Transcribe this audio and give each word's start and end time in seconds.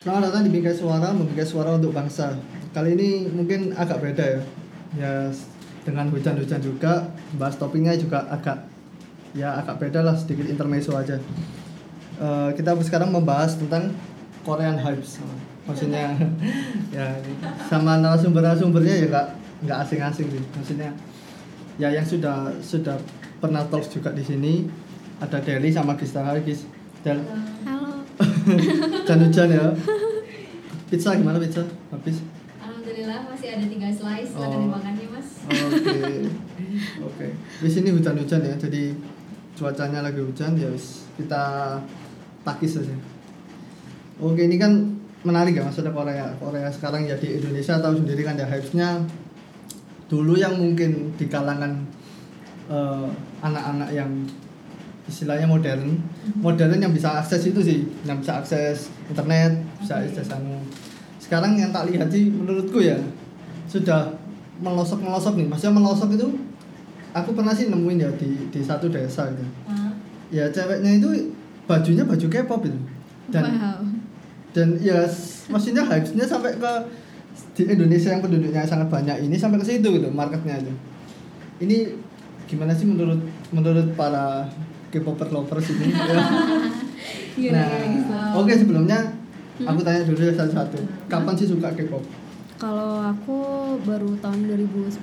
Selamat 0.00 0.32
datang 0.32 0.42
di 0.48 0.50
Bingkai 0.50 0.74
Suara, 0.74 1.12
membingkai 1.12 1.46
suara 1.46 1.76
untuk 1.76 1.94
bangsa. 1.94 2.34
Kali 2.74 2.98
ini 2.98 3.28
mungkin 3.30 3.70
agak 3.76 4.02
beda 4.02 4.24
ya. 4.24 4.40
Ya 4.98 5.12
dengan 5.86 6.10
hujan-hujan 6.10 6.58
juga, 6.58 7.06
bahas 7.38 7.54
topiknya 7.54 7.94
juga 7.94 8.26
agak 8.26 8.66
ya 9.30 9.62
agak 9.62 9.78
beda 9.78 10.02
lah 10.02 10.18
sedikit 10.18 10.50
intermezzo 10.50 10.96
aja. 10.98 11.22
Eh, 12.18 12.50
kita 12.58 12.74
sekarang 12.82 13.14
membahas 13.14 13.54
tentang 13.60 13.94
Korean 14.42 14.74
Hypes. 14.80 15.22
Maksudnya 15.70 16.16
ya 16.96 17.14
sama 17.70 18.00
narasumber-narasumbernya 18.02 18.94
ya 19.04 19.06
nggak 19.06 19.26
nggak 19.68 19.78
asing-asing 19.86 20.26
sih. 20.34 20.42
Maksudnya 20.56 20.90
ya 21.78 21.94
yang 21.94 22.08
sudah 22.08 22.50
sudah 22.58 22.98
pernah 23.38 23.62
talk 23.70 23.86
juga 23.86 24.10
di 24.10 24.26
sini 24.26 24.66
ada 25.22 25.38
Deli 25.38 25.70
sama 25.70 25.94
Gista 25.94 26.26
Gis. 26.42 26.66
Dan 27.00 27.24
Hujan-hujan 29.04 29.48
ya. 29.50 29.64
Pizza 30.90 31.14
gimana 31.14 31.38
pizza? 31.38 31.62
Habis? 31.94 32.22
Alhamdulillah 32.58 33.18
masih 33.30 33.48
ada 33.54 33.66
tiga 33.66 33.88
slice. 33.92 34.32
Oh. 34.34 34.50
dimakannya 34.50 35.06
mas. 35.10 35.28
Oke. 35.46 36.00
Oke. 37.08 37.26
Di 37.36 37.70
sini 37.70 37.94
hujan-hujan 37.94 38.42
ya. 38.42 38.54
Jadi 38.58 38.94
cuacanya 39.54 40.00
lagi 40.00 40.20
hujan 40.24 40.56
ya 40.56 40.68
wis 40.72 41.06
kita 41.14 41.76
takis 42.42 42.80
saja. 42.80 42.96
Oke, 44.20 44.48
ini 44.48 44.56
kan 44.60 44.72
menarik 45.24 45.56
ya 45.56 45.62
maksudnya 45.64 45.92
Korea. 45.92 46.32
Korea 46.40 46.68
sekarang 46.72 47.04
ya 47.04 47.16
di 47.16 47.36
Indonesia 47.36 47.76
tahu 47.80 48.00
sendiri 48.00 48.24
kan 48.24 48.40
ya 48.40 48.48
hype-nya 48.48 49.04
dulu 50.10 50.34
yang 50.34 50.58
mungkin 50.58 51.14
di 51.14 51.30
kalangan 51.30 51.86
eh, 52.66 53.08
anak-anak 53.44 53.90
yang 53.94 54.10
istilahnya 55.08 55.46
modern. 55.48 56.00
Modern 56.40 56.76
yang 56.76 56.92
bisa 56.92 57.20
akses 57.20 57.46
itu 57.46 57.60
sih 57.62 57.86
yang 58.04 58.20
bisa 58.20 58.42
akses 58.42 58.92
internet 59.08 59.60
bisa 59.80 60.00
akses 60.02 60.28
anu. 60.32 60.60
Sekarang 61.22 61.56
yang 61.56 61.70
tak 61.70 61.88
lihat 61.88 62.10
sih 62.10 62.28
menurutku 62.28 62.82
ya 62.82 62.98
sudah 63.70 64.12
melosok 64.60 65.00
melosok 65.00 65.38
nih. 65.40 65.46
Maksudnya 65.48 65.74
melosok 65.78 66.16
itu 66.18 66.28
aku 67.14 67.30
pernah 67.34 67.54
sih 67.54 67.70
nemuin 67.70 67.98
ya 67.98 68.10
di 68.14 68.30
di 68.50 68.60
satu 68.62 68.86
desa 68.86 69.26
gitu 69.34 69.42
Hah? 69.66 69.90
ya 70.30 70.46
ceweknya 70.50 71.02
itu 71.02 71.34
bajunya 71.66 72.06
baju 72.06 72.26
K-pop 72.26 72.62
itu. 72.66 72.78
Dan 73.30 73.44
wow. 73.46 73.82
dan 74.50 74.68
ya 74.82 75.06
maksudnya 75.50 75.86
hype-nya 75.86 76.26
sampai 76.26 76.58
ke 76.58 76.72
di 77.54 77.62
Indonesia 77.66 78.10
yang 78.10 78.22
penduduknya 78.22 78.66
sangat 78.66 78.90
banyak 78.90 79.26
ini 79.26 79.38
sampai 79.38 79.62
ke 79.62 79.66
situ 79.66 79.86
gitu 79.86 80.08
marketnya 80.10 80.58
itu. 80.58 80.74
Ini 81.62 81.78
gimana 82.50 82.74
sih 82.74 82.86
menurut 82.90 83.22
menurut 83.54 83.94
para 83.94 84.50
K-popper 84.90 85.28
lovers 85.28 85.66
ini 85.70 85.86
ya. 85.94 86.18
Gila, 87.32 87.52
nah 87.52 87.66
gila, 87.70 87.86
gila. 87.88 88.20
oke 88.36 88.52
sebelumnya 88.52 88.98
aku 89.60 89.80
tanya 89.80 90.02
dulu 90.02 90.20
ya 90.20 90.32
satu-satu 90.32 90.78
kapan 91.06 91.34
sih 91.34 91.46
suka 91.46 91.70
K-pop 91.70 92.02
Kalau 92.56 93.00
aku 93.00 93.38
baru 93.80 94.12
tahun 94.18 94.50
2010 94.50 95.00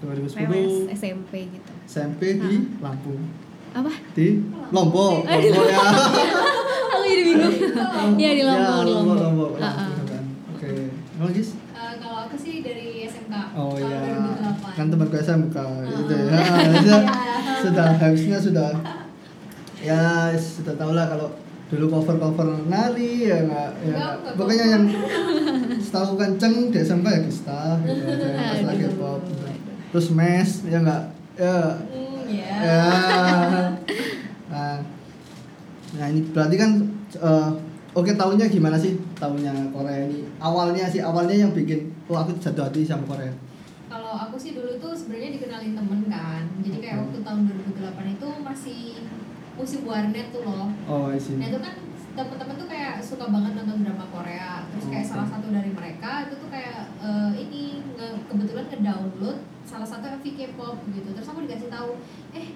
2010 0.00 0.32
PWS 0.32 0.74
SMP 0.94 1.32
gitu. 1.50 1.70
SMP 1.84 2.38
di 2.38 2.54
Lampung 2.78 3.20
Apa? 3.70 3.92
di 4.12 4.40
Lombok 4.70 5.22
Lombok 5.28 5.64
ya 5.66 5.80
Aku 6.90 7.04
jadi 7.04 7.22
bingung. 7.24 7.54
Iya 8.14 8.30
di 8.32 8.42
Lombok, 8.42 8.72
Ya, 8.72 8.80
di 8.80 8.92
Lombok. 8.92 9.18
Lombok 9.18 9.50
ah. 9.56 9.74
Lampung 9.76 10.06
kan. 10.06 10.24
oke 10.50 10.68
Emang, 11.12 11.30
Gis? 11.30 11.50
Eh, 11.70 11.92
kalau 11.96 12.18
aku 12.22 12.34
sih 12.34 12.54
dari 12.60 13.04
SMK. 13.04 13.34
Oh 13.52 13.76
iya, 13.76 14.00
2008. 14.40 14.72
kan 14.72 14.86
temanku 14.88 15.16
SMK 15.18 15.56
gitu 15.92 16.14
ya. 16.14 16.32
Ah. 16.32 16.40
Nah, 16.40 16.72
itu 16.72 16.88
Iya. 16.88 17.00
sudah 17.60 17.88
harusnya 17.94 18.38
sudah 18.38 18.68
ya 19.80 20.00
sudah 20.34 20.74
tau 20.74 20.92
lah 20.92 21.08
kalau 21.08 21.28
dulu 21.66 21.86
cover 21.88 22.16
cover 22.16 22.46
nari 22.66 23.26
ya 23.26 23.38
nggak 23.42 23.70
ya 23.80 23.86
Enggak, 23.86 23.94
nggak. 23.94 24.14
enggak 24.18 24.34
pokoknya 24.34 24.66
yang 24.68 24.84
setahu 25.78 26.12
kenceng 26.14 26.54
di 26.68 26.78
SMK 26.78 27.06
ya 27.06 27.20
Gista 27.22 27.60
gitu. 27.80 28.02
Aja 28.04 28.28
pas 28.34 28.60
lagi 28.66 28.86
pop 28.94 29.20
terus 29.90 30.06
mes 30.10 30.50
ya 30.66 30.78
nggak 30.78 31.02
ya. 31.34 31.58
Hmm, 31.78 32.22
ya. 32.26 32.54
ya. 32.60 32.82
Nah, 34.46 34.76
nah 35.92 36.06
ini 36.06 36.20
berarti 36.28 36.56
kan 36.56 36.70
eh, 37.16 37.48
oke 37.92 38.10
tahunnya 38.12 38.46
gimana 38.46 38.76
sih? 38.76 38.98
Tahunnya 39.16 39.70
Korea 39.70 40.06
ini. 40.06 40.26
Awalnya 40.36 40.86
sih 40.86 41.00
awalnya 41.00 41.34
yang 41.38 41.50
bikin 41.50 41.90
oh 42.06 42.18
aku 42.18 42.34
jatuh 42.36 42.66
hati 42.66 42.82
sama 42.82 43.06
Korea. 43.06 43.30
Kalau 43.86 44.14
aku 44.14 44.34
sih 44.34 44.54
dulu 44.54 44.78
tuh 44.78 44.92
sebenarnya 44.92 45.34
dikenalin 45.34 45.74
temen 45.74 46.00
kan. 46.06 46.42
Jadi 46.60 46.76
kayak 46.78 46.94
Hmm. 46.94 47.02
waktu 47.06 47.18
tahun 47.22 47.40
2008 47.46 48.14
itu 48.14 48.28
masih 48.40 48.80
musim 49.54 49.80
warnet 49.82 50.30
tuh 50.30 50.42
loh. 50.42 50.68
oh 50.86 51.10
I 51.10 51.18
see 51.18 51.36
Nah 51.36 51.48
itu 51.48 51.58
kan 51.58 51.74
temen-temen 52.10 52.54
tuh 52.58 52.68
kayak 52.68 52.98
suka 52.98 53.30
banget 53.30 53.52
nonton 53.54 53.86
drama 53.86 54.06
Korea. 54.10 54.66
Terus 54.74 54.86
kayak 54.90 55.06
Oke. 55.06 55.10
salah 55.14 55.28
satu 55.30 55.46
dari 55.48 55.70
mereka 55.70 56.26
itu 56.26 56.34
tuh 56.36 56.50
kayak 56.50 56.90
eh, 56.98 57.32
ini 57.38 57.62
nge- 57.94 58.20
kebetulan 58.26 58.66
ngedownload 58.66 59.38
salah 59.62 59.86
satu 59.86 60.04
MV 60.10 60.26
K-pop 60.26 60.76
gitu. 60.90 61.08
Terus 61.14 61.28
aku 61.28 61.46
dikasih 61.46 61.70
tahu, 61.70 61.90
eh 62.34 62.46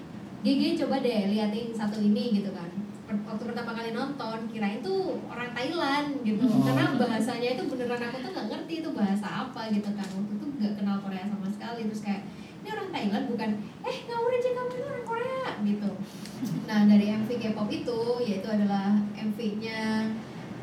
GG 0.43 0.85
coba 0.85 0.99
deh 0.99 1.31
liatin 1.31 1.71
satu 1.71 1.97
ini 1.97 2.37
gitu 2.37 2.51
kan. 2.51 2.67
Waktu 3.05 3.43
pertama 3.47 3.71
kali 3.71 3.93
nonton 3.93 4.49
kirain 4.51 4.83
tuh 4.83 5.23
orang 5.25 5.49
Thailand 5.55 6.09
gitu. 6.21 6.45
Oh. 6.45 6.61
Karena 6.61 6.93
bahasanya 6.99 7.49
itu 7.55 7.63
beneran 7.65 8.01
aku 8.01 8.17
tuh 8.19 8.31
nggak 8.35 8.47
ngerti 8.51 8.73
itu 8.83 8.89
bahasa 8.91 9.27
apa 9.47 9.61
gitu 9.71 9.89
kan. 9.93 10.05
Waktu 10.05 10.31
itu 10.35 10.45
nggak 10.59 10.73
kenal 10.77 10.97
Korea 10.99 11.23
sama 11.25 11.47
sekali. 11.47 11.87
Terus 11.87 12.01
kayak 12.03 12.21
ini 12.65 12.69
orang 12.73 12.89
Thailand 12.89 13.25
bukan 13.29 13.49
eh 13.85 13.97
ngawur 14.09 14.31
aja 14.33 14.49
kamu 14.57 14.71
ini 14.73 14.85
orang 14.89 15.05
Korea 15.05 15.45
gitu 15.61 15.89
nah 16.65 16.79
dari 16.89 17.05
MV 17.13 17.29
K-pop 17.29 17.69
itu 17.69 17.99
yaitu 18.25 18.47
adalah 18.49 18.97
MV-nya 19.13 20.09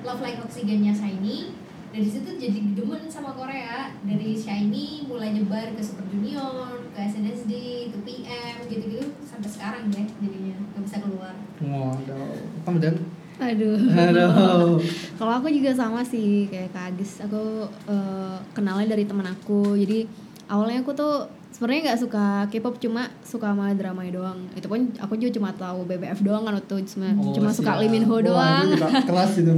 Love 0.02 0.18
Like 0.18 0.42
Oxygen-nya 0.42 0.90
Shiny 0.90 1.54
dari 1.94 2.08
situ 2.10 2.26
jadi 2.34 2.58
demen 2.74 3.06
sama 3.06 3.38
Korea 3.38 3.94
dari 4.02 4.34
Shiny 4.34 5.06
mulai 5.06 5.30
nyebar 5.30 5.70
ke 5.78 5.82
Super 5.84 6.02
Junior 6.10 6.82
ke 6.90 6.98
SNSD 7.06 7.52
ke 7.94 7.98
PM 8.02 8.56
gitu-gitu 8.66 9.14
sampai 9.22 9.46
sekarang 9.46 9.86
deh 9.94 10.02
jadinya 10.18 10.58
nggak 10.74 10.82
bisa 10.82 10.98
keluar 10.98 11.34
Waduh, 11.62 12.42
kamu 12.66 12.78
dan? 12.82 12.96
Aduh. 13.38 13.78
Aduh. 13.94 14.78
Kalau 15.18 15.32
aku 15.38 15.46
juga 15.50 15.70
sama 15.74 16.02
sih 16.02 16.46
kayak 16.50 16.74
Kak 16.74 16.94
Agis. 16.94 17.22
Aku 17.22 17.70
eh, 17.86 18.36
kenalnya 18.50 18.94
dari 18.94 19.06
teman 19.06 19.26
aku. 19.26 19.78
Jadi 19.78 20.06
awalnya 20.50 20.82
aku 20.82 20.92
tuh 20.94 21.26
sebenarnya 21.62 21.94
nggak 21.94 22.00
suka 22.02 22.26
K-pop 22.50 22.74
cuma 22.82 23.06
suka 23.22 23.54
sama 23.54 23.70
drama 23.70 24.02
doang. 24.10 24.50
Itu 24.58 24.66
pun 24.66 24.90
aku 24.98 25.14
juga 25.14 25.30
cuma 25.38 25.54
tahu 25.54 25.86
BBF 25.86 26.18
doang 26.26 26.42
kan 26.42 26.58
waktu 26.58 26.82
cuma 26.90 27.14
Oh, 27.14 27.30
cuma 27.30 27.54
suka. 27.54 27.78
Lee 27.78 27.86
Min 27.86 28.02
Ho 28.02 28.18
Wah, 28.18 28.22
doang. 28.26 28.66
juga 28.74 28.90
kelas 29.06 29.32
itu. 29.38 29.52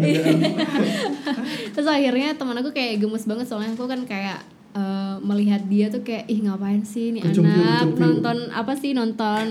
Terus 1.74 1.88
akhirnya 1.88 2.36
teman 2.36 2.60
aku 2.60 2.76
kayak 2.76 3.00
gemes 3.00 3.24
banget 3.24 3.48
soalnya 3.48 3.72
aku 3.72 3.88
kan 3.88 4.04
kayak 4.04 4.44
eh, 4.76 5.16
melihat 5.24 5.64
dia 5.64 5.88
tuh 5.88 6.04
kayak 6.04 6.28
ih 6.28 6.44
ngapain 6.44 6.84
sih 6.84 7.16
nih 7.16 7.24
anak 7.24 7.32
kejumpiu. 7.32 7.96
nonton 7.96 8.36
apa 8.52 8.76
sih 8.76 8.92
nonton 8.92 9.48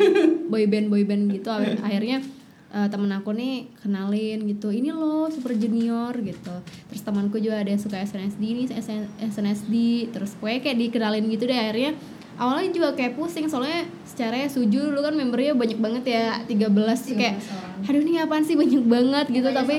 boyband 0.54 0.94
boyband 0.94 1.34
gitu 1.34 1.50
akhirnya 1.88 2.22
eh, 2.70 2.88
temen 2.92 3.10
aku 3.10 3.34
nih 3.34 3.72
kenalin 3.82 4.46
gitu 4.46 4.70
ini 4.70 4.94
loh 4.94 5.26
super 5.34 5.58
junior 5.58 6.14
gitu 6.22 6.54
terus 6.92 7.02
temanku 7.02 7.42
juga 7.42 7.64
ada 7.66 7.72
yang 7.74 7.82
suka 7.82 7.98
SNSD 8.04 8.44
ini 8.46 8.64
SN 8.70 9.10
SNSD 9.24 9.74
terus 10.14 10.36
gue 10.38 10.60
kayak 10.62 10.78
dikenalin 10.78 11.26
gitu 11.32 11.50
deh 11.50 11.58
akhirnya 11.58 11.96
awalnya 12.36 12.70
juga 12.70 12.90
kayak 12.92 13.14
pusing 13.14 13.46
soalnya 13.46 13.84
secara 14.04 14.46
suju 14.46 14.90
lu 14.90 15.00
kan 15.00 15.12
membernya 15.12 15.54
banyak 15.54 15.78
banget 15.78 16.04
ya 16.08 16.26
13 16.42 16.70
tuh 17.00 17.14
kayak 17.14 17.36
13 17.36 17.46
orang. 17.46 17.86
aduh 17.86 18.02
ini 18.02 18.14
apaan 18.18 18.44
sih 18.44 18.56
banyak 18.56 18.84
banget 18.84 19.26
gitu 19.32 19.50
tapi 19.50 19.76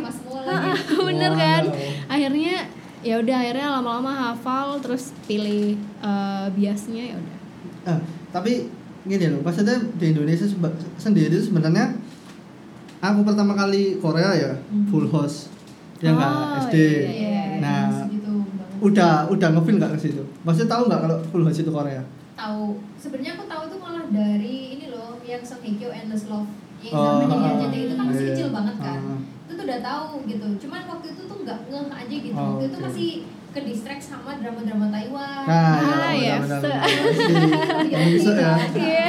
bener 1.06 1.32
kan 1.34 1.62
Wow. 1.64 2.11
akhirnya 2.11 2.55
ya 3.00 3.14
udah 3.17 3.37
akhirnya 3.38 3.69
lama-lama 3.73 4.12
hafal 4.28 4.78
terus 4.78 5.11
pilih 5.23 5.75
eh, 6.00 6.46
biasnya 6.50 7.05
ya 7.06 7.17
udah 7.17 7.32
Ah, 7.84 8.00
tapi 8.31 8.64
gini 9.02 9.28
loh, 9.28 9.40
maksudnya 9.40 9.76
di 9.94 10.08
Indonesia 10.08 10.43
seba- 10.43 10.73
sendiri 10.96 11.28
itu 11.28 11.44
sebenarnya 11.44 11.93
aku 12.99 13.20
pertama 13.23 13.52
kali 13.52 13.99
Korea 13.99 14.32
ya 14.32 14.52
full 14.88 15.05
house, 15.06 15.52
ya 15.99 16.08
nggak 16.11 16.32
Oh, 16.32 16.61
SD. 16.62 16.73
iya, 16.73 17.05
Iya, 17.05 17.43
Nah, 17.61 17.81
segitu 18.00 18.32
banget. 18.32 18.81
udah 18.82 19.12
udah 19.28 19.49
ngefeel 19.50 19.76
nggak 19.76 19.93
ke 19.93 19.99
situ? 20.00 20.23
Maksudnya 20.40 20.70
tahu 20.70 20.82
nggak 20.88 21.00
kalau 21.02 21.17
full 21.28 21.44
house 21.44 21.61
itu 21.61 21.69
Korea? 21.69 22.00
Tahu 22.34 22.64
sebenarnya 22.94 23.32
aku 23.32 23.44
tahu 23.44 23.62
tuh 23.69 23.78
malah 23.78 24.04
dari 24.06 24.54
ini 24.75 24.86
loh 24.88 25.16
yang 25.22 25.40
Song 25.40 25.60
Hye 25.60 25.75
Kyo 25.75 25.88
Endless 25.88 26.26
Love 26.26 26.50
yang 26.81 26.92
Oh, 26.92 27.16
zamannya 27.16 27.38
ah, 27.38 27.52
RCTI 27.56 27.81
itu 27.81 27.94
kan 27.94 28.06
masih 28.06 28.20
iya. 28.20 28.31
kecil 28.31 28.48
banget 28.50 28.76
kan 28.78 29.00
Ah. 29.00 29.19
itu 29.44 29.52
tuh 29.52 29.64
udah 29.64 29.81
tahu 29.81 30.04
gitu 30.25 30.46
cuman 30.60 30.81
waktu 30.86 31.06
itu 31.08 31.22
tuh 31.22 31.36
nggak 31.40 31.58
ngeh 31.64 31.86
aja 31.90 32.16
gitu 32.20 32.34
Oh, 32.34 32.46
waktu 32.50 32.64
itu 32.66 32.76
oke. 32.76 32.84
masih 32.84 33.10
ke 33.48 33.60
distract 33.62 34.02
sama 34.02 34.31
drama-drama 34.34 34.86
Taiwan 34.90 35.44
Nah, 35.44 35.78
Ah, 35.78 36.10
ya, 36.12 36.34
yes. 36.34 36.40
benar-benar. 36.42 36.82
Iya, 37.84 37.98
bisa 38.10 38.31
ya. 38.32 38.52
Iya. 38.75 39.06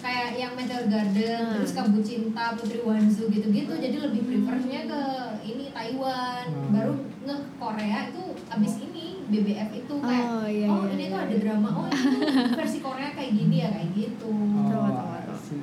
kayak 0.00 0.28
yang 0.34 0.52
Meteor 0.54 0.84
Garden 0.86 1.40
Hmm. 1.40 1.52
terus 1.54 1.72
Kabu 1.72 1.98
Cinta 2.00 2.44
Putri 2.54 2.80
Wanzu 2.80 3.28
gitu-gitu 3.28 3.72
jadi 3.74 3.96
lebih 4.00 4.20
prefernya 4.22 4.80
ke 4.86 5.02
ini 5.44 5.64
Taiwan 5.70 6.44
Hmm. 6.46 6.70
baru 6.70 6.92
ngeh 7.20 7.40
Korea 7.56 7.98
itu 8.06 8.22
abis 8.46 8.72
ini 8.78 8.89
BBF 9.30 9.70
itu 9.72 9.94
kayak 9.96 10.26
Oh, 10.26 10.44
iya, 10.44 10.66
oh 10.66 10.82
iya, 10.82 10.90
ini 10.90 11.02
iya. 11.02 11.08
tuh 11.08 11.18
ada 11.20 11.36
drama 11.36 11.68
oh 11.72 11.86
ini 11.86 12.16
tuh 12.18 12.20
versi 12.54 12.78
Korea 12.78 13.10
kayak 13.10 13.32
gini 13.32 13.56
ya 13.56 13.68
kayak 13.70 13.90
gitu 13.92 14.26
Oh, 14.26 14.38
Betul, 14.60 14.78
betul, 14.82 15.00
betul. 15.00 15.30
I 15.30 15.36
see. 15.38 15.62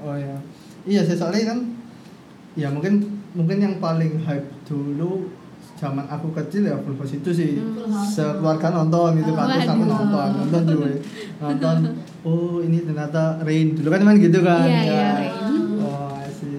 oh 0.00 0.16
ya. 0.16 0.36
Iya 0.82 1.00
sih 1.02 1.14
soalnya 1.14 1.44
kan 1.48 1.58
ya 2.52 2.68
mungkin 2.68 2.94
mungkin 3.32 3.58
yang 3.58 3.74
paling 3.78 4.20
hype 4.20 4.50
dulu 4.62 5.30
zaman 5.74 6.06
aku 6.06 6.30
kecil 6.32 6.62
ya 6.64 6.76
Full 6.76 6.94
House 6.94 7.10
itu 7.12 7.30
sih 7.30 7.52
Hmm. 7.58 7.90
Sekeluarga 8.04 8.70
nonton 8.72 9.16
gitu 9.16 9.32
kan 9.32 9.46
terus 9.48 9.66
aku 9.68 9.84
nonton 9.84 10.28
nonton 10.38 10.62
cuy 10.64 10.94
nonton 11.38 11.76
oh 12.22 12.60
ini 12.60 12.82
ternyata 12.82 13.42
Rain 13.42 13.72
dulu 13.72 13.88
kan 13.88 14.00
main 14.02 14.16
gitu 14.16 14.40
kan 14.40 14.62
Iya, 14.62 14.78
ya. 14.78 14.82
iya, 14.84 15.08
Rain. 15.12 15.32
oh 15.78 16.14
sih 16.30 16.54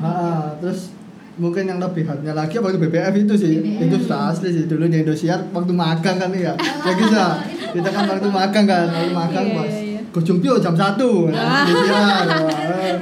ah, 0.00 0.58
terus 0.58 0.90
mungkin 1.34 1.66
yang 1.66 1.78
lebih 1.78 2.02
hype-nya 2.02 2.30
lagi 2.32 2.56
waktu 2.56 2.78
BBF 2.78 3.14
itu 3.16 3.34
sih 3.34 3.54
BBF. 3.58 3.84
itu 3.84 3.96
sudah 4.02 4.30
asli 4.30 4.48
sih 4.50 4.64
dulu 4.64 4.86
di 4.86 5.02
Indosiar 5.02 5.42
waktu 5.50 5.72
magang 5.72 6.16
kan 6.16 6.30
ya 6.30 6.54
ya 6.56 6.92
bisa 6.94 7.22
kita 7.70 7.88
kan 7.88 8.06
waktu 8.06 8.28
magang 8.28 8.64
kan 8.64 8.86
waktu 8.86 9.10
magang 9.10 9.46
pas 9.52 9.66
iya, 9.66 9.98
iya. 9.98 10.00
Gojumpio 10.08 10.54
jam 10.56 10.72
1 10.72 10.94
Indosiar 10.94 12.26
wah. 12.38 12.94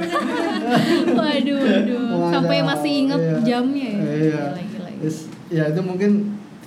Waduh, 1.13 1.57
waduh. 1.59 2.01
Wah, 2.15 2.31
Sampai 2.31 2.57
masih 2.61 2.93
inget 3.05 3.19
iya. 3.19 3.37
jamnya 3.43 3.87
ya. 3.87 4.01
Iya. 4.01 4.43
Gila, 4.49 4.63
gila, 4.63 4.89
gila. 4.89 4.89
Terus, 4.99 5.17
ya 5.47 5.63
itu 5.69 5.81
mungkin 5.81 6.11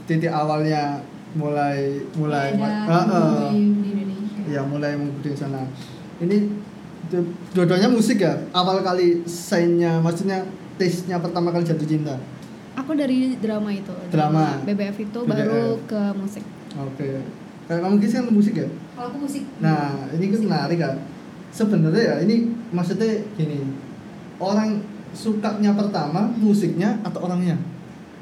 titik 0.06 0.30
awalnya 0.30 1.02
mulai 1.34 1.98
mulai 2.14 2.54
Ah, 2.56 2.94
ah. 2.94 3.50
di 3.50 3.74
di 3.74 3.88
Indonesia. 3.90 4.40
ya 4.46 4.60
mulai 4.62 4.94
mengikuti 4.94 5.34
sana. 5.34 5.66
Ini 6.16 6.36
du- 7.10 7.34
dua-duanya 7.52 7.90
musik 7.90 8.22
ya. 8.22 8.38
Awal 8.52 8.80
kali 8.80 9.26
sign-nya 9.26 9.98
maksudnya 9.98 10.46
taste-nya 10.76 11.16
pertama 11.18 11.50
kali 11.50 11.64
jatuh 11.64 11.84
cinta. 11.84 12.14
Aku 12.76 12.92
dari 12.92 13.34
drama 13.36 13.72
itu. 13.72 13.92
Drama. 14.08 14.60
BBF 14.62 14.96
itu 15.02 15.18
BBF. 15.18 15.28
baru 15.32 15.64
ke 15.84 16.00
musik. 16.14 16.44
Oke. 16.76 17.24
Kayak 17.66 17.80
kamu 17.82 17.96
kisah 17.98 18.20
kan 18.22 18.30
musik 18.30 18.54
ya? 18.54 18.68
Kalau 18.94 19.08
aku 19.10 19.18
musik. 19.24 19.42
Nah, 19.58 20.06
ini 20.12 20.24
kan 20.28 20.40
menarik 20.44 20.78
kan. 20.78 20.94
Sebenarnya 21.50 22.02
ya 22.04 22.16
ini 22.22 22.36
maksudnya 22.70 23.08
gini. 23.34 23.64
Orang 24.36 24.84
sukanya 25.10 25.72
pertama 25.72 26.28
musiknya 26.36 27.00
atau 27.00 27.24
orangnya? 27.24 27.56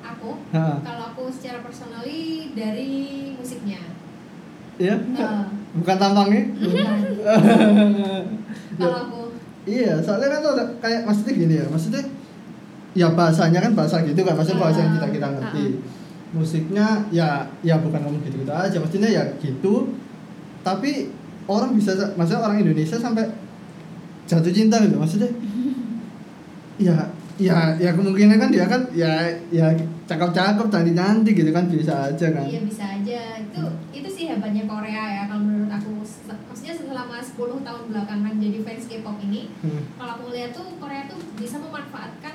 Aku 0.00 0.38
Nah, 0.54 0.78
kalau 0.80 1.04
aku 1.10 1.22
secara 1.28 1.58
personally 1.60 2.54
dari 2.54 2.92
musiknya. 3.34 3.82
iya? 4.78 4.94
Nah, 5.10 5.50
Bukan 5.74 5.96
tampangnya? 5.98 6.54
bukan. 6.54 6.98
kalau 8.78 8.98
aku 9.02 9.20
Iya, 9.64 9.96
soalnya 9.98 10.28
kan 10.28 10.40
tuh 10.40 10.54
kayak 10.78 11.02
maksudnya 11.02 11.32
gini 11.34 11.54
ya, 11.56 11.66
maksudnya 11.66 12.04
ya 12.94 13.10
bahasanya 13.12 13.58
kan 13.60 13.72
bahasa 13.74 14.00
gitu 14.06 14.22
kan, 14.22 14.34
maksudnya 14.38 14.62
bahasa 14.62 14.78
yang 14.86 14.92
kita 14.96 15.08
kita 15.10 15.26
ngerti. 15.34 15.66
Musiknya 16.34 16.86
ya 17.14 17.46
ya 17.62 17.78
bukan 17.78 18.00
ngomong 18.02 18.22
gitu 18.26 18.42
gitu 18.42 18.50
aja, 18.50 18.76
maksudnya 18.78 19.10
ya 19.10 19.22
gitu. 19.38 19.94
Tapi 20.62 21.10
orang 21.46 21.76
bisa, 21.76 21.94
maksudnya 22.16 22.42
orang 22.42 22.58
Indonesia 22.58 22.96
sampai 22.96 23.28
jatuh 24.24 24.50
cinta 24.50 24.78
gitu, 24.82 24.96
maksudnya. 24.98 25.30
Ya, 26.74 27.06
ya, 27.38 27.70
ya 27.78 27.94
kemungkinan 27.94 28.34
kan 28.34 28.50
dia 28.50 28.66
kan 28.66 28.82
ya 28.90 29.30
ya 29.54 29.70
cakep-cakep, 30.10 30.66
cantik-cantik 30.66 31.34
gitu 31.38 31.50
kan 31.54 31.70
bisa 31.70 32.10
aja 32.10 32.26
kan. 32.34 32.42
Iya 32.50 32.66
bisa 32.66 32.82
aja 32.98 33.38
itu 33.38 33.62
itu 33.94 34.08
sih 34.10 34.24
hebatnya 34.26 34.66
Korea 34.66 35.02
ya 35.06 35.22
kalau 35.30 35.46
menurut 35.46 35.70
aku 35.70 36.02
maksudnya 36.50 36.74
selama 36.74 37.22
10 37.22 37.62
tahun 37.62 37.82
belakangan 37.94 38.34
jadi 38.42 38.58
fans 38.66 38.90
K-pop 38.90 39.22
ini 39.22 39.54
Hmm. 39.62 39.86
kalau 39.94 40.18
aku 40.18 40.34
lihat 40.34 40.50
tuh 40.50 40.66
Korea 40.82 41.06
tuh 41.06 41.22
bisa 41.38 41.62
memanfaatkan 41.62 42.34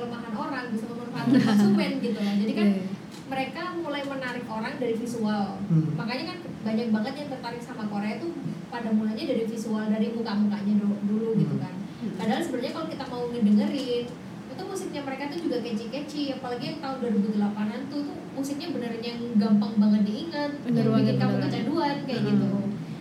kelemahan 0.00 0.32
orang 0.34 0.64
bisa 0.72 0.84
memanfaatkan 0.88 1.40
konsumen 1.52 1.90
gitu 2.00 2.16
loh 2.16 2.34
jadi 2.40 2.52
kan 2.56 2.68
Iya. 2.70 2.82
mereka 3.30 3.62
mulai 3.76 4.02
menarik 4.02 4.44
orang 4.48 4.74
dari 4.74 4.94
visual 4.96 5.60
Hmm. 5.68 5.92
makanya 5.94 6.24
kan 6.26 6.38
banyak 6.62 6.88
banget 6.90 7.14
yang 7.16 7.28
tertarik 7.30 7.60
sama 7.60 7.84
Korea 7.86 8.16
tuh 8.16 8.32
pada 8.66 8.88
mulanya 8.90 9.22
dari 9.22 9.44
visual 9.44 9.86
dari 9.86 10.10
muka-mukanya 10.10 10.74
dulu, 10.74 10.96
dulu 11.04 11.28
gitu 11.36 11.54
Hmm. 11.54 11.62
kan 11.62 11.74
padahal 12.16 12.40
sebenarnya 12.40 12.72
kalau 12.72 12.86
kita 12.88 13.04
mau 13.06 13.22
ngedengerin 13.28 14.04
itu 14.50 14.62
musiknya 14.66 15.02
mereka 15.04 15.30
tuh 15.30 15.40
juga 15.40 15.56
catchy-catchy 15.60 16.22
apalagi 16.32 16.64
yang 16.66 16.78
tahun 16.80 16.96
2008an 16.98 17.80
tuh 17.86 18.00
tuh 18.02 18.16
musiknya 18.34 18.68
beneran 18.70 18.98
yang 19.00 19.20
gampang 19.36 19.72
banget 19.76 20.02
diingat 20.02 20.50
Bener 20.64 20.82
yang 20.82 20.96
bikin 20.96 21.16
kamu 21.18 21.34
kecanduan 21.38 21.96
kayak 22.02 22.20
Hmm. 22.20 22.30
gitu 22.30 22.50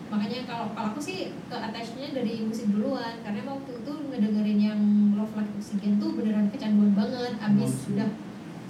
makanya 0.10 0.40
kalau 0.44 0.66
kalau 0.70 0.88
aku 0.90 1.00
sih 1.00 1.18
ke 1.46 1.56
attachnya 1.56 2.10
dari 2.12 2.42
musik 2.42 2.66
duluan 2.68 3.14
karena 3.20 3.42
waktu 3.44 3.72
itu 3.76 3.92
ngedengerin 4.06 4.60
yang 4.60 4.80
Love 5.14 5.34
Like 5.34 5.54
Oxygen 5.54 5.94
tuh 5.96 6.10
beneran 6.14 6.50
kecanduan 6.50 6.92
banget 6.94 7.34
abis 7.38 7.74
Oke. 7.84 7.94
udah 7.94 8.10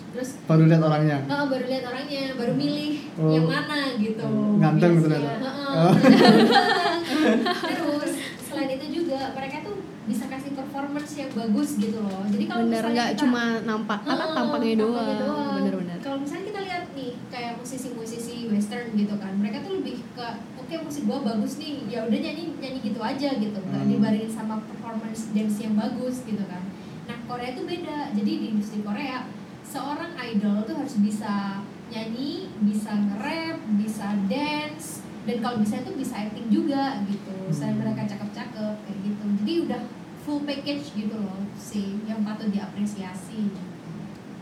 terus 0.09 0.29
Baru 0.43 0.65
lihat 0.65 0.81
orangnya. 0.81 1.17
Nah, 1.23 1.45
baru 1.45 1.63
lihat 1.63 1.85
orangnya, 1.85 2.33
baru 2.33 2.53
milih 2.55 2.91
Oh. 3.15 3.29
yang 3.29 3.45
mana 3.45 3.93
gitu. 3.95 4.25
Ganteng 4.57 4.93
Biasanya. 4.97 5.21
ternyata. 5.21 5.37
Heeh, 5.39 5.67
Oh. 5.69 5.93
Terus 7.69 8.11
selain 8.41 8.69
itu 8.71 8.85
juga 8.95 9.31
mereka 9.31 9.61
tuh 9.61 9.77
bisa 10.03 10.25
kasih 10.25 10.51
performance 10.51 11.13
yang 11.13 11.29
bagus 11.31 11.77
gitu 11.77 12.01
loh. 12.01 12.25
Jadi 12.25 12.43
kalau 12.43 12.65
Bener 12.65 12.81
misalnya 12.81 12.95
nggak 12.95 13.09
kita- 13.11 13.21
cuma 13.21 13.43
nampak 13.61 13.99
apa 14.01 14.09
Heeh, 14.15 14.33
tampaknya 14.33 14.73
doang. 14.75 15.13
doang. 15.15 15.53
Bener-bener. 15.55 15.97
Kalau 15.99 16.17
misalnya 16.17 16.45
kita 16.47 16.59
lihat 16.63 16.83
nih 16.91 17.11
kayak 17.29 17.53
musisi-musisi 17.55 18.35
western 18.49 18.87
gitu 18.95 19.13
kan, 19.13 19.33
mereka 19.35 19.61
tuh 19.61 19.77
lebih 19.77 20.01
ke 20.09 20.27
oke 20.69 20.85
musik 20.85 21.09
gua 21.09 21.25
bagus 21.25 21.57
nih, 21.57 21.81
ya 21.89 22.05
udah 22.05 22.19
nyanyi 22.21 22.53
nyanyi 22.61 22.79
gitu 22.93 23.01
aja 23.01 23.29
gitu, 23.41 23.57
nggak 23.57 23.81
Hmm. 23.81 23.89
dibarengin 23.89 24.29
sama 24.29 24.61
performance 24.69 25.33
dance 25.33 25.57
yang 25.57 25.73
bagus 25.73 26.21
gitu 26.29 26.45
kan. 26.45 26.61
Nah 27.09 27.17
Korea 27.25 27.57
itu 27.57 27.65
beda, 27.65 28.13
jadi 28.13 28.31
di 28.37 28.45
industri 28.53 28.85
Korea 28.85 29.25
seorang 29.65 30.13
idol 30.13 30.69
tuh 30.69 30.77
harus 30.77 31.01
bisa 31.01 31.65
nyanyi, 31.89 32.53
bisa 32.61 32.93
nge-rap, 32.93 33.57
bisa 33.81 34.13
dance, 34.29 35.01
dan 35.25 35.41
kalau 35.41 35.57
bisa 35.57 35.81
itu 35.81 35.91
bisa 35.97 36.13
acting 36.21 36.53
juga 36.53 37.01
gitu. 37.09 37.33
Selain 37.49 37.73
Hmm. 37.73 37.89
mereka 37.89 38.05
cakep-cakep 38.05 38.73
kayak 38.85 38.99
gitu, 39.01 39.25
jadi 39.41 39.53
udah 39.65 39.81
full 40.21 40.45
package 40.45 40.93
gitu 40.93 41.17
loh 41.17 41.49
sih 41.57 41.97
yang 42.05 42.21
patut 42.21 42.53
diapresiasi. 42.53 43.49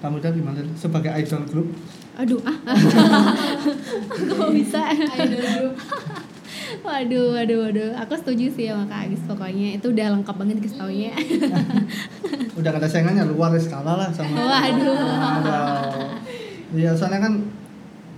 Kamu 0.03 0.19
tadi 0.19 0.43
gimana 0.43 0.59
sebagai 0.75 1.15
idol 1.15 1.47
group? 1.47 1.71
Aduh, 2.17 2.41
ah. 2.41 2.57
Kok 4.33 4.49
bisa? 4.51 4.81
Waduh, 6.83 7.31
waduh, 7.31 7.57
waduh. 7.63 7.89
Aku 8.03 8.13
setuju 8.15 8.51
sih 8.51 8.67
sama 8.67 8.83
Kak 8.87 9.07
Agis 9.07 9.23
pokoknya. 9.23 9.79
Itu 9.79 9.95
udah 9.95 10.19
lengkap 10.19 10.35
banget 10.35 10.57
guys 10.59 10.75
taunya. 10.75 11.15
udah 12.59 12.71
ada 12.73 12.87
saingannya 12.89 13.23
luar 13.23 13.53
skala 13.55 13.95
lah 13.95 14.09
sama 14.11 14.35
Waduh. 14.35 14.97
Waduh. 14.97 16.09
iya 16.75 16.91
soalnya 16.91 17.23
kan 17.23 17.33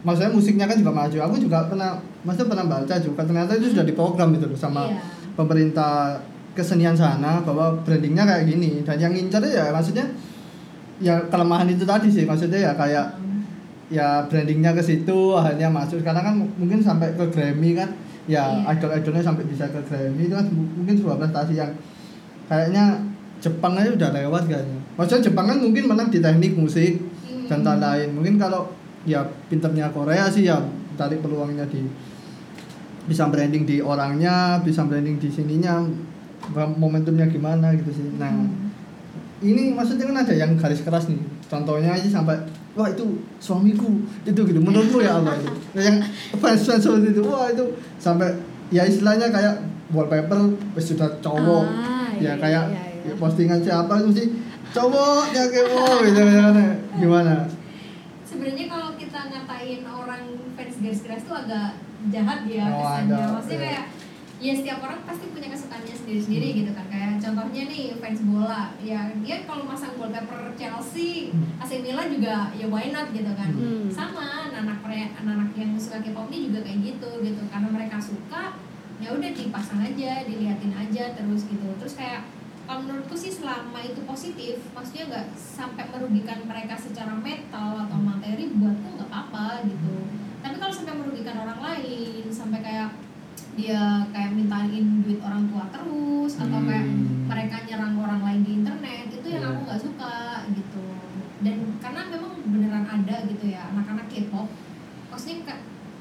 maksudnya 0.02 0.32
musiknya 0.32 0.66
kan 0.66 0.80
juga 0.80 0.92
maju 0.96 1.18
aku 1.22 1.36
juga 1.38 1.68
pernah 1.70 2.00
maksudnya 2.24 2.50
pernah 2.56 2.66
baca 2.72 2.96
juga 2.98 3.22
ternyata 3.22 3.52
itu 3.60 3.68
sudah 3.76 3.86
diprogram 3.86 4.32
gitu 4.34 4.48
loh 4.50 4.58
sama 4.58 4.88
Iya. 4.90 4.98
pemerintah 5.36 6.18
kesenian 6.56 6.96
sana 6.96 7.44
bahwa 7.46 7.78
brandingnya 7.84 8.24
kayak 8.26 8.48
gini 8.48 8.82
dan 8.82 8.98
yang 8.98 9.12
ngincar 9.14 9.44
ya 9.44 9.70
maksudnya 9.70 10.08
ya 10.98 11.20
kelemahan 11.28 11.68
itu 11.70 11.84
tadi 11.84 12.08
sih 12.10 12.24
maksudnya 12.26 12.58
ya 12.64 12.72
kayak 12.74 13.06
ya 13.90 14.24
brandingnya 14.26 14.72
ke 14.72 14.82
situ 14.82 15.34
akhirnya 15.34 15.68
masuk. 15.68 16.00
Sekarang 16.00 16.24
kan 16.24 16.36
mungkin 16.38 16.80
sampai 16.80 17.14
ke 17.14 17.26
Grammy 17.30 17.74
kan. 17.74 17.90
Ya 18.30 18.46
Iya. 18.46 18.78
idol-idolnya 18.78 19.26
sampai 19.26 19.44
bisa 19.46 19.66
ke 19.68 19.82
Grammy. 19.84 20.30
Itu 20.30 20.38
kan 20.38 20.46
mu- 20.48 20.70
mungkin 20.78 20.96
sebuah 20.96 21.18
prestasi 21.18 21.58
yang 21.58 21.74
kayaknya 22.46 23.02
Jepang 23.40 23.74
aja 23.74 23.90
udah 23.90 24.10
lewat 24.14 24.44
kayaknya. 24.46 24.78
Maksudnya 24.94 25.32
Jepang 25.32 25.48
kan 25.48 25.58
mungkin 25.58 25.88
menang 25.88 26.08
di 26.08 26.20
teknik 26.20 26.54
musik 26.54 27.00
Hmm. 27.24 27.48
dan 27.48 27.64
lain-lain. 27.64 28.12
Mungkin 28.12 28.36
kalau 28.36 28.70
ya 29.04 29.24
pinternya 29.48 29.90
Korea 29.90 30.28
sih 30.28 30.44
ya 30.44 30.60
tarik 30.94 31.24
peluangnya 31.24 31.64
di 31.66 31.88
bisa 33.08 33.26
branding 33.26 33.64
di 33.64 33.80
orangnya 33.80 34.60
bisa 34.60 34.84
branding 34.84 35.18
di 35.18 35.32
sininya 35.32 35.82
momentumnya 36.54 37.26
gimana 37.26 37.74
gitu 37.74 37.90
sih. 37.92 38.06
Nah 38.20 38.30
Hmm. 38.30 38.70
ini 39.42 39.72
maksudnya 39.72 40.06
kan 40.06 40.18
ada 40.20 40.34
yang 40.36 40.54
garis 40.54 40.84
keras 40.84 41.08
nih. 41.08 41.18
Contohnya 41.48 41.96
aja 41.96 42.06
sampai 42.06 42.38
wah 42.74 42.88
itu 42.88 43.06
suamiku 43.38 43.90
itu 44.24 44.40
gitu 44.40 44.60
menurutmu 44.60 45.00
ya 45.00 45.18
apa 45.18 45.36
itu 45.36 45.50
yang 45.86 45.98
fans 46.38 46.62
fans 46.64 46.82
seperti 46.82 47.12
itu 47.12 47.22
wah 47.24 47.50
itu 47.50 47.66
sampai 47.98 48.30
ya 48.70 48.86
istilahnya 48.86 49.30
kayak 49.30 49.56
wallpaper 49.90 50.54
sudah 50.78 51.10
cowok 51.20 51.66
Ah, 51.66 52.14
ya 52.16 52.22
iya, 52.22 52.34
kayak 52.38 52.66
iya, 52.70 52.84
iya. 53.06 53.10
ya 53.10 53.14
postingan 53.18 53.60
siapa 53.60 53.94
itu 54.00 54.10
sih 54.14 54.28
cowoknya 54.70 55.44
kepo 55.50 55.86
gitu 56.06 56.20
gimana 56.22 56.64
gimana 57.02 57.36
Sebenarnya 58.22 58.66
kalau 58.70 58.94
kita 58.94 59.20
ngatain 59.26 59.82
orang 59.84 60.24
fans 60.54 60.76
garis 60.80 61.02
keras 61.02 61.26
tuh 61.26 61.34
agak 61.36 61.82
jahat 62.08 62.46
ya 62.46 62.66
Oh, 62.70 62.78
kesannya. 62.86 63.18
Maksudnya 63.34 63.58
iya. 63.58 63.66
kayak 63.66 63.84
ya 64.40 64.56
setiap 64.56 64.80
orang 64.80 65.04
pasti 65.04 65.28
punya 65.36 65.52
kesukaannya 65.52 65.96
sendiri-sendiri 65.96 66.48
gitu 66.64 66.72
kan. 66.72 66.88
Kayak 66.88 67.20
contohnya 67.20 67.64
nih 67.68 68.00
fans 68.00 68.24
bola, 68.24 68.72
ya 68.80 69.12
dia 69.20 69.44
kalau 69.44 69.68
masang 69.68 70.00
wallpaper 70.00 70.56
Chelsea, 70.56 71.36
Hmm. 71.36 71.62
AC 71.62 71.84
Milan 71.84 72.08
juga 72.10 72.50
ya 72.56 72.66
why 72.72 72.90
not 72.90 73.12
gitu 73.12 73.32
kan. 73.36 73.52
Hmm. 73.52 73.92
Sama 73.92 74.48
anak-anak 74.50 75.20
anak-anak 75.20 75.52
yang 75.60 75.76
suka 75.76 76.00
K-pop 76.00 76.32
ini 76.32 76.50
juga 76.50 76.64
kayak 76.64 76.80
gitu 76.82 77.10
gitu. 77.22 77.42
Karena 77.52 77.68
mereka 77.68 78.00
suka, 78.00 78.56
ya 79.04 79.12
udah 79.12 79.32
dipasang 79.36 79.84
aja, 79.84 80.24
diliatin 80.24 80.74
aja 80.74 81.04
terus 81.14 81.44
gitu. 81.46 81.68
Terus 81.84 81.94
kayak 82.00 82.24
kalau 82.64 82.86
menurutku 82.86 83.18
sih 83.18 83.34
selama 83.34 83.82
itu 83.82 84.00
positif, 84.06 84.62
maksudnya 84.72 85.04
nggak 85.10 85.28
sampai 85.36 85.90
merugikan 85.90 86.46
mereka 86.46 86.78
secara 86.78 87.18
mental 87.18 87.76
atau 87.90 87.98
materi, 87.98 88.54
buatku 88.56 88.88
nggak 88.96 89.10
apa-apa 89.10 89.68
gitu. 89.68 89.96
Tapi 90.40 90.56
kalau 90.62 90.72
sampai 90.72 90.96
merugikan 90.96 91.36
orang 91.44 91.60
lain, 91.60 92.24
sampai 92.32 92.62
kayak 92.64 92.94
dia 93.60 94.08
kayak 94.16 94.32
mintain 94.32 95.04
duit 95.04 95.20
orang 95.20 95.44
tua 95.52 95.68
terus 95.68 96.32
hmm. 96.40 96.44
atau 96.48 96.60
kayak 96.64 96.88
hmm. 96.88 97.28
mereka 97.28 97.56
nyerang 97.68 97.96
orang 98.00 98.22
lain 98.24 98.42
di 98.48 98.52
internet 98.64 99.06
itu 99.12 99.28
yang 99.28 99.44
yeah. 99.44 99.52
aku 99.52 99.60
iya. 99.60 99.68
nggak 99.68 99.82
suka 99.84 100.16
gitu 100.56 100.86
dan 101.40 101.58
karena 101.84 102.02
memang 102.08 102.34
beneran 102.48 102.86
ada 102.88 103.16
gitu 103.28 103.46
ya 103.52 103.62
anak-anak 103.76 104.08
K-pop 104.08 104.48
maksudnya 105.12 105.38
ke, 105.44 105.54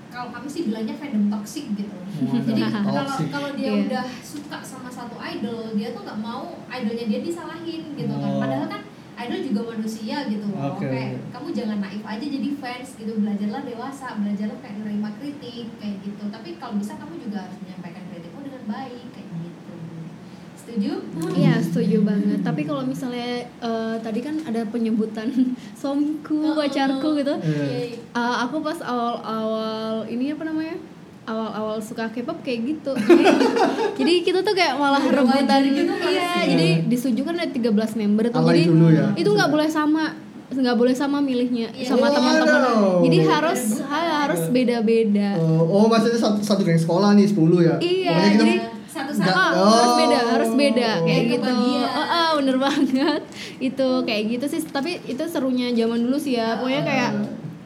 kalau 0.08 0.30
kami 0.34 0.48
sih 0.48 0.62
bilangnya 0.70 0.94
fandom 0.94 1.26
toxic 1.30 1.66
gitu 1.74 1.98
jadi 2.46 2.62
kalau 2.70 3.18
kalau 3.28 3.50
dia 3.58 3.70
yeah. 3.74 3.82
udah 3.82 4.06
suka 4.22 4.58
sama 4.62 4.90
satu 4.90 5.18
idol 5.18 5.74
dia 5.74 5.90
tuh 5.90 6.02
nggak 6.06 6.20
mau 6.22 6.62
idolnya 6.70 7.06
dia 7.10 7.20
disalahin 7.26 7.82
gitu 7.98 8.14
kan. 8.14 8.22
oh. 8.22 8.38
kan 8.38 8.42
padahal 8.46 8.66
kan 8.70 8.82
idol 9.18 9.40
juga 9.42 9.60
manusia 9.74 10.16
gitu 10.30 10.46
loh. 10.54 10.78
Oke, 10.78 10.86
kayak 10.86 11.12
kamu 11.34 11.48
jangan 11.50 11.78
naif 11.82 12.02
aja 12.06 12.26
jadi 12.26 12.48
fans 12.62 12.88
gitu. 12.94 13.12
Belajarlah 13.18 13.62
dewasa 13.66 14.06
belajarlah 14.22 14.58
kayak 14.62 14.76
menerima 14.78 15.10
kritik 15.18 15.66
kayak 15.82 15.96
gitu. 16.06 16.24
Tapi 16.30 16.48
kalau 16.62 16.74
bisa 16.78 16.94
kamu 16.94 17.14
juga 17.18 17.38
harus 17.46 17.58
menyampaikan 17.58 18.02
kritikmu 18.14 18.40
dengan 18.46 18.62
baik 18.70 19.06
kayak 19.10 19.28
gitu. 19.42 19.74
Setuju? 20.54 20.92
Iya 21.34 21.54
setuju 21.58 21.98
banget. 22.06 22.38
Tapi 22.46 22.62
kalau 22.62 22.82
misalnya 22.86 23.42
eh, 23.48 23.96
tadi 23.98 24.20
kan 24.22 24.38
ada 24.46 24.62
penyebutan 24.70 25.28
suamiku, 25.80 26.54
pacarku 26.54 27.18
gitu. 27.18 27.34
Eh, 27.42 27.98
aku 28.14 28.62
pas 28.62 28.78
awal-awal 28.84 30.06
ini 30.06 30.30
apa 30.30 30.46
namanya? 30.46 30.78
Awal-awal 31.28 31.76
suka 31.78 32.08
K-pop 32.08 32.40
kayak 32.40 32.60
gitu. 32.66 32.92
Jadi, 32.94 33.24
jadi 34.00 34.12
kita 34.22 34.40
tuh 34.40 34.52
kayak 34.52 34.74
malah 34.74 35.02
rebutan 35.02 35.60
gitu 35.66 35.92
kan 35.92 36.08
Iya, 36.08 36.28
sih. 36.34 36.44
jadi 36.48 36.68
disuju 36.84 37.20
kan 37.22 37.36
ada 37.36 37.48
13 37.48 37.68
member 37.94 38.24
tuh. 38.28 38.40
Alay 38.40 38.58
jadi 38.58 38.64
dulu 38.66 38.86
ya. 38.88 39.06
itu 39.14 39.28
nggak 39.28 39.50
boleh 39.50 39.68
sama 39.68 40.16
nggak 40.48 40.74
boleh 40.74 40.94
sama 40.94 41.20
milihnya 41.20 41.68
Iya. 41.70 41.86
sama 41.86 42.08
Oh, 42.08 42.10
teman-teman. 42.10 42.60
aduh. 42.64 42.98
Jadi 43.04 43.18
harus 43.22 43.60
ha- 43.84 44.24
harus 44.24 44.42
beda-beda. 44.48 45.36
Oh, 45.36 45.62
oh, 45.68 45.84
maksudnya 45.86 46.16
satu 46.16 46.40
satu 46.40 46.60
geng 46.62 46.76
sekolah 46.76 47.12
nih 47.12 47.28
10 47.28 47.36
ya? 47.60 47.76
Iya, 47.78 48.14
kita- 48.30 48.40
jadi- 48.42 48.62
satu-satu 48.88 49.30
Ah, 49.30 49.52
Oh. 49.52 49.68
harus 49.68 49.94
beda, 50.00 50.18
harus 50.32 50.50
beda 50.56 50.90
kayak 50.98 51.04
Kayak 51.04 51.24
gitu. 51.30 51.52
Oh, 51.86 52.08
oh, 52.08 52.30
bener 52.34 52.56
banget. 52.58 53.22
itu 53.60 53.88
kayak 54.02 54.22
gitu 54.28 54.46
sih. 54.48 54.60
Tapi 54.64 55.04
itu 55.04 55.22
serunya 55.24 55.68
zaman 55.70 56.00
dulu 56.00 56.16
sih 56.16 56.34
ya. 56.34 56.56
Pokoknya 56.56 56.82
kayak 56.82 57.10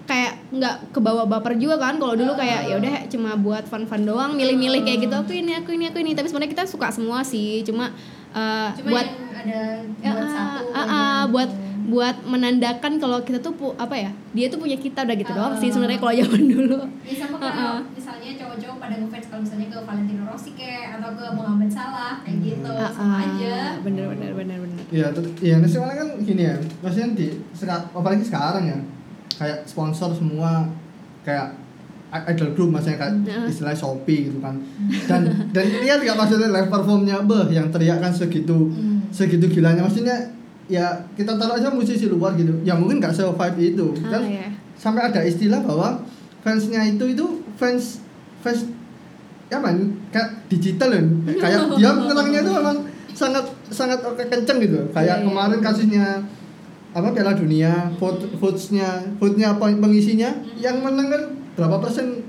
kayak 0.05 0.33
nggak 0.53 0.93
kebawa 0.93 1.25
baper 1.25 1.57
juga 1.57 1.81
kan 1.81 1.97
kalau 1.97 2.13
dulu 2.13 2.33
kayak 2.35 2.61
ya 2.67 2.77
udah 2.77 3.09
cuma 3.09 3.33
buat 3.35 3.65
fun-fun 3.65 4.03
doang 4.03 4.33
milih-milih 4.33 4.83
kayak 4.83 5.01
gitu 5.01 5.15
aku 5.15 5.33
ini 5.33 5.53
aku 5.55 5.73
ini 5.73 5.89
aku 5.89 5.99
ini 5.99 6.13
tapi 6.13 6.29
sebenarnya 6.29 6.53
kita 6.53 6.65
suka 6.67 6.89
semua 6.89 7.21
sih 7.23 7.61
cuma 7.63 7.89
uh, 8.31 8.69
cuma 8.75 8.91
buat 8.93 9.07
yang 9.07 9.33
ada 9.35 9.61
Ya, 9.99 10.11
buat 10.11 10.21
ah, 10.21 10.31
satu 10.31 10.61
ah, 10.69 10.77
aja 10.77 10.85
ah, 10.85 10.99
gitu. 11.19 11.33
buat 11.33 11.51
buat 11.83 12.17
menandakan 12.23 12.93
kalau 12.97 13.19
kita 13.21 13.39
tuh 13.39 13.53
pu- 13.53 13.77
apa 13.77 13.97
ya 13.97 14.11
dia 14.31 14.47
tuh 14.47 14.57
punya 14.57 14.77
kita 14.77 15.03
udah 15.03 15.13
gitu 15.15 15.33
doang 15.33 15.55
sih 15.55 15.67
Ah. 15.67 15.73
sebenarnya 15.73 15.99
kalau 15.99 16.15
zaman 16.15 16.43
dulu 16.47 16.79
Ya 17.03 17.15
sama 17.19 17.37
kayak 17.39 17.53
Heeh. 17.53 17.77
misalnya 17.93 18.31
cowok-cowok 18.39 18.77
pada 18.79 18.95
ngefans 18.95 19.27
kalau 19.27 19.41
misalnya 19.43 19.67
ke 19.67 19.79
Valentino 19.83 20.23
Rossi 20.25 20.51
kayak 20.53 20.85
atau 20.95 21.11
ke 21.13 21.25
Muhammad 21.33 21.69
Salah 21.69 22.23
kayak 22.23 22.39
gitu 22.41 22.71
Ah, 22.71 22.89
sama 22.89 23.09
ah, 23.11 23.25
aja. 23.27 23.57
bener 23.81 24.05
bener 24.07 24.31
bener 24.33 24.59
bener 24.59 24.85
Iya, 24.89 25.07
tet- 25.11 25.37
iya, 25.41 25.57
nah 25.57 25.69
kan 25.91 26.09
gini 26.21 26.43
ya, 26.45 26.55
maksudnya 26.79 27.09
di 27.15 27.27
seka- 27.51 27.89
apalagi 27.91 28.21
sekarang 28.23 28.63
ya, 28.63 28.77
kayak 29.35 29.65
sponsor 29.65 30.11
semua 30.11 30.69
kayak 31.23 31.55
idol 32.29 32.53
group 32.53 32.69
maksudnya 32.71 32.99
kayak 32.99 33.15
istilah 33.47 33.73
Shopee 33.73 34.29
gitu 34.29 34.39
kan. 34.39 34.61
Dan 35.09 35.23
dan 35.51 35.65
lihat 35.65 36.01
nggak 36.01 36.13
maksudnya 36.15 36.49
live 36.51 36.69
performnya 36.69 37.17
beh 37.23 37.49
yang 37.49 37.69
teriak 37.69 37.99
kan 37.99 38.13
segitu 38.13 38.69
Hmm. 38.69 39.01
segitu 39.09 39.49
gilanya 39.49 39.81
maksudnya 39.81 40.17
ya 40.67 40.89
kita 41.13 41.37
taruh 41.37 41.57
aja 41.57 41.69
musisi 41.69 42.07
luar 42.07 42.33
gitu. 42.35 42.53
Ya 42.63 42.73
mungkin 42.73 43.01
nggak 43.01 43.11
se 43.11 43.25
vibe 43.25 43.61
itu. 43.61 43.87
Kan 44.03 44.23
ya. 44.25 44.49
sampai 44.75 45.09
ada 45.09 45.21
istilah 45.23 45.61
bahwa 45.61 46.03
fansnya 46.41 46.83
itu 46.83 47.05
itu 47.09 47.25
fans 47.55 48.03
fans 48.43 48.67
ya 49.47 49.57
man 49.57 49.79
kayak 50.11 50.43
digital 50.49 50.91
loh 50.91 51.05
kayak 51.39 51.61
dia 51.79 51.91
mengenangnya 51.93 52.41
itu 52.41 52.51
memang 52.51 52.77
sangat 53.13 53.45
sangat 53.69 54.01
kenceng 54.19 54.59
gitu 54.59 54.81
kayak 54.91 55.21
Iya, 55.21 55.23
iya. 55.23 55.27
kemarin 55.29 55.61
kasusnya 55.61 56.07
apa 56.93 57.09
Piala 57.11 57.33
Dunia 57.33 57.89
vote 57.97 58.29
votesnya 58.37 59.01
vote-nya 59.17 59.53
apa 59.53 59.73
pengisinya? 59.73 60.29
Yang 60.55 60.77
menang 60.79 61.09
kan 61.09 61.23
berapa 61.55 61.77
persen 61.79 62.21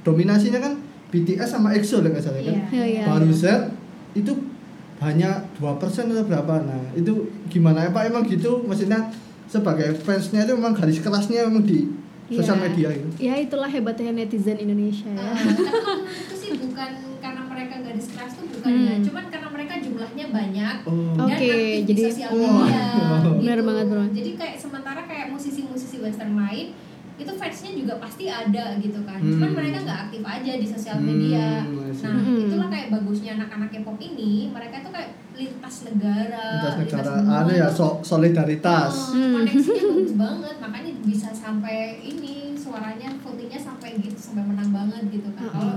dominasinya 0.00 0.60
kan? 0.60 0.74
BTS 1.10 1.46
sama 1.48 1.70
EXO 1.70 2.02
lah 2.02 2.10
nggak 2.10 2.22
salah 2.22 2.42
kan? 2.42 2.56
Iya, 2.70 3.06
baru. 3.06 3.30
Z 3.30 3.44
itu 4.14 4.32
hanya 4.98 5.42
dua 5.54 5.74
persen 5.76 6.08
atau 6.08 6.22
berapa? 6.22 6.54
Nah 6.60 6.90
itu 6.92 7.12
gimana? 7.46 7.86
Ya 7.86 7.90
Pak 7.90 8.08
emang 8.08 8.22
gitu? 8.24 8.62
Maksudnya 8.62 9.10
sebagai 9.44 9.94
fansnya 9.96 10.42
itu 10.42 10.54
memang 10.54 10.74
garis 10.74 10.98
kerasnya 10.98 11.46
memang 11.46 11.62
di 11.62 11.86
sosial 12.26 12.56
Iya. 12.56 12.64
media 12.64 12.88
gitu 12.88 13.08
ya 13.20 13.34
itulah 13.36 13.68
hebatnya 13.68 14.10
netizen 14.10 14.56
Indonesia 14.56 15.06
ya. 15.06 15.20
Tapi 15.36 15.60
kalau 15.60 15.94
menurutku 16.00 16.34
sih 16.34 16.50
bukan 16.56 16.90
karena 17.20 17.42
mereka 17.44 17.74
nggak 17.78 17.94
keras 18.00 18.32
tuh 18.32 18.46
bukan 18.48 18.70
ya, 18.72 18.92
Hmm. 18.96 19.04
cuman 19.04 19.24
karena 19.28 19.48
jumlahnya 20.06 20.26
banyak 20.30 20.76
oh 20.84 21.16
dan 21.16 21.26
aktif 21.30 21.56
di 21.56 21.82
jadi- 21.86 22.04
sosial 22.06 22.30
Oh. 22.30 22.38
media. 22.38 22.84
Benar 23.34 23.56
gitu. 23.56 23.64
banget, 23.64 23.84
benar 23.84 23.98
banget. 23.98 24.12
Jadi 24.14 24.30
kayak 24.36 24.56
sementara 24.58 25.00
kayak 25.02 25.26
musisi-musisi 25.30 25.96
western 25.98 26.36
lain 26.36 26.66
itu 27.14 27.30
fansnya 27.32 27.70
juga 27.72 27.94
pasti 27.96 28.24
ada 28.26 28.74
gitu 28.76 28.98
kan. 29.00 29.16
Hmm. 29.16 29.32
Cuman 29.32 29.50
mereka 29.54 29.78
nggak 29.80 30.00
aktif 30.04 30.20
aja 30.20 30.52
di 30.52 30.66
sosial 30.66 30.98
media. 31.00 31.62
Hmm, 31.62 31.88
see. 31.88 32.04
Nah, 32.04 32.18
Hmm. 32.20 32.42
itulah 32.44 32.68
kayak 32.68 32.88
bagusnya 32.90 33.30
anak-anak 33.34 33.68
K-pop 33.70 33.98
ini, 33.98 34.50
mereka 34.50 34.82
tuh 34.82 34.90
kayak 34.90 35.10
lintas 35.32 35.76
negara, 35.84 36.46
lintas 36.58 36.74
negara 36.76 37.10
benua 37.16 37.38
ada 37.40 37.52
ya 37.54 37.66
tuh- 37.68 37.76
so- 37.96 37.98
solidaritas 38.04 38.92
Oh, 38.92 39.14
Hmm. 39.14 39.32
koneksinya 39.36 39.64
bagus 39.88 40.12
banget 40.16 40.56
makanya 40.60 40.92
bisa 41.02 41.28
sampai 41.30 41.76
ini 42.02 42.34
suaranya 42.54 43.08
votingnya 43.16 43.58
sampai 43.58 43.94
gitu 43.96 44.14
sampai 44.16 44.42
menang 44.44 44.70
banget 44.70 45.02
gitu 45.12 45.28
kan 45.32 45.42
Heeh, 45.44 45.54
kalau 45.54 45.74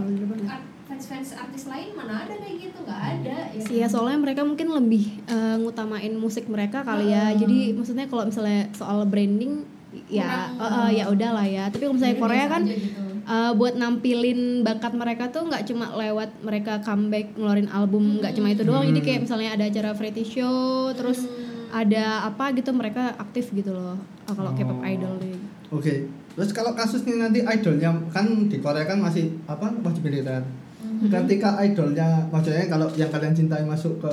fans-fans 0.88 1.36
artis 1.36 1.63
lain 1.65 1.91
mana 1.91 2.24
ada 2.24 2.34
kayak 2.34 2.56
gitu 2.62 2.77
nggak 2.79 3.01
ada 3.13 3.38
ya 3.51 3.62
Sih 3.62 3.77
ya 3.77 3.88
soalnya 3.88 4.17
mereka 4.17 4.41
mungkin 4.41 4.72
lebih 4.72 5.20
eh, 5.25 5.56
ngutamain 5.58 6.13
musik 6.15 6.48
mereka 6.48 6.82
kali 6.82 7.12
ya. 7.12 7.27
Heeh. 7.27 7.39
Jadi 7.39 7.58
maksudnya 7.72 8.06
kalau 8.06 8.24
misalnya 8.25 8.72
soal 8.72 9.03
branding 9.03 9.67
ya 10.08 10.48
Kurang, 10.53 10.72
eh, 10.72 10.79
eh, 10.79 10.89
ya 10.96 11.06
udahlah 11.08 11.44
ya. 11.46 11.63
Tapi 11.67 11.82
kalau 11.82 11.96
misalnya 11.96 12.15
Jadi 12.15 12.24
Korea 12.24 12.46
kan 12.48 12.62
gitu. 12.63 13.03
eh, 13.27 13.51
buat 13.53 13.74
nampilin 13.75 14.39
bakat 14.62 14.94
mereka 14.94 15.27
tuh 15.27 15.44
nggak 15.46 15.63
cuma 15.65 15.91
lewat 15.94 16.29
mereka 16.39 16.79
comeback 16.79 17.36
ngeluarin 17.36 17.67
album 17.70 18.20
nggak 18.20 18.34
cuma 18.34 18.48
itu 18.50 18.63
doang. 18.63 18.86
Jadi 18.86 19.00
kayak 19.01 19.20
misalnya 19.22 19.50
ada 19.53 19.65
acara 19.65 19.91
variety 19.91 20.24
show 20.24 20.56
terus 20.94 21.20
Hmm. 21.22 21.84
ada 21.84 22.24
apa 22.24 22.56
gitu 22.56 22.72
mereka 22.72 23.12
aktif 23.17 23.51
gitu 23.51 23.70
loh. 23.70 24.00
kalau 24.25 24.51
K-pop 24.53 24.79
Oh. 24.79 24.88
idol 24.88 25.20
nih. 25.20 25.36
oke 25.70 25.94
terus 26.38 26.53
kalau 26.53 26.72
kasusnya 26.72 27.17
nanti 27.20 27.41
idolnya 27.41 27.89
kan 28.08 28.24
di 28.46 28.58
Korea 28.58 28.86
kan 28.86 29.01
masih 29.01 29.25
apa 29.46 29.74
wajib 29.82 30.06
militer 30.06 30.46
Mhm. 30.77 31.10
ketika 31.10 31.58
idolnya 31.60 32.06
maksudnya 32.27 32.65
kalau 32.67 32.86
yang 32.94 33.10
kalian 33.10 33.34
cintai 33.34 33.65
masuk 33.65 33.98
ke 33.98 34.12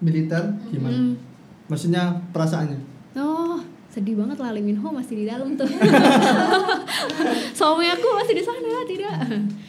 militer 0.00 0.40
gimana 0.66 0.96
Hmm. 0.96 1.14
maksudnya 1.66 2.02
perasaannya 2.30 2.80
Oh, 3.12 3.58
sedih 3.86 4.14
banget 4.14 4.38
lah 4.38 4.50
Lee 4.50 4.62
Min 4.62 4.78
Ho 4.78 4.88
masih 4.88 5.18
di 5.18 5.26
dalam 5.26 5.52
tuh. 5.52 5.66
Suami 7.52 7.86
aku 7.86 8.06
masih 8.14 8.34
di 8.34 8.44
sana, 8.44 8.86
tidak. 8.86 9.16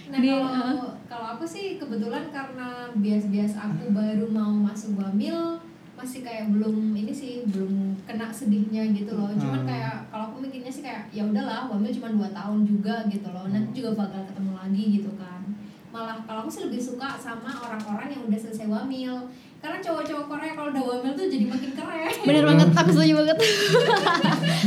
Nah 0.08 0.20
Di- 0.20 0.30
kalau 0.30 0.78
kalau 1.04 1.28
aku 1.32 1.44
sih 1.44 1.76
kebetulan 1.76 2.30
karena 2.30 2.70
bias-bias 2.94 3.54
aku 3.56 3.90
baru 3.90 4.30
mau 4.30 4.54
masuk 4.54 4.94
Bamil 4.96 5.58
masih 6.02 6.20
kayak 6.22 6.50
belum 6.50 6.76
ini 6.94 7.12
sih 7.12 7.46
belum 7.46 7.74
kena 8.04 8.28
sedihnya 8.30 8.90
gitu 8.92 9.14
loh. 9.14 9.30
Cuman 9.32 9.62
Hmm. 9.62 9.70
kayak 9.70 10.10
kalau 10.10 10.26
aku 10.28 10.38
mikirnya 10.40 10.68
sih 10.68 10.82
kayak 10.82 11.06
ya 11.10 11.24
udahlah 11.24 11.66
Bamil 11.68 11.90
cuma 11.92 12.10
dua 12.12 12.30
tahun 12.32 12.60
juga 12.64 13.06
gitu 13.06 13.28
loh. 13.28 13.46
Nanti 13.48 13.70
juga 13.76 13.92
bakal 13.96 14.26
ketemu 14.26 14.52
lagi 14.56 14.84
gitu 14.96 15.12
kan. 15.16 15.42
Malah 15.90 16.18
kalau 16.24 16.40
aku 16.42 16.50
sih 16.50 16.64
lebih 16.64 16.82
suka 16.82 17.16
sama 17.16 17.52
orang-orang 17.54 18.08
yang 18.10 18.22
udah 18.26 18.40
selesai 18.40 18.66
Wamil. 18.66 19.30
Karena 19.58 19.78
cowok-cowok 19.80 20.26
Korea 20.26 20.52
kalau 20.52 20.70
udah 20.70 20.84
Wamil 20.84 21.14
tuh 21.14 21.28
jadi 21.28 21.46
makin 21.46 21.72
keren. 21.72 22.14
Bener 22.24 22.44
banget, 22.44 22.68
aku 22.82 22.90
setuju 22.92 23.14
banget. 23.16 23.38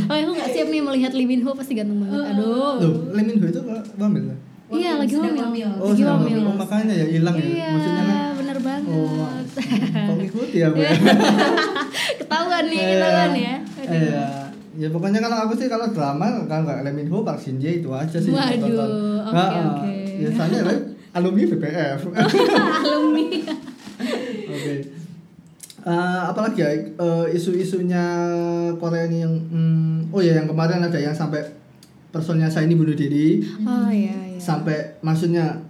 oh, 0.05 0.14
aku 0.14 0.33
gak 0.33 0.50
siap 0.50 0.67
nih 0.69 0.81
melihat 0.81 1.12
Lee 1.12 1.26
Min 1.26 1.43
Ho 1.43 1.50
pasti 1.50 1.75
ganteng 1.75 1.99
banget. 1.99 2.31
Aduh. 2.31 2.79
Loh, 2.79 2.93
Lee 3.11 3.25
Min 3.25 3.37
Ho 3.37 3.47
itu 3.49 3.61
wamil 3.97 4.25
lah 4.25 4.38
Iya, 4.64 4.97
lagi 4.97 5.14
wamil. 5.14 5.71
oh 5.76 5.88
Lagi 5.88 6.03
wamil. 6.03 6.38
oh, 6.43 6.57
makanya 6.57 6.95
ya 6.95 7.07
hilang 7.09 7.37
ya 7.37 7.45
Iya, 7.45 7.67
maksudnya 7.71 8.03
kan 8.03 8.19
bener 8.35 8.59
banget. 8.61 8.91
oh 8.91 9.07
kok 9.07 9.31
ngikuti 9.31 10.03
ya 10.54 10.68
Bu 10.70 10.78
ya? 10.78 10.94
Ketahuan 12.20 12.64
nih, 12.70 12.80
ketahuan 12.94 13.32
ya. 13.34 13.54
Aduh. 13.58 13.94
Iya. 13.99 14.26
Ya 14.75 14.88
pokoknya 14.90 15.23
kalau 15.23 15.38
aku 15.46 15.54
sih 15.54 15.70
kalau 15.70 15.87
drama 15.94 16.46
kalau 16.50 16.66
nggak 16.66 16.82
Lee 16.82 16.94
Min 16.99 17.06
Ho 17.14 17.23
Park 17.23 17.38
Shin 17.38 17.62
Jae 17.62 17.78
itu 17.78 17.90
aja 17.94 18.18
sih. 18.18 18.34
Waduh, 18.34 19.23
oke, 19.23 19.34
Nah, 19.34 19.49
oke. 19.78 19.94
Biasanya 20.18 20.61
lah 20.66 20.78
alumni 21.14 21.42
BPF. 21.46 22.00
Alumni. 22.90 23.25
Oke. 24.50 24.75
Eh, 25.84 26.20
apalagi 26.25 26.64
ya 26.64 26.70
eh, 26.75 27.26
isu-isunya 27.37 28.04
Korea 28.80 29.04
ini 29.04 29.20
yang 29.20 29.34
hmm, 29.37 30.16
oh 30.16 30.25
ya 30.25 30.32
yang 30.40 30.49
kemarin 30.49 30.80
ada 30.80 30.96
yang 30.96 31.12
sampai 31.12 31.44
personnya 32.08 32.49
saya 32.49 32.64
ini 32.64 32.73
bunuh 32.73 32.96
diri 32.96 33.44
Oh 33.68 33.92
iya, 33.92 34.16
iya. 34.32 34.40
sampai 34.40 34.96
maksudnya 35.04 35.61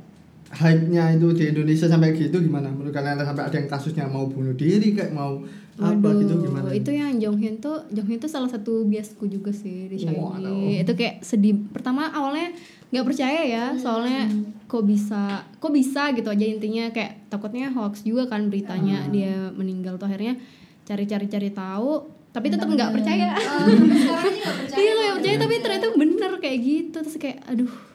hype-nya 0.55 1.19
itu 1.19 1.29
di 1.35 1.51
Indonesia 1.51 1.87
sampai 1.91 2.15
gitu 2.15 2.39
gimana 2.39 2.71
menurut 2.71 2.95
kalian 2.95 3.19
sampai 3.19 3.45
ada 3.51 3.57
yang 3.59 3.69
kasusnya 3.69 4.07
mau 4.07 4.31
bunuh 4.31 4.55
diri 4.55 4.95
kayak 4.95 5.11
mau 5.11 5.43
apa 5.75 6.09
gitu 6.23 6.39
gimana 6.39 6.71
Itu 6.71 6.95
yang 6.95 7.19
Jonghyun 7.19 7.59
tuh, 7.59 7.83
Jonghyun 7.91 8.23
tuh 8.23 8.31
salah 8.31 8.47
satu 8.47 8.87
biasku 8.87 9.27
juga 9.27 9.51
sih 9.51 9.91
di 9.91 9.99
Shiny. 9.99 10.15
Waduh. 10.15 10.87
Itu 10.87 10.95
kayak 10.95 11.27
sedih. 11.27 11.67
Pertama 11.75 12.15
awalnya 12.15 12.55
nggak 12.95 13.03
percaya 13.03 13.43
ya, 13.43 13.65
soalnya 13.75 14.31
kok 14.71 14.87
bisa, 14.87 15.43
kok 15.59 15.75
bisa 15.75 16.15
gitu 16.15 16.31
aja 16.31 16.47
intinya 16.47 16.95
kayak 16.95 17.27
takutnya 17.27 17.75
hoax 17.75 18.07
juga 18.07 18.31
kan 18.31 18.55
beritanya 18.55 19.11
dia 19.11 19.51
meninggal 19.51 19.99
tuh 19.99 20.07
akhirnya 20.07 20.39
cari-cari-cari 20.87 21.51
tahu, 21.51 22.07
tapi 22.31 22.55
tetap 22.55 22.71
nggak 22.71 22.95
percaya. 22.95 23.35
Oh, 23.35 23.67
sekarang 23.67 24.25
aja 24.31 24.39
nggak 24.47 24.59
percaya. 24.63 24.79
Iya 24.85 24.93
nggak 24.95 25.17
percaya 25.19 25.37
tapi 25.43 25.55
ternyata 25.59 25.87
bener 25.99 26.33
kayak 26.39 26.59
gitu 26.63 26.97
terus 27.03 27.19
kayak 27.19 27.39
aduh 27.51 27.94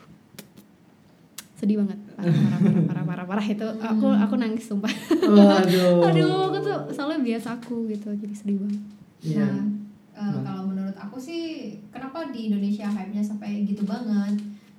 sedih 1.59 1.77
banget 1.77 1.99
parah 2.15 2.31
parah 2.31 2.59
parah 2.59 2.83
parah 2.87 3.03
parah, 3.03 3.25
parah. 3.27 3.45
itu 3.45 3.67
aku 3.77 4.07
aku 4.09 4.33
nangis 4.35 4.63
sumpah 4.65 4.87
Waduh. 5.27 5.99
aduh 6.07 6.47
aku 6.47 6.57
tuh 6.59 6.77
soalnya 6.89 7.19
biasa 7.19 7.59
aku 7.59 7.83
gitu 7.85 8.09
jadi 8.15 8.31
sedih 8.33 8.57
banget 8.57 8.81
Iya. 9.19 9.43
Nah, 10.15 10.31
Nah. 10.31 10.43
kalau 10.43 10.63
menurut 10.65 10.95
aku 10.95 11.15
sih 11.17 11.43
kenapa 11.89 12.27
di 12.29 12.47
Indonesia 12.47 12.83
hype-nya 12.85 13.19
sampai 13.19 13.63
gitu 13.63 13.83
banget? 13.83 14.35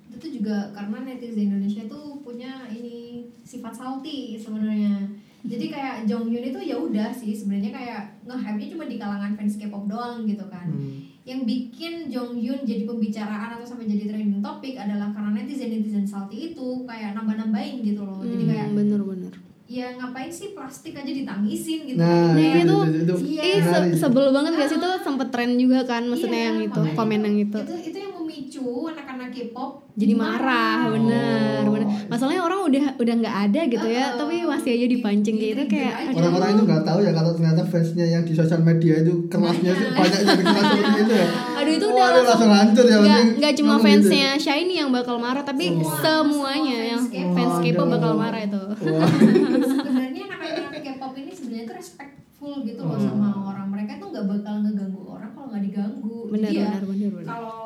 Itu 0.09 0.17
tuh 0.19 0.31
juga 0.31 0.69
karena 0.71 1.01
netizen 1.03 1.49
Indonesia 1.49 1.85
tuh 1.85 2.21
punya 2.21 2.65
ini 2.67 3.25
sifat 3.41 3.69
salty 3.71 4.37
sebenarnya. 4.37 4.97
Jadi 5.41 5.69
kayak 5.69 6.05
Jong 6.05 6.29
Hyun 6.29 6.45
itu 6.47 6.61
ya 6.63 6.77
udah 6.77 7.09
sih 7.11 7.33
sebenarnya 7.33 7.69
kayak 7.71 8.01
nge-hype-nya 8.25 8.69
cuma 8.71 8.85
di 8.85 8.97
kalangan 8.97 9.33
fans 9.33 9.57
K-pop 9.57 9.85
doang 9.85 10.25
gitu 10.25 10.45
kan. 10.49 10.69
Hmm. 10.69 11.10
Yang 11.31 11.41
bikin 11.47 11.93
Jong 12.11 12.35
Hyun 12.35 12.61
jadi 12.67 12.83
pembicaraan 12.83 13.55
atau 13.55 13.63
sampai 13.63 13.87
jadi 13.87 14.11
trending 14.11 14.43
topik 14.43 14.75
adalah 14.75 15.15
karena 15.15 15.31
netizen-netizen 15.39 16.03
salty 16.03 16.51
itu 16.51 16.83
kayak 16.83 17.15
nambah-nambahin 17.15 17.87
gitu 17.87 18.03
loh. 18.03 18.19
Jadi 18.21 18.43
Hmm, 18.43 18.51
kayak 18.51 18.69
bener 18.75 19.01
bener 19.01 19.35
ya 19.71 19.87
ngapain 19.95 20.27
sih 20.27 20.51
plastik 20.51 20.99
aja 20.99 21.07
ditangisin 21.07 21.87
gitu. 21.87 22.03
Nah, 22.03 22.35
Nah, 22.35 22.43
itu, 22.59 22.59
itu, 22.59 22.75
itu, 22.91 22.99
itu 23.07 23.15
iya. 23.39 23.43
Ih, 23.47 23.63
se- 23.63 23.95
sebel 23.95 24.35
banget 24.35 24.59
gak 24.59 24.67
sih 24.67 24.79
tuh 24.83 24.99
sempet 24.99 25.31
tren 25.31 25.55
juga 25.55 25.87
kan 25.87 26.03
maksudnya 26.11 26.35
Iya, 26.43 26.47
yang 26.51 26.59
itu 26.67 26.81
komen 26.99 27.21
yang 27.23 27.37
itu 27.39 27.59
itu 27.63 27.75
itu 27.87 27.99
yang 28.03 28.13
memicu 28.19 28.67
anak-anak 28.91 29.31
K-pop 29.31 29.71
jadi 29.95 30.13
marah 30.19 30.91
bener 30.91 31.63
Oh. 31.63 31.71
bener 31.71 31.87
udah 32.71 32.85
udah 32.97 33.15
nggak 33.17 33.37
ada 33.45 33.61
gitu 33.67 33.87
ya 33.87 34.05
Uh-uh. 34.07 34.19
tapi 34.21 34.35
masih 34.43 34.71
aja 34.73 34.87
dipancing 34.89 35.37
kayak 35.37 35.51
itu 35.51 35.63
Di-trigger 35.65 35.91
kayak. 35.91 36.15
Orang-orang 36.15 36.49
itu 36.51 36.63
nggak 36.65 36.83
tahu 36.83 36.99
ya 37.01 37.13
kalau 37.13 37.31
ternyata 37.33 37.63
fansnya 37.65 38.07
yang 38.09 38.23
di 38.23 38.33
sosial 38.33 38.61
media 38.61 38.95
itu 38.99 39.13
kelasnya 39.27 39.73
Banyak. 39.73 39.93
banyak 39.93 40.21
yang 40.21 40.39
kelas 40.41 40.67
seperti 40.71 41.01
itu 41.01 41.15
ya. 41.15 41.27
Aduh 41.53 41.73
itu 41.73 41.87
Waduh, 41.87 41.93
udah 41.93 42.07
langsung, 42.07 42.27
langsung 42.31 42.51
hancur 42.53 42.85
ya, 42.85 42.91
nggak 42.93 43.03
mending 43.05 43.29
nggak 43.37 43.55
cuma 43.55 43.73
gitu. 43.73 43.85
fansnya 43.85 44.29
Shiny 44.37 44.75
yang 44.77 44.91
bakal 44.91 45.17
marah 45.17 45.43
tapi 45.43 45.65
Semua, 45.69 45.99
semuanya 46.01 46.73
semua 46.73 46.89
yang 46.89 47.01
fans 47.01 47.13
K-pop. 47.13 47.35
fans 47.35 47.57
K-pop 47.61 47.87
bakal 47.91 48.13
marah 48.15 48.41
itu. 48.41 48.63
Sebenarnya 49.21 50.25
anak-anak 50.29 50.81
K-pop 50.81 51.13
ini 51.17 51.31
sebenarnya 51.31 51.65
tuh 51.67 51.77
respectful 51.77 52.19
gitu 52.63 52.81
loh 52.81 52.89
Hmm. 52.93 53.05
sama 53.07 53.29
orang 53.45 53.67
mereka 53.69 53.93
tuh 53.97 54.09
nggak 54.09 54.27
bakal 54.27 54.55
ngeganggu 54.61 55.00
nggak 55.51 55.63
diganggu 55.65 56.17
Bener 56.29 56.47
jadi 56.47 56.57
ya 56.57 56.69
bener 56.71 56.85
bener 56.87 57.11
bener. 57.13 57.27
kalau 57.27 57.63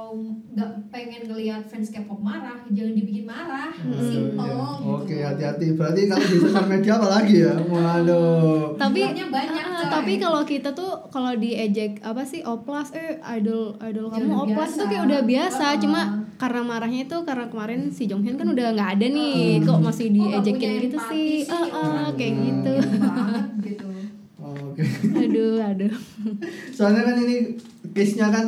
nggak 0.48 0.70
pengen 0.88 1.22
ngelihat 1.24 1.62
fans 1.62 1.88
K-pop 1.88 2.18
marah 2.18 2.64
jangan 2.66 2.92
dibikin 2.92 3.24
marah 3.24 3.70
Hmm, 3.74 3.98
simple 4.00 4.40
iya. 4.40 4.54
gitu 4.54 4.92
Oke, 4.94 5.16
hati-hati. 5.18 5.66
Berarti 5.74 6.00
kalau 6.06 6.24
di 6.24 6.36
sosial 6.38 6.66
media 6.66 6.92
apa 6.94 7.08
lagi 7.10 7.36
ya? 7.38 7.52
Waduh. 7.58 8.72
Tapi 8.74 9.00
banyak, 9.26 9.64
coy. 9.66 9.88
tapi 9.90 10.12
kalau 10.16 10.42
kita 10.42 10.70
tuh 10.70 10.90
kalau 11.08 11.32
diejek 11.34 11.98
apa 12.00 12.22
sih 12.22 12.40
oplas 12.42 12.92
eh 12.92 13.16
idol 13.32 13.74
idol 13.78 14.06
Ya 14.06 14.12
kamu 14.14 14.24
udah 14.24 14.40
oplas 14.40 14.70
biasa. 14.70 14.76
itu 14.76 14.84
kayak 14.86 15.02
udah 15.04 15.20
biasa 15.22 15.64
Uh-uh. 15.66 15.80
cuma 15.80 16.00
karena 16.34 16.60
marahnya 16.62 17.00
itu 17.02 17.16
karena 17.20 17.46
kemarin 17.46 17.80
si 17.88 18.02
Jonghyun 18.04 18.36
kan 18.36 18.48
udah 18.48 18.66
nggak 18.72 18.90
ada 18.92 19.06
nih 19.08 19.34
kok 19.60 19.78
masih 19.78 20.06
Kok 20.06 20.14
nggak 20.14 20.30
diejekin 20.38 20.68
punya 20.70 20.82
gitu 20.82 20.98
sih 21.04 21.28
sih 21.40 21.50
eh, 21.50 21.68
orang 21.72 22.14
kayak 22.14 22.34
gitu 22.38 22.74
Gitu 23.60 23.86
banget 24.54 24.72
gitu 24.78 24.86
Oke. 25.10 25.18
aduh 25.18 25.54
aduh 25.60 25.94
Soalnya 26.70 27.02
kan 27.02 27.16
ini 27.20 27.58
case-nya 27.90 28.30
kan 28.30 28.46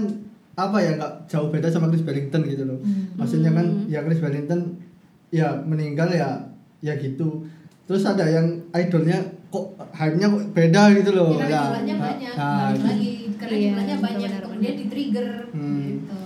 apa 0.57 0.77
ya 0.81 0.97
nggak 0.97 1.13
jauh 1.29 1.53
beda 1.53 1.69
sama 1.69 1.93
Chris 1.93 2.01
Barrington 2.01 2.41
gitu 2.49 2.65
loh. 2.65 2.79
Hmm. 2.81 3.13
Maksudnya 3.21 3.53
kan 3.53 3.67
ya 3.93 4.01
Chris 4.07 4.23
Barrington 4.25 4.81
ya 5.29 5.53
meninggal 5.67 6.09
ya 6.09 6.49
ya 6.81 6.97
gitu. 6.97 7.45
Terus 7.85 8.07
ada 8.09 8.25
yang 8.25 8.65
idolnya 8.73 9.21
kok 9.53 9.77
hype-nya 9.93 10.27
kok 10.33 10.43
beda 10.57 10.83
gitu 10.97 11.11
loh. 11.13 11.37
karena 11.37 11.53
ya. 11.53 11.61
Nah, 11.61 11.71
banyak 12.01 12.33
nah, 12.35 12.57
balik 12.73 12.83
lagi 12.89 13.11
karena 13.37 13.53
Iya, 13.53 13.63
jumlahnya 13.69 13.97
banyak 14.01 14.31
kemudian 14.41 14.75
di 14.81 14.85
trigger 14.89 15.29
Hmm. 15.53 15.81
gitu 15.85 16.17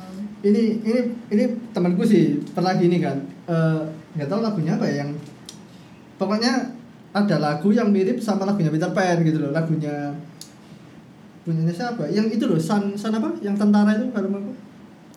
ini 0.41 0.81
ini 0.81 1.01
ini 1.29 1.45
temanku 1.77 2.01
sih 2.01 2.41
pernah 2.57 2.73
gini 2.73 2.97
kan 2.97 3.21
eh, 3.45 3.81
nggak 4.17 4.25
tahu 4.25 4.41
lagunya 4.41 4.73
apa 4.81 4.89
ya 4.89 5.05
yang 5.05 5.13
pokoknya 6.17 6.53
ada 7.11 7.37
lagu 7.43 7.75
yang 7.75 7.91
mirip 7.91 8.23
sama 8.23 8.47
lagunya 8.47 8.71
Peter 8.71 8.91
Pan 8.95 9.19
gitu 9.27 9.39
loh 9.43 9.51
lagunya. 9.51 10.15
Punyanya 11.43 11.73
siapa? 11.75 12.07
Yang 12.07 12.39
itu 12.39 12.45
loh 12.47 12.61
Sun 12.61 12.95
Sun 12.95 13.17
apa? 13.17 13.35
Yang 13.43 13.57
tentara 13.59 13.91
itu 13.99 14.07
kalau 14.15 14.31
aku 14.31 14.53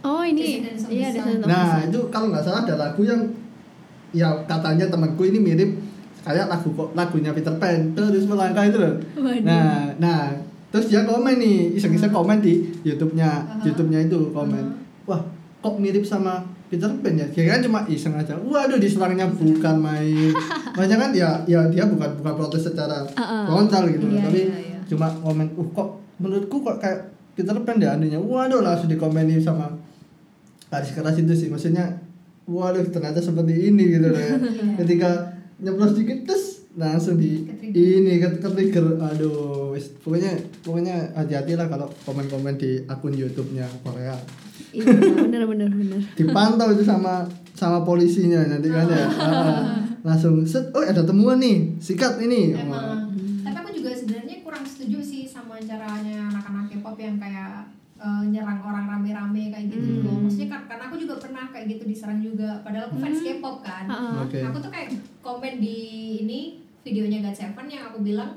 oh 0.04 0.24
ini. 0.26 0.66
Iya 0.90 1.08
ada 1.14 1.46
nah 1.46 1.86
itu 1.86 2.00
kalau 2.10 2.34
nggak 2.34 2.44
salah 2.44 2.66
ada 2.66 2.76
lagu 2.76 3.02
yang 3.06 3.22
ya 4.14 4.30
katanya 4.46 4.90
temanku 4.90 5.26
ini 5.26 5.42
mirip 5.42 5.70
kayak 6.24 6.48
lagu 6.48 6.70
kok 6.74 6.96
lagunya 6.96 7.36
Peter 7.36 7.54
Pan 7.62 7.94
terus 7.94 8.26
melangkah 8.26 8.66
itu 8.66 8.78
loh. 8.82 8.96
Waduh. 9.20 9.44
nah 9.46 9.94
nah 10.02 10.22
terus 10.74 10.90
dia 10.90 11.06
komen 11.06 11.38
nih 11.38 11.78
iseng-iseng 11.78 12.10
komen 12.10 12.42
di 12.42 12.74
YouTube-nya 12.82 13.30
Aha. 13.30 13.62
YouTube-nya 13.62 14.10
itu 14.10 14.34
komen. 14.34 14.66
Wah 15.06 15.22
kok 15.62 15.76
mirip 15.78 16.02
sama 16.02 16.42
Peter 16.74 16.90
Pan 16.90 17.14
ya. 17.14 17.30
Kira 17.30 17.62
cuma 17.62 17.86
iseng 17.86 18.18
aja. 18.18 18.34
Waduh 18.34 18.82
diserangnya 18.82 19.30
bukan 19.30 19.78
main. 19.78 20.34
Makanya 20.74 20.98
kan 20.98 21.10
ya 21.14 21.30
ya 21.46 21.70
dia 21.70 21.86
bukan 21.86 22.18
bukan 22.18 22.34
protes 22.34 22.66
secara 22.66 23.06
frontal 23.46 23.86
gitu 23.94 24.10
loh. 24.10 24.18
Iya, 24.18 24.26
tapi 24.26 24.42
iya, 24.50 24.58
iya. 24.58 24.78
cuma 24.90 25.14
komen 25.22 25.54
uh 25.54 25.70
kok 25.70 25.90
menurutku 26.18 26.66
kok 26.66 26.82
kayak 26.82 27.14
Peter 27.38 27.54
Pan 27.62 27.78
deh 27.78 27.86
anunya. 27.86 28.18
Waduh 28.18 28.66
langsung 28.66 28.90
dikomeni 28.90 29.38
sama 29.38 29.70
garis 30.74 30.98
keras 30.98 31.22
itu 31.22 31.34
sih. 31.38 31.54
Maksudnya 31.54 31.94
waduh 32.50 32.82
ternyata 32.90 33.22
seperti 33.22 33.70
ini 33.70 33.94
gitu 33.94 34.10
loh 34.10 34.18
ya. 34.18 34.34
Iya. 34.42 34.66
ketika 34.82 35.10
nyeplos 35.62 35.94
dikit 35.94 36.26
terus 36.26 36.66
langsung 36.74 37.22
di 37.22 37.46
ini 37.70 38.18
ke 38.18 38.42
trigger. 38.42 38.98
Aduh 38.98 39.63
wis, 39.74 39.90
pokoknya 39.98 40.32
pokoknya 40.62 40.96
hati-hati 41.14 41.54
lah 41.54 41.68
kalau 41.68 41.90
komen-komen 42.04 42.56
di 42.56 42.86
akun 42.86 43.12
YouTube-nya 43.12 43.66
Korea 43.82 44.14
iya 44.70 44.86
bener 45.20 45.44
bener 45.44 45.68
bener 45.68 46.00
dipantau 46.14 46.70
itu 46.70 46.82
sama 46.82 47.26
sama 47.52 47.82
polisinya 47.82 48.46
nanti 48.48 48.68
kan 48.68 48.86
ya 48.86 49.06
Ah, 49.10 49.64
langsung 50.04 50.42
set 50.44 50.70
oh 50.72 50.82
ada 50.82 51.02
temuan 51.02 51.38
nih 51.38 51.74
sikat 51.78 52.20
ini. 52.20 52.52
Emang. 52.54 53.08
Tapi 53.42 53.56
aku 53.56 53.72
juga 53.74 53.94
sebenarnya 53.94 54.42
kurang 54.42 54.62
setuju 54.64 55.00
sih 55.00 55.24
sama 55.24 55.56
caranya 55.58 56.28
anak-anak 56.28 56.68
K-pop 56.70 56.98
yang 56.98 57.16
kayak 57.16 57.72
eh, 57.96 58.24
nyerang 58.28 58.60
orang 58.60 58.86
rame-rame 58.86 59.48
kayak 59.48 59.66
gitu 59.70 59.80
Hmm. 59.80 60.04
loh. 60.04 60.18
Maksudnya 60.20 60.50
kar- 60.50 60.68
karena 60.68 60.84
aku 60.86 60.98
juga 60.98 61.16
pernah 61.18 61.48
kayak 61.48 61.66
gitu 61.70 61.84
diserang 61.86 62.20
juga. 62.20 62.60
Padahal 62.60 62.90
aku 62.90 62.98
fans 63.00 63.20
K-pop 63.22 63.58
kan. 63.62 63.86
Ah, 63.86 64.22
oke 64.22 64.40
Aku 64.44 64.58
tuh 64.60 64.70
kayak 64.70 64.90
komen 65.20 65.54
di 65.58 65.78
ini 66.20 66.40
videonya 66.82 67.24
God 67.24 67.38
Seven 67.38 67.66
yang 67.66 67.84
aku 67.88 68.04
bilang 68.04 68.36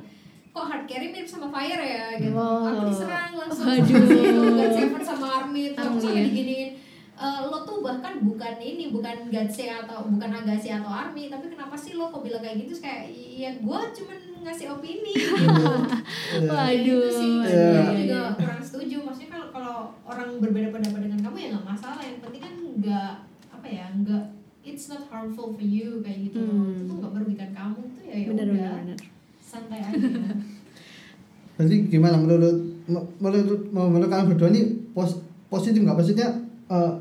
kok 0.57 0.65
hard 0.65 0.85
carry 0.87 1.07
mirip 1.07 1.29
sama 1.29 1.49
Fire 1.51 1.77
ya 1.79 2.17
gitu. 2.17 2.33
Wow. 2.33 2.65
Aku 2.67 2.81
diserang 2.89 3.33
langsung 3.35 3.65
Waduh. 3.67 3.85
sama 3.85 4.09
itu 4.25 4.41
God 4.51 4.73
Seven 4.73 5.03
sama 5.03 5.27
Army 5.39 5.65
tuh 5.71 5.85
aku 5.87 6.09
ya. 6.09 6.25
diginiin 6.25 6.71
"Eh, 7.15 7.41
lo 7.43 7.59
tuh 7.63 7.81
bahkan 7.81 8.21
bukan 8.21 8.55
ini 8.59 8.89
bukan 8.91 9.29
Gatse 9.29 9.65
atau 9.71 10.05
bukan 10.07 10.29
Agassi 10.31 10.69
atau 10.71 10.89
Army 10.89 11.29
tapi 11.29 11.49
kenapa 11.49 11.73
sih 11.75 11.93
lo 11.93 12.09
kok 12.09 12.21
bilang 12.21 12.41
kayak 12.41 12.57
gitu 12.59 12.77
kayak 12.79 13.09
ya 13.09 13.53
gue 13.55 13.79
cuman 13.91 14.17
ngasih 14.43 14.69
opini 14.71 15.13
gitu 15.17 15.65
Iya. 16.37 16.45
Ya, 16.45 16.61
itu 16.71 16.97
sih 17.11 17.33
Waduh. 17.35 17.49
Iya. 17.49 17.81
aku 17.83 17.95
juga 17.99 18.21
kurang 18.35 18.61
setuju 18.61 18.97
maksudnya 19.03 19.31
kalau 19.31 19.49
kalau 19.51 19.77
orang 20.05 20.29
berbeda 20.39 20.69
pendapat 20.71 21.01
dengan 21.03 21.21
kamu 21.23 21.37
ya 21.39 21.49
nggak 21.51 21.67
masalah 21.67 22.01
yang 22.01 22.19
penting 22.19 22.43
kan 22.43 22.55
nggak 22.77 23.13
apa 23.51 23.67
ya 23.67 23.87
nggak 23.95 24.25
it's 24.63 24.87
not 24.87 25.05
harmful 25.07 25.49
for 25.51 25.65
you 25.67 26.01
kayak 26.01 26.21
gitu 26.23 26.37
Hmm. 26.39 26.69
itu 26.75 26.85
tuh 26.85 26.97
nggak 26.99 27.13
merugikan 27.15 27.51
kamu 27.51 27.81
tuh 27.87 28.03
ya 28.05 28.15
ya 28.15 28.29
udah 28.31 28.45
santai 29.57 29.81
aja 29.81 29.97
Berarti 31.57 31.77
gimana 31.89 32.21
menurut 32.21 32.57
menurut 33.17 33.61
menurut 33.73 34.09
kalian 34.13 34.29
berdua 34.29 34.53
ini 34.53 34.93
pos, 34.93 35.17
positif 35.49 35.81
nggak 35.81 35.97
maksudnya 35.97 36.29
eh 36.69 36.93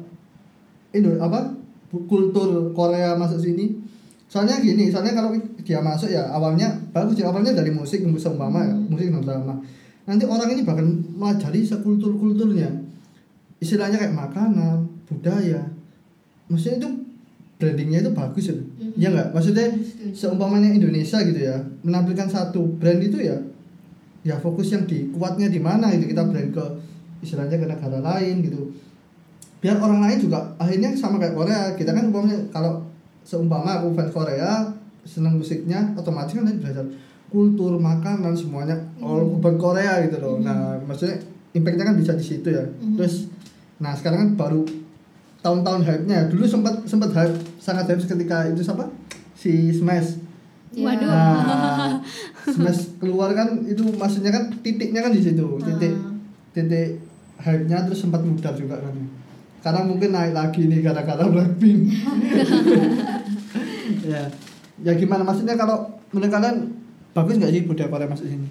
Indo 0.95 1.11
apa 1.19 1.51
kultur 1.91 2.71
Korea 2.71 3.19
masuk 3.19 3.43
sini? 3.43 3.83
Soalnya 4.31 4.63
gini, 4.63 4.87
soalnya 4.87 5.11
kalau 5.11 5.35
dia 5.59 5.83
masuk 5.83 6.07
ya 6.07 6.31
awalnya 6.31 6.71
bagus 6.95 7.19
ya 7.19 7.27
awalnya 7.27 7.51
dari 7.51 7.75
musik 7.75 7.99
seumpama 8.15 8.63
ya 8.63 8.75
musik 8.87 9.11
dan 9.11 9.23
drama. 9.27 9.59
Nanti 10.07 10.23
orang 10.23 10.49
ini 10.55 10.63
bahkan 10.63 10.87
melajari 11.19 11.67
sekultur 11.67 12.15
kulturnya. 12.15 12.71
Istilahnya 13.59 13.99
kayak 13.99 14.15
makanan, 14.15 14.87
budaya. 15.03 15.67
Maksudnya 16.47 16.79
itu 16.79 16.89
brandingnya 17.55 18.03
itu 18.03 18.11
bagus 18.11 18.43
ya. 18.47 18.55
Mhm. 18.55 18.93
Iya 18.95 19.07
nggak? 19.11 19.27
Maksudnya 19.31 19.67
seumpamanya 20.11 20.69
Indonesia 20.69 21.17
gitu 21.21 21.39
ya 21.39 21.55
menampilkan 21.81 22.27
satu 22.27 22.61
brand 22.75 22.99
itu 22.99 23.19
ya 23.19 23.37
ya 24.21 24.35
fokus 24.37 24.73
yang 24.73 24.83
di 24.83 25.07
kuatnya 25.09 25.47
di 25.47 25.59
mana 25.59 25.91
itu 25.91 26.09
kita 26.09 26.25
brand 26.25 26.49
ke 26.49 26.65
istilahnya 27.21 27.55
ke 27.55 27.67
negara 27.67 27.99
lain 28.01 28.41
gitu 28.41 28.73
biar 29.61 29.77
orang 29.77 30.01
lain 30.01 30.17
juga 30.19 30.53
akhirnya 30.57 30.93
sama 30.93 31.17
kayak 31.17 31.33
Korea 31.33 31.61
kita 31.73 31.89
kan 31.89 32.09
umpamanya 32.09 32.37
kalau 32.49 32.85
seumpama 33.21 33.81
aku 33.81 33.93
fans 33.93 34.11
Korea 34.11 34.51
seneng 35.01 35.37
musiknya 35.37 35.93
otomatis 35.93 36.33
kan 36.33 36.45
belajar 36.45 36.85
kultur 37.29 37.77
makanan 37.77 38.33
semuanya 38.33 38.77
all 38.99 39.21
Mhm. 39.21 39.37
urban 39.37 39.55
Korea 39.57 40.01
gitu 40.05 40.17
loh 40.17 40.35
Mhm. 40.37 40.43
nah 40.43 40.77
maksudnya 40.81 41.17
impactnya 41.53 41.85
kan 41.85 41.95
bisa 41.95 42.13
di 42.13 42.25
situ 42.25 42.49
ya 42.49 42.61
Mhm. 42.61 42.97
terus 42.97 43.29
nah 43.77 43.93
sekarang 43.93 44.19
kan 44.21 44.29
baru 44.35 44.61
tahun-tahun 45.45 45.85
hype-nya 45.85 46.25
dulu 46.25 46.41
sempat 46.41 46.81
sempat 46.89 47.13
hype 47.13 47.37
sangat 47.61 47.85
hype 47.85 48.01
ketika 48.01 48.49
itu 48.49 48.65
siapa 48.65 48.89
si 49.37 49.69
Smash 49.69 50.25
Ya. 50.75 50.91
Waduh. 50.91 51.07
Nah, 51.07 52.03
smash 52.51 52.99
keluar 52.99 53.31
kan 53.31 53.63
itu 53.63 53.79
maksudnya 53.95 54.27
kan 54.27 54.51
titiknya 54.59 54.99
kan 54.99 55.15
di 55.15 55.23
situ, 55.23 55.47
titik 55.63 55.95
Ah. 55.95 56.11
titik 56.51 56.99
hype-nya 57.39 57.87
terus 57.87 58.03
sempat 58.03 58.19
mudar 58.19 58.51
juga 58.51 58.83
kan. 58.83 58.91
Sekarang 59.63 59.87
mungkin 59.87 60.11
naik 60.11 60.35
lagi 60.35 60.67
nih 60.67 60.83
gara-gara 60.83 61.23
Blackpink. 61.31 61.95
ya 64.11 64.27
ya 64.83 64.91
gimana 64.99 65.23
maksudnya 65.23 65.55
kalau 65.55 65.87
menurut 66.11 66.27
kalian 66.27 66.75
bagus 67.15 67.39
nggak 67.39 67.55
sih 67.55 67.63
budaya 67.63 67.87
Korea 67.87 68.11
masuk 68.11 68.27
sini 68.27 68.49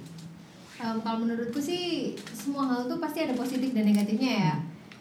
Um, 0.74 1.00
kalau 1.00 1.24
menurutku 1.24 1.57
sih 1.57 2.12
semua 2.37 2.68
hal 2.68 2.85
tuh 2.85 3.00
pasti 3.00 3.24
ada 3.24 3.33
positif 3.33 3.72
dan 3.72 3.88
negatifnya 3.88 4.33
ya. 4.37 4.54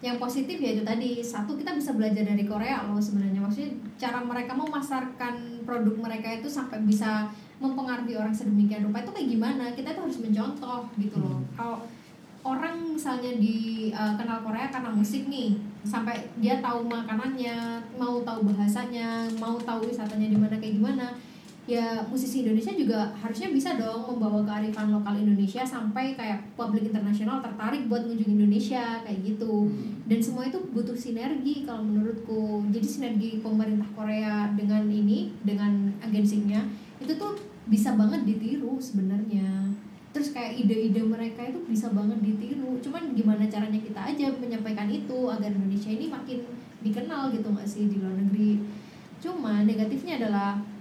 Yang 0.03 0.17
positif 0.19 0.59
ya 0.59 0.75
itu 0.75 0.83
tadi. 0.83 1.23
Satu 1.23 1.55
kita 1.55 1.71
bisa 1.71 1.95
belajar 1.95 2.27
dari 2.27 2.43
Korea 2.43 2.83
loh 2.83 2.99
sebenarnya. 2.99 3.39
Maksudnya 3.39 3.71
cara 3.95 4.19
mereka 4.19 4.51
memasarkan 4.51 5.63
produk 5.63 5.95
mereka 5.95 6.27
itu 6.27 6.51
sampai 6.51 6.83
bisa 6.83 7.31
mempengaruhi 7.63 8.19
orang 8.19 8.35
sedemikian 8.35 8.83
rupa. 8.83 8.99
Itu 9.07 9.15
kayak 9.15 9.29
gimana? 9.31 9.71
Kita 9.71 9.95
tuh 9.95 10.11
harus 10.11 10.19
mencontoh 10.19 10.91
gitu 10.99 11.17
loh. 11.23 11.39
Kalau 11.55 11.87
orang 12.43 12.99
misalnya 12.99 13.39
di 13.39 13.87
uh, 13.95 14.19
kenal 14.19 14.43
Korea 14.43 14.67
karena 14.67 14.91
musik 14.91 15.31
nih 15.31 15.55
sampai 15.87 16.27
dia 16.43 16.59
tahu 16.59 16.83
makanannya, 16.83 17.79
mau 17.95 18.19
tahu 18.27 18.51
bahasanya, 18.51 19.31
mau 19.39 19.55
tahu 19.55 19.87
wisatanya 19.87 20.27
di 20.27 20.35
mana 20.35 20.59
kayak 20.59 20.75
gimana 20.75 21.15
ya 21.63 22.03
musisi 22.11 22.43
Indonesia 22.43 22.75
juga 22.75 23.15
harusnya 23.15 23.47
bisa 23.47 23.79
dong 23.79 24.03
membawa 24.03 24.43
kearifan 24.43 24.91
lokal 24.91 25.15
Indonesia 25.15 25.63
sampai 25.63 26.11
kayak 26.11 26.43
publik 26.59 26.91
internasional 26.91 27.39
tertarik 27.39 27.87
buat 27.87 28.03
ngunjung 28.03 28.35
Indonesia 28.35 28.99
kayak 29.07 29.19
gitu. 29.23 29.71
Dan 30.03 30.19
semua 30.19 30.43
itu 30.51 30.59
butuh 30.75 30.95
sinergi 30.95 31.63
kalau 31.63 31.87
menurutku. 31.87 32.67
Jadi 32.67 32.87
sinergi 32.87 33.29
pemerintah 33.39 33.87
Korea 33.95 34.51
dengan 34.59 34.91
ini 34.91 35.31
dengan 35.39 35.87
agensinya 36.03 36.67
itu 36.99 37.15
tuh 37.15 37.39
bisa 37.71 37.95
banget 37.95 38.27
ditiru 38.27 38.75
sebenarnya. 38.75 39.71
Terus 40.11 40.35
kayak 40.35 40.59
ide-ide 40.59 40.99
mereka 40.99 41.47
itu 41.47 41.63
bisa 41.63 41.87
banget 41.95 42.19
ditiru. 42.19 42.75
Cuman 42.83 43.15
gimana 43.15 43.47
caranya 43.47 43.79
kita 43.79 44.03
aja 44.03 44.27
menyampaikan 44.35 44.91
itu 44.91 45.31
agar 45.31 45.47
Indonesia 45.47 45.95
ini 45.95 46.11
makin 46.11 46.43
dikenal 46.83 47.31
gitu 47.31 47.47
nggak 47.47 47.69
sih 47.71 47.87
di 47.87 48.03
luar 48.03 48.19
negeri? 48.19 48.59
Cuma 49.23 49.63
negatifnya 49.63 50.19
adalah 50.19 50.72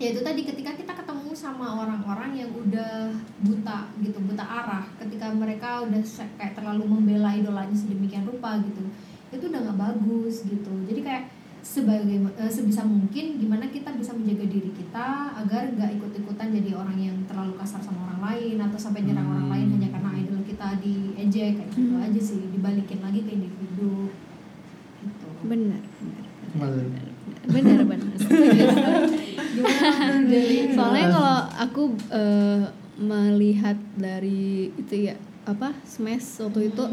ya 0.00 0.08
itu 0.10 0.24
tadi 0.24 0.40
ketika 0.42 0.72
kita 0.72 0.92
ketemu 0.96 1.30
sama 1.30 1.76
orang-orang 1.76 2.32
yang 2.32 2.48
udah 2.50 3.12
buta 3.38 3.78
gitu 4.00 4.16
buta 4.24 4.40
arah 4.40 4.88
ketika 4.96 5.28
mereka 5.30 5.84
udah 5.84 6.00
kayak 6.34 6.56
terlalu 6.56 6.88
membela 6.88 7.30
idolanya 7.30 7.76
sedemikian 7.76 8.24
rupa 8.24 8.56
gitu 8.64 8.80
itu 9.28 9.44
udah 9.46 9.60
nggak 9.60 9.78
bagus 9.78 10.42
gitu 10.42 10.72
jadi 10.88 11.00
kayak 11.04 11.24
sebagai 11.60 12.16
eh, 12.34 12.48
sebisa 12.48 12.80
mungkin 12.80 13.36
gimana 13.36 13.68
kita 13.68 13.92
bisa 13.92 14.16
menjaga 14.16 14.48
diri 14.48 14.72
kita 14.72 15.36
agar 15.36 15.68
nggak 15.70 16.00
ikut-ikutan 16.00 16.48
jadi 16.50 16.72
orang 16.72 16.96
yang 16.96 17.16
terlalu 17.28 17.52
kasar 17.60 17.84
sama 17.84 18.08
orang 18.08 18.20
lain 18.24 18.56
atau 18.56 18.80
sampai 18.80 19.04
nyerang 19.04 19.28
Hmm. 19.28 19.36
orang 19.36 19.48
lain 19.52 19.66
hanya 19.76 19.88
karena 19.92 20.10
idol 20.16 20.40
kita 20.42 20.80
diejek 20.80 21.60
kayak 21.60 21.68
gitu 21.68 21.92
Hmm. 21.92 22.06
aja 22.08 22.20
sih 22.20 22.40
dibalikin 22.48 23.04
lagi 23.04 23.20
ke 23.20 23.30
individu 23.36 24.08
gitu. 25.04 25.28
benar 25.44 25.84
benar 26.56 27.84
benar 27.84 28.08
Setuju. 28.16 28.64
gimana 28.64 28.90
dari 29.06 29.29
soalnya 30.76 31.06
kalau 31.08 31.36
aku 31.58 31.82
eh, 32.08 32.62
melihat 32.96 33.76
dari 33.94 34.70
itu 34.72 35.08
ya 35.08 35.16
apa 35.42 35.72
smash 35.82 36.38
waktu 36.38 36.68
itu 36.68 36.84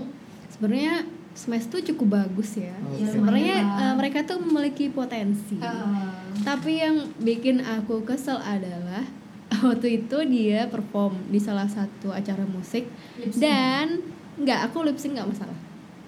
sebenarnya 0.50 1.04
smash 1.34 1.68
tuh 1.68 1.84
cukup 1.84 2.18
bagus 2.18 2.58
ya 2.58 2.74
Oke. 2.82 2.98
Ya, 2.98 3.08
sebenarnya 3.08 3.56
eh, 3.62 3.94
mereka 3.94 4.24
tuh 4.24 4.40
memiliki 4.40 4.90
potensi 4.90 5.60
Ah. 5.60 6.24
tapi 6.42 6.80
yang 6.80 7.12
bikin 7.20 7.60
aku 7.60 8.02
kesel 8.02 8.40
adalah 8.40 9.04
waktu 9.64 10.02
itu 10.02 10.18
dia 10.26 10.66
perform 10.66 11.16
di 11.28 11.38
salah 11.38 11.68
satu 11.68 12.10
acara 12.10 12.44
musik 12.44 12.88
Lip 13.16 13.30
sync. 13.30 13.40
dan 13.40 14.02
nggak 14.38 14.60
aku 14.66 14.84
lip 14.84 14.96
sync 14.96 15.14
nggak 15.14 15.28
masalah 15.28 15.58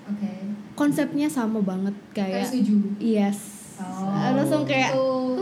Oke. 0.08 0.32
konsepnya 0.74 1.28
sama 1.28 1.60
banget 1.60 1.94
Kayak 2.12 2.46
setuju. 2.46 2.78
yes 2.98 3.58
Oh. 3.80 4.12
langsung 4.36 4.68
kayak 4.68 4.92
Itu- 4.92 5.39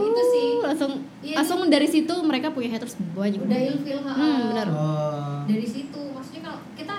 langsung 0.77 0.93
Iya, 1.19 1.35
langsung 1.35 1.59
dari 1.65 1.85
situ 1.85 2.13
mereka 2.21 2.47
punya 2.49 2.69
haters 2.69 2.93
banyak 3.11 3.41
Udah 3.41 3.57
ilfil 3.59 3.97
ha. 3.99 4.13
Hmm, 4.13 4.39
benar. 4.47 4.67
Oh. 4.69 5.41
Dari 5.43 5.65
situ 5.65 6.01
maksudnya 6.07 6.41
kalau 6.45 6.59
kita 6.71 6.95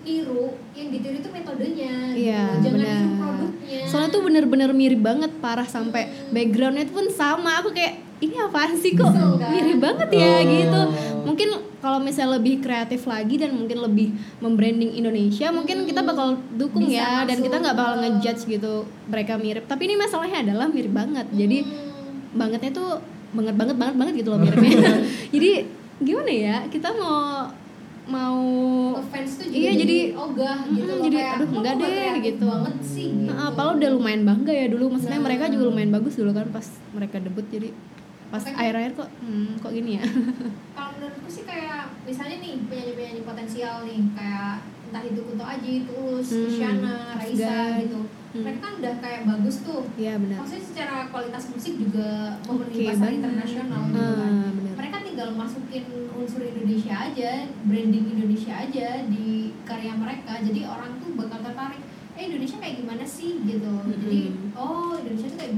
niru 0.00 0.44
yang 0.72 0.88
ditiru 0.88 1.16
itu 1.16 1.28
metodenya. 1.28 1.94
Iya, 2.10 2.42
gitu. 2.54 2.62
Jangan 2.64 2.74
benar. 2.74 2.96
niru 2.96 3.14
produknya. 3.18 3.80
soalnya 3.84 4.08
tuh 4.08 4.22
bener-bener 4.22 4.70
mirip 4.72 5.00
banget 5.00 5.30
parah 5.36 5.66
sampai 5.66 6.06
Hmm. 6.06 6.30
backgroundnya 6.30 6.86
pun 6.88 7.06
sama 7.10 7.58
aku 7.58 7.70
kayak 7.70 7.94
ini 8.16 8.32
apaan 8.38 8.72
sih 8.74 8.94
kok 8.94 9.04
Kesel, 9.04 9.36
kan? 9.36 9.50
mirip 9.50 9.76
banget 9.76 10.08
ya 10.10 10.32
Oh. 10.32 10.40
gitu 10.42 10.80
mungkin 11.22 11.48
kalau 11.76 11.98
misalnya 11.98 12.38
lebih 12.38 12.58
kreatif 12.58 13.04
lagi 13.04 13.36
dan 13.36 13.52
mungkin 13.52 13.78
lebih 13.78 14.08
membranding 14.38 14.94
Indonesia 14.94 15.50
mungkin 15.50 15.84
kita 15.84 16.00
bakal 16.00 16.28
dukung 16.50 16.86
Bisa 16.86 16.96
ya 16.96 17.10
dan 17.20 17.36
masuk 17.36 17.44
kita 17.44 17.56
nggak 17.60 17.76
bakal 17.76 17.94
ngejudge 17.98 18.42
gitu 18.48 18.72
mereka 19.04 19.32
mirip 19.36 19.64
tapi 19.64 19.82
ini 19.84 19.94
masalahnya 19.96 20.38
adalah 20.42 20.66
mirip 20.66 20.92
banget 20.92 21.26
jadi 21.30 21.58
Hmm. 21.60 21.85
Bangetnya 22.36 22.70
tuh 22.70 22.90
banget 23.32 23.54
banget 23.54 23.76
banget 23.76 23.94
banget 23.96 24.14
gitu 24.16 24.28
loh 24.30 24.38
miripnya 24.38 24.72
jadi 25.34 25.50
gimana 25.98 26.30
ya 26.30 26.56
kita 26.68 26.88
mau 26.92 27.48
mau 28.06 28.38
fans 29.04 29.30
tuh 29.34 29.50
juga 29.50 29.58
Iya, 29.58 29.72
jadi- 29.74 30.14
ogah 30.14 30.58
gitu 30.68 30.86
loh 30.86 30.98
jadi, 31.02 31.16
kayak 31.16 31.34
aduh, 31.34 31.48
"Lo 31.48 31.58
enggak 31.58 31.74
deh," 31.76 32.14
gitu. 32.22 32.44
banget 32.46 32.76
sih 32.80 33.06
gitu. 33.10 33.26
Nah, 33.26 33.50
padahal 33.50 33.74
udah 33.76 33.90
lumayan 33.92 34.22
bangga 34.22 34.52
ya 34.54 34.66
dulu 34.68 34.84
maksudnya 34.88 35.18
Nah. 35.18 35.26
mereka 35.26 35.44
juga 35.48 35.64
lumayan 35.66 35.90
bagus 35.90 36.14
dulu 36.14 36.30
kan 36.30 36.46
pas 36.48 36.66
mereka 36.92 37.16
debut 37.18 37.42
jadi 37.44 37.68
pas 38.26 38.42
akhir-akhir 38.42 38.92
kok 38.94 39.08
hmm, 39.20 39.58
kok 39.58 39.72
gini 39.72 39.98
ya 39.98 40.04
kalau 40.76 40.90
menurutku 40.92 41.28
sih 41.28 41.42
kayak 41.42 41.90
misalnya 42.02 42.36
nih 42.38 42.54
penyanyi-penyanyi 42.64 43.22
potensial 43.22 43.74
nih 43.82 44.00
kayak 44.12 44.50
entah 44.84 45.02
itu 45.02 45.20
Kunto 45.20 45.44
Aji, 45.44 45.74
Tulus, 45.84 46.28
Hmm, 46.28 46.46
Isyana, 46.48 46.94
Raisa 47.12 47.54
gitu 47.80 48.00
Hmm. 48.36 48.44
mereka 48.44 48.60
kan 48.60 48.72
udah 48.76 48.94
kayak 49.00 49.20
bagus 49.24 49.56
tuh. 49.64 49.82
Iya 49.96 50.14
benar. 50.20 50.36
Maksudnya 50.44 50.64
secara 50.68 50.96
kualitas 51.08 51.44
musik 51.48 51.74
juga 51.80 52.08
memenuhi 52.44 52.76
Oke 52.76 52.88
pasar 52.92 53.10
internasional 53.10 53.80
gitu 53.88 54.12
kan. 54.12 54.32
benar. 54.52 54.74
Mereka 54.76 54.96
tinggal 55.02 55.28
masukin 55.32 55.84
unsur 56.12 56.42
Indonesia 56.44 56.94
aja 56.94 57.30
branding 57.64 58.06
Indonesia 58.12 58.52
aja 58.52 58.88
di 59.08 59.26
karya 59.64 59.92
mereka. 59.96 60.32
Jadi 60.44 60.60
orang 60.68 61.00
tuh 61.00 61.16
bakal 61.16 61.40
tertarik 61.40 61.80
eh 62.16 62.22
Indonesia 62.28 62.56
kayak 62.60 62.76
gimana 62.80 63.04
sih? 63.04 63.40
Gitu. 63.40 63.72
Jadi 63.88 64.20
Mm-mm. 64.28 64.56
oh 64.56 64.96
Indonesia 64.96 65.28
tuh 65.32 65.38
kayak 65.40 65.52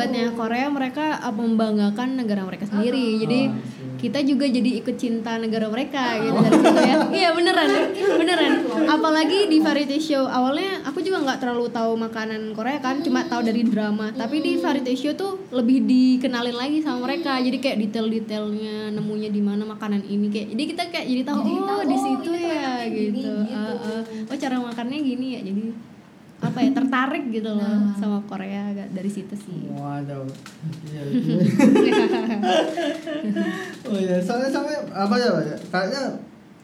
hebatnya 0.00 0.32
Korea 0.32 0.66
mereka 0.66 1.20
uh, 1.20 1.28
membanggakan 1.28 2.16
negara 2.16 2.40
mereka 2.42 2.64
sendiri 2.64 3.04
Ah. 3.12 3.18
jadi 3.20 3.40
Oh, 3.40 3.52
I 3.52 3.60
see. 3.60 4.00
kita 4.00 4.18
juga 4.24 4.48
jadi 4.48 4.70
ikut 4.80 4.96
cinta 4.96 5.36
negara 5.36 5.68
mereka 5.68 6.16
gitu 6.16 6.40
dari 6.40 6.56
situ 6.56 6.80
ya 6.80 6.96
iya 7.12 7.28
beneran 7.36 7.68
beneran 8.16 8.52
apalagi 8.88 9.44
di 9.46 9.60
variety 9.60 10.00
show 10.00 10.24
awalnya 10.24 10.80
aku 10.82 11.04
juga 11.04 11.20
nggak 11.20 11.36
terlalu 11.38 11.68
tahu 11.68 12.00
makanan 12.00 12.56
Korea 12.56 12.80
kan 12.80 13.04
cuma 13.04 13.28
tahu 13.28 13.44
dari 13.44 13.60
drama 13.62 14.08
tapi 14.10 14.40
di 14.40 14.56
variety 14.56 14.96
show 14.96 15.12
tuh 15.12 15.36
lebih 15.52 15.84
dikenalin 15.84 16.56
lagi 16.56 16.80
sama 16.80 17.04
mereka 17.04 17.36
jadi 17.36 17.60
kayak 17.60 17.76
detail-detailnya 17.84 18.88
nemunya 18.90 19.28
di 19.28 19.42
mana 19.44 19.68
makanan 19.68 20.00
ini 20.02 20.32
kayak 20.32 20.48
jadi 20.56 20.62
kita 20.64 20.82
kayak 20.88 21.06
jadi 21.06 21.22
tahu 21.28 21.38
Jadi 21.40 21.52
oh 21.52 21.66
tahu, 21.68 21.80
di 21.84 21.92
oh, 21.92 22.00
situ 22.00 22.30
ya 22.32 22.72
gitu 22.88 23.12
gitu. 23.20 23.32
Ah, 23.52 23.76
ah. 23.76 24.02
oh 24.32 24.36
cara 24.40 24.56
makannya 24.56 24.98
gini 25.04 25.26
ya 25.36 25.40
jadi 25.44 25.62
apa 26.40 26.58
ya 26.58 26.70
tertarik 26.72 27.24
gitu 27.28 27.50
loh 27.50 27.60
Nah. 27.60 27.92
sama 27.94 28.18
Korea 28.24 28.70
agak 28.70 28.88
dari 28.90 29.06
situ 29.06 29.34
sih 29.34 29.68
Waduh. 29.70 30.24
Iya. 30.86 31.02
oh 33.86 33.96
ya, 33.96 34.16
soalnya 34.18 34.48
sampai 34.48 34.74
apa 34.88 35.14
ya, 35.16 35.28
ya? 35.42 35.56
Kayaknya 35.66 36.02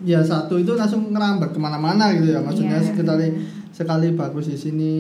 ya 0.03 0.21
satu 0.21 0.57
itu 0.57 0.73
langsung 0.73 1.09
ngerambat 1.11 1.53
ke 1.53 1.59
mana-mana 1.59 2.13
gitu 2.13 2.31
ya. 2.31 2.41
Maksudnya 2.41 2.79
Iya. 2.79 2.93
sekali 2.93 3.29
sekali 3.71 4.09
bagus 4.13 4.47
di 4.47 4.59
sini. 4.59 4.97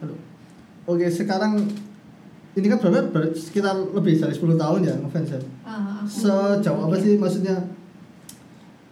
Aduh. 0.00 0.18
Oke, 0.86 1.06
sekarang 1.06 1.62
ini 2.52 2.66
kan 2.66 2.78
berapa? 2.78 3.06
Ber- 3.08 3.30
sekitar 3.32 3.74
lebih 3.92 4.16
dari 4.16 4.32
10 4.32 4.56
tahun 4.56 4.80
ya 4.82 4.94
ngefans 4.96 5.30
ya. 5.30 5.40
Ah, 5.62 6.00
aku- 6.00 6.10
Sejauh 6.10 6.82
apa 6.84 6.96
sih 6.96 7.14
maksudnya 7.14 7.56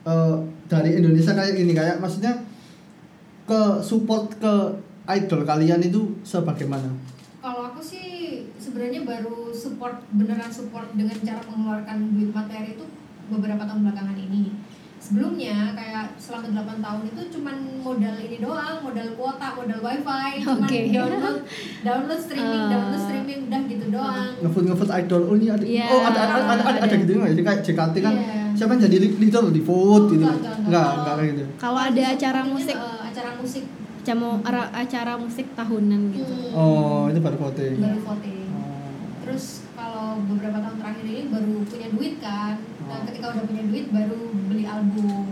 eh, 0.04 0.34
dari 0.66 0.90
Indonesia 0.94 1.32
kayak 1.32 1.54
gini 1.54 1.72
kayak 1.72 1.98
maksudnya 1.98 2.38
ke 3.44 3.60
support 3.80 4.32
ke 4.34 4.54
idol 5.06 5.40
kalian 5.42 5.80
itu 5.80 6.00
sebagaimana? 6.22 6.88
Kalau 7.38 7.60
aku 7.66 7.80
sih 7.80 8.06
sebenarnya 8.56 9.04
baru 9.04 9.52
support 9.52 10.00
beneran 10.10 10.48
support 10.48 10.88
dengan 10.90 11.12
cara 11.18 11.44
mengeluarkan 11.44 11.96
duit 12.10 12.30
materi 12.30 12.72
itu 12.72 12.84
beberapa 13.26 13.60
tahun 13.62 13.84
belakangan 13.84 14.16
ini. 14.18 14.56
Sebelumnya 14.96 15.76
kayak 15.76 16.16
selama 16.16 16.48
8 16.56 16.80
tahun 16.80 17.02
itu 17.04 17.22
cuman 17.30 17.52
modal 17.78 18.16
ini 18.16 18.40
doang, 18.40 18.80
modal 18.80 19.04
kuota, 19.12 19.52
modal 19.52 19.76
wifi, 19.78 20.28
cuman 20.40 20.64
Oke. 20.64 20.80
download, 20.88 21.38
download 21.84 22.16
streaming, 22.18 22.62
Ah. 22.62 22.70
download 22.72 23.02
streaming 23.02 23.40
udah 23.44 23.60
gitu 23.68 23.86
doang. 23.92 24.28
ngefood 24.40 24.64
ngefood 24.64 24.90
idol 24.94 25.22
oh 25.22 25.34
ini 25.34 25.46
ada 25.50 25.60
Iya, 25.62 25.84
oh 25.86 26.00
ada 26.00 26.18
ada 26.18 26.32
ada, 26.34 26.52
ada, 26.56 26.64
ada 26.64 26.80
ada. 26.82 26.94
gitu 26.96 27.10
nggak 27.14 27.30
sih 27.30 27.44
kayak 27.44 27.60
JKT 27.60 27.94
kan 28.00 28.14
Iya. 28.16 28.36
siapa 28.56 28.70
yang 28.72 28.82
jadi 28.82 28.96
lead- 28.98 29.18
leader 29.20 29.44
di 29.50 29.60
food 29.60 30.02
Oh, 30.02 30.08
gitu 30.08 30.24
enggak, 30.24 30.40
enggak, 30.40 30.56
enggak. 30.56 30.64
enggak 30.64 30.80
Kalau- 30.80 30.96
enggak 30.96 31.14
kayak 31.14 31.28
gitu 31.30 31.44
kalau 31.60 31.80
ada 31.82 32.02
acara 32.06 32.16
Sepertinya, 32.40 32.54
musik 32.56 32.76
eh, 32.78 33.00
acara 33.04 33.30
musik 33.36 33.64
ara- 34.06 34.72
acara 34.72 35.16
musik 35.16 35.48
tahunan 35.52 36.12
gitu 36.12 36.28
hmm, 36.28 36.52
oh 36.52 37.08
itu 37.08 37.18
baru 37.18 37.36
voting 37.38 37.74
baru 37.78 38.00
voting. 38.02 38.48
Oh. 38.50 38.68
Terus 39.24 39.44
kalau 39.72 40.20
beberapa 40.22 40.58
tahun 40.58 40.76
terakhir 40.78 41.04
ini 41.06 41.22
baru 41.26 41.52
punya 41.64 41.88
duit 41.90 42.14
kan 42.18 42.56
nah 42.82 42.94
Oh. 42.94 43.04
ketika 43.06 43.26
udah 43.30 43.44
punya 43.44 43.62
duit 43.64 43.86
baru 43.88 44.20
beli 44.44 44.64
album 44.64 45.24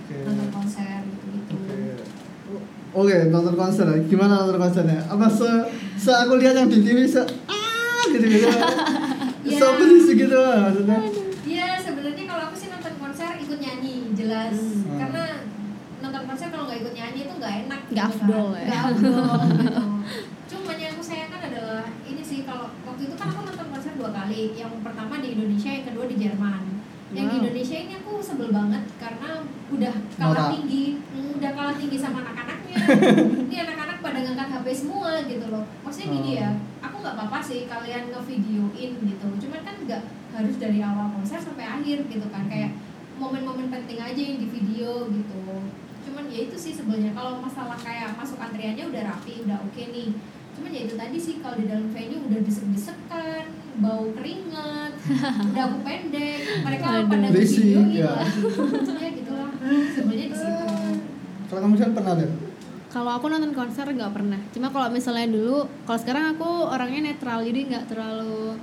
Oke. 0.00 0.16
nonton 0.22 0.48
konser 0.50 1.02
gitu 1.02 1.24
gitu 1.34 1.54
Oke. 1.54 2.62
Oke, 2.94 3.26
nonton 3.26 3.54
konser. 3.54 3.82
Gimana 4.04 4.32
nonton 4.40 4.54
konsernya? 4.56 5.02
Apa 5.04 5.26
se, 5.26 5.50
se 5.96 6.12
aku 6.12 6.38
lihat 6.38 6.54
yang 6.54 6.70
di 6.70 6.78
TV 6.78 7.02
se 7.02 7.18
ah 7.44 8.02
gitu 8.06 8.22
gitu. 8.24 8.46
Ya. 9.44 9.60
Se 9.60 9.66
berisik 9.76 10.16
gitu 10.16 10.38
maksudnya. 10.38 10.98
Iya 11.44 11.76
sebenarnya 11.76 12.24
kalau 12.24 12.42
aku 12.46 12.56
sih 12.56 12.70
nonton 12.70 12.94
konser 12.96 13.34
ikut 13.36 13.58
nyanyi 13.58 14.08
jelas 14.14 14.54
Hmm. 14.54 14.96
karena 14.96 15.43
konser 16.34 16.50
kalau 16.50 16.66
nggak 16.66 16.82
ikut 16.82 16.94
nyanyi 16.94 17.20
itu 17.22 17.32
nggak 17.32 17.54
enak 17.64 17.80
Nggak 17.86 18.08
gitu 18.10 18.18
afdol 18.18 18.46
kan. 18.50 18.58
ya. 18.58 18.66
Nggak 18.66 18.82
afdol 18.82 19.38
gitu. 19.54 19.82
Cuma 20.50 20.70
yang 20.74 20.92
aku 20.92 21.02
sayangkan 21.02 21.40
adalah 21.46 21.82
ini 22.04 22.22
sih 22.22 22.38
kalau 22.42 22.66
waktu 22.82 23.02
itu 23.06 23.14
kan 23.14 23.26
aku 23.30 23.40
nonton 23.40 23.66
konser 23.70 23.92
dua 23.94 24.10
kali. 24.10 24.40
Yang 24.52 24.72
pertama 24.82 25.14
di 25.22 25.28
Indonesia, 25.32 25.70
yang 25.70 25.86
kedua 25.86 26.04
di 26.04 26.16
Jerman. 26.18 26.62
Yang 27.14 27.24
di 27.24 27.30
Wow. 27.30 27.40
Indonesia 27.40 27.76
ini 27.78 27.92
aku 27.94 28.12
sebel 28.18 28.50
banget 28.50 28.82
karena 28.98 29.30
udah 29.70 29.94
kalah 30.18 30.50
tinggi, 30.50 30.84
udah 31.14 31.50
kalah 31.54 31.74
tinggi 31.78 31.96
sama 31.96 32.18
anak-anaknya. 32.20 32.76
ini 33.46 33.56
anak-anak 33.56 33.96
pada 34.02 34.18
ngangkat 34.18 34.48
HP 34.50 34.66
semua 34.74 35.22
gitu 35.22 35.46
loh. 35.46 35.62
Maksudnya 35.86 36.08
gini 36.10 36.30
Oh. 36.34 36.40
ya, 36.42 36.50
aku 36.82 36.96
nggak 36.98 37.14
apa-apa 37.14 37.38
sih 37.38 37.70
kalian 37.70 38.10
ngevideoin 38.10 38.90
gitu. 38.98 39.26
Cuman 39.38 39.60
kan 39.62 39.76
nggak 39.80 40.02
harus 40.34 40.56
dari 40.58 40.82
awal 40.82 41.14
konser 41.14 41.38
sampai 41.38 41.62
akhir 41.62 42.10
gitu 42.10 42.26
kan. 42.28 42.50
Kayak 42.50 42.74
momen-momen 43.14 43.70
penting 43.70 44.02
aja 44.02 44.18
yang 44.18 44.42
di 44.42 44.50
video 44.50 45.06
gitu. 45.06 45.42
Cuman 46.04 46.24
ya 46.28 46.40
itu 46.44 46.56
sih 46.56 46.72
sebenarnya 46.76 47.16
kalau 47.16 47.40
masalah 47.40 47.76
kayak 47.80 48.12
masuk 48.14 48.36
antriannya 48.36 48.84
udah 48.92 49.02
rapi, 49.08 49.42
udah 49.48 49.58
oke 49.64 49.82
nih. 49.88 50.12
Cuman 50.54 50.70
ya 50.70 50.80
itu 50.86 50.94
tadi 50.94 51.18
sih 51.18 51.34
kalau 51.42 51.56
di 51.58 51.66
dalam 51.66 51.90
venue 51.90 52.22
udah 52.30 52.38
desek-desekan, 52.44 53.44
bau 53.82 54.06
keringat, 54.14 54.92
udah 55.50 55.62
aku 55.66 55.78
pendek, 55.82 56.38
mereka 56.62 56.84
Aduh. 56.86 57.08
pada 57.10 57.26
ngevideoin 57.32 57.88
ya. 57.90 58.14
Ya 59.02 59.08
gitulah. 59.10 59.50
Sebenarnya 59.92 60.26
di 60.30 60.36
situ. 60.38 60.66
Kalau 61.50 61.60
kamu 61.66 61.74
kan 61.76 61.92
pernah 61.96 62.14
deh. 62.20 62.30
Kalau 62.94 63.10
aku 63.10 63.26
nonton 63.26 63.50
konser 63.50 63.90
nggak 63.90 64.12
pernah. 64.14 64.38
Cuma 64.54 64.70
kalau 64.70 64.86
misalnya 64.94 65.26
dulu, 65.26 65.66
kalau 65.82 65.98
sekarang 65.98 66.38
aku 66.38 66.50
orangnya 66.70 67.10
netral, 67.10 67.42
jadi 67.42 67.60
nggak 67.66 67.84
terlalu 67.90 68.54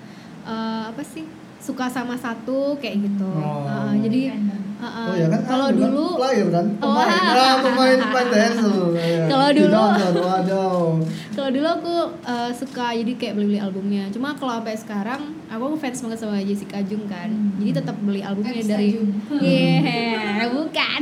eh, 0.48 0.84
apa 0.88 1.04
sih 1.04 1.28
suka 1.60 1.92
sama 1.92 2.16
satu 2.16 2.80
kayak 2.80 3.04
gitu. 3.04 3.28
Oh. 3.28 3.68
Eh, 3.68 3.94
jadi. 4.08 4.22
Eh, 4.82 4.88
eh, 4.88 5.06
Oh 5.06 5.16
ya 5.16 5.28
kan 5.30 5.42
kalau 5.44 5.68
kan, 5.68 5.78
dulu 5.78 6.06
player 6.18 6.48
kan 6.50 6.66
Oh, 6.76 6.90
pemain 6.92 7.14
ah. 7.14 7.38
ah, 7.38 7.56
pemain 7.62 7.98
pemain 8.02 8.28
dance 8.28 8.60
ya. 8.92 9.26
Kalau 9.28 9.48
Di 9.48 9.60
dulu- 9.62 9.94
kalau 11.32 11.50
dulu 11.50 11.68
aku 11.70 11.94
eh, 12.24 12.52
suka 12.52 12.86
jadi 12.92 13.14
kayak 13.14 13.34
beli-beli 13.36 13.60
albumnya. 13.60 14.10
Cuma 14.10 14.34
kalau 14.34 14.58
sampai 14.58 14.76
sekarang 14.76 15.22
aku 15.48 15.76
fans 15.76 16.02
banget 16.02 16.20
sama 16.20 16.38
Jessica 16.40 16.82
Jung 16.82 17.06
kan. 17.06 17.30
Hmm. 17.30 17.56
Jadi 17.58 17.72
tetap 17.74 17.96
beli 18.00 18.20
albumnya 18.20 18.54
Jessica 18.54 18.74
dari 18.74 18.88
Jung. 18.92 19.10
Yeah, 19.42 20.50
bukan. 20.50 21.02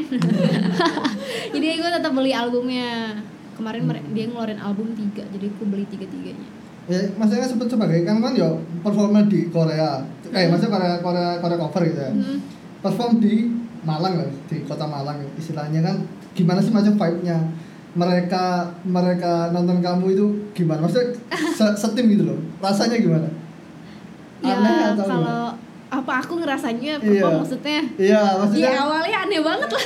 jadi 1.54 1.66
aku 1.74 1.88
tetap 1.92 2.12
beli 2.12 2.32
albumnya. 2.32 3.16
Kemarin 3.52 3.84
mere- 3.86 4.08
dia 4.10 4.24
ngeluarin 4.24 4.56
album 4.58 4.92
tiga, 4.94 5.20
jadi 5.28 5.48
aku 5.50 5.64
beli 5.66 5.84
tiga-tiganya. 5.86 6.48
ya 6.88 7.06
maksudnya 7.14 7.46
sebut 7.46 7.70
sebagai 7.70 8.02
kan 8.02 8.18
kan 8.18 8.34
ya 8.34 8.50
performa 8.82 9.22
di 9.24 9.46
Korea 9.48 10.02
kayak 10.26 10.50
maksudnya 10.50 10.74
Korea 10.74 10.96
Korea 10.98 11.30
Korea 11.38 11.58
cover 11.60 11.82
gitu 11.86 12.02
ya 12.02 12.10
Hmm. 12.10 12.42
perform 12.82 13.22
di 13.22 13.46
Malang 13.82 14.14
lah 14.18 14.30
di 14.46 14.64
kota 14.64 14.84
Malang. 14.84 15.18
Istilahnya 15.36 15.80
kan 15.80 15.96
gimana 16.32 16.60
sih 16.60 16.70
macam 16.70 16.94
vibe 16.94 17.20
nya 17.22 17.38
mereka 17.90 18.70
mereka 18.84 19.50
nonton 19.50 19.80
kamu 19.80 20.06
itu 20.12 20.26
gimana? 20.54 20.84
Maksudnya 20.84 21.16
se- 21.52 21.78
setim 21.78 22.06
gitu 22.08 22.24
loh. 22.24 22.40
Rasanya 22.60 22.98
gimana? 22.98 23.28
Ya 24.40 24.56
Aneh 24.56 24.94
atau 24.94 25.06
kalau 25.06 25.42
apa 25.90 26.14
aku 26.22 26.38
ngerasanya 26.38 26.96
Iya. 26.96 27.02
perform 27.02 27.36
maksudnya? 27.42 27.82
Iya 27.98 28.22
di 28.22 28.38
maksudnya 28.38 28.72
awalnya 28.78 29.18
aneh 29.26 29.40
banget 29.42 29.70
lah. 29.70 29.84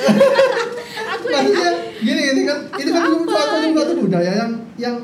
aku 1.15 1.25
maksudnya 1.25 1.71
gini 1.97 2.21
ini 2.35 2.41
kan 2.43 2.57
itu 2.75 2.91
kan 2.91 3.01
suatu 3.07 3.23
apa, 3.31 3.71
suatu 3.71 3.93
budaya 3.97 4.31
yang 4.35 4.51
yang 4.75 4.95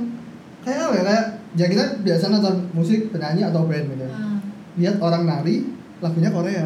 kayak 0.61 0.81
apa 0.83 0.93
ya? 0.93 1.03
Kayak 1.07 1.25
ya 1.55 1.65
kita 1.65 1.83
biasa 2.03 2.23
nonton 2.29 2.55
musik 2.71 3.09
penyanyi 3.09 3.41
atau 3.41 3.63
band 3.65 3.85
gitu. 3.89 4.05
Ya. 4.05 4.11
Ah. 4.11 4.37
lihat 4.75 4.95
orang 4.99 5.23
nari 5.23 5.65
lagunya 5.99 6.29
Korea 6.29 6.63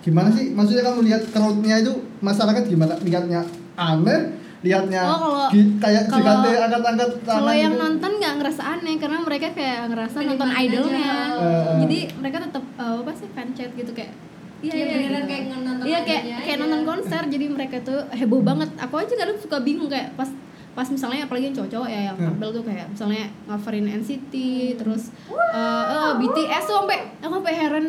gimana 0.00 0.28
sih 0.28 0.50
maksudnya 0.50 0.82
kamu 0.82 1.00
lihat 1.04 1.22
crowdnya 1.28 1.76
itu 1.78 1.92
masyarakat 2.18 2.62
gimana 2.64 2.94
lihatnya 2.98 3.40
aneh 3.74 4.20
lihatnya 4.60 5.00
Oh, 5.02 5.16
kalau- 5.16 5.48
kayak 5.80 6.04
kalau- 6.06 6.20
jika 6.44 6.60
angkat-angkat 6.62 7.10
tangan 7.22 7.36
kalau 7.38 7.52
yang 7.54 7.72
gitu. 7.72 7.82
nonton 7.82 8.10
nggak 8.14 8.34
ngerasa 8.36 8.62
aneh 8.70 8.94
karena 8.96 9.18
mereka 9.18 9.46
kayak 9.50 9.78
ngerasa 9.88 10.16
nonton 10.20 10.46
Menikmati 10.46 10.66
idolnya. 10.68 11.12
Eh, 11.32 11.76
Jadi 11.80 11.98
mereka 12.14 12.36
tetap 12.42 12.64
eh, 12.74 12.96
apa 12.98 13.12
sih 13.14 13.28
fan 13.30 13.48
chat 13.50 13.72
gitu 13.72 13.88
kayak 13.90 14.12
Iya, 14.60 14.72
iya 14.74 14.84
beneran 14.90 15.16
gitu. 15.16 15.28
kayak 15.30 15.42
nonton 15.50 15.74
Iya 15.80 15.98
kayak 16.04 16.22
kayak 16.44 16.58
nonton 16.60 16.82
konser 16.84 17.22
jadi 17.26 17.46
mereka 17.48 17.76
tuh 17.80 18.00
heboh 18.10 18.40
banget. 18.42 18.68
Aku 18.78 18.94
aja 18.94 19.14
kadang 19.14 19.38
suka 19.38 19.56
bingung 19.58 19.88
kayak 19.88 20.12
pas 20.14 20.28
pas 20.70 20.86
misalnya 20.86 21.26
apalagi 21.26 21.50
yang 21.50 21.56
cowok 21.56 21.86
ya 21.86 22.00
yang 22.04 22.16
Hmm. 22.16 22.26
tampil 22.30 22.48
tuh 22.52 22.64
kayak 22.64 22.86
misalnya 22.88 23.26
coverin 23.44 23.86
NCT 23.92 24.34
terus 24.76 25.10
eh, 25.28 25.84
eh, 25.88 26.10
BTS 26.16 26.64
tuh 26.64 26.76
sampai 26.78 26.98
aku 27.18 27.34
sampai 27.36 27.54
heran 27.54 27.86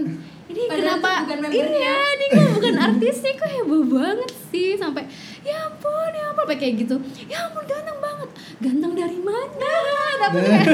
ini 0.47 0.61
Padahal 0.65 0.99
kenapa 0.99 1.07
tuh 1.07 1.21
bukan 1.23 1.37
membernya. 1.41 1.79
iya 1.79 1.95
ini 2.11 2.25
kok 2.27 2.47
bukan 2.51 2.75
artisnya 2.75 3.31
kok 3.33 3.49
heboh 3.49 3.83
banget 3.87 4.31
sih? 4.51 4.69
Sampai 4.75 5.03
ya 5.41 5.57
ampun 5.63 6.11
ya 6.11 6.23
ampun 6.27 6.43
kayak 6.49 6.73
gitu 6.77 6.95
ya 7.25 7.37
ampun 7.41 7.63
ganteng 7.63 7.97
banget. 7.97 8.29
Ganteng 8.59 8.91
dari 8.93 9.19
mana? 9.21 9.73
Tapi 10.21 10.37
kayak 10.37 10.65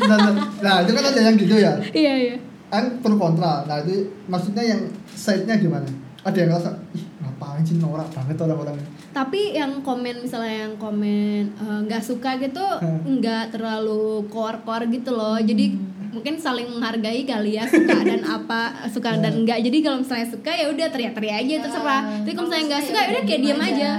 nah, 0.00 0.16
nah, 0.16 0.32
nah, 0.62 0.76
itu 0.80 0.90
kan 0.92 1.04
ada 1.04 1.20
yang 1.20 1.36
gitu 1.36 1.54
ya? 1.56 1.72
Iya 1.90 2.12
iya. 2.14 2.36
Kan 2.68 3.02
pro 3.02 3.16
kontra. 3.16 3.66
Nah 3.66 3.82
itu 3.82 3.94
maksudnya 4.24 4.62
yang 4.62 4.80
side-nya 5.08 5.58
gimana? 5.58 5.88
Ada 6.22 6.36
yang 6.38 6.48
ngerasa 6.50 6.70
ih 6.94 7.04
ngapain 7.18 7.64
sih 7.66 7.76
norak 7.76 8.06
banget 8.08 8.38
orang-orang 8.38 8.78
ini 8.78 8.86
tapi 9.12 9.52
yang 9.52 9.80
komen 9.80 10.20
misalnya 10.20 10.66
yang 10.66 10.74
komen 10.76 11.12
eh, 11.50 11.78
nggak 11.84 12.02
suka 12.02 12.36
gitu 12.38 12.64
Hmm. 12.74 13.00
nggak 13.14 13.50
terlalu 13.50 14.02
core-core 14.26 14.88
gitu 14.88 15.12
loh 15.12 15.36
jadi 15.36 15.68
mungkin 16.08 16.36
saling 16.36 16.68
menghargai 16.70 17.22
kali 17.22 17.54
ya 17.54 17.64
suka 17.64 17.96
dan 18.00 18.20
apa 18.36 18.60
suka 18.86 19.16
dan 19.16 19.32
enggak 19.38 19.60
jadi 19.60 19.78
kalau 19.80 19.98
misalnya 19.98 20.26
suka 20.26 20.50
ya 20.50 20.66
udah 20.66 20.86
teriak-teriak 20.86 21.36
aja 21.40 21.54
terserah 21.62 22.00
Ah, 22.02 22.18
tapi 22.18 22.32
kalau 22.32 22.46
misalnya 22.46 22.66
nggak 22.68 22.82
suka 22.82 22.98
ya 22.98 23.02
ya 23.02 23.08
udah 23.10 23.22
kayak 23.22 23.40
diem 23.40 23.48
diam 23.50 23.60
aja. 23.62 23.72
aja. 23.72 23.92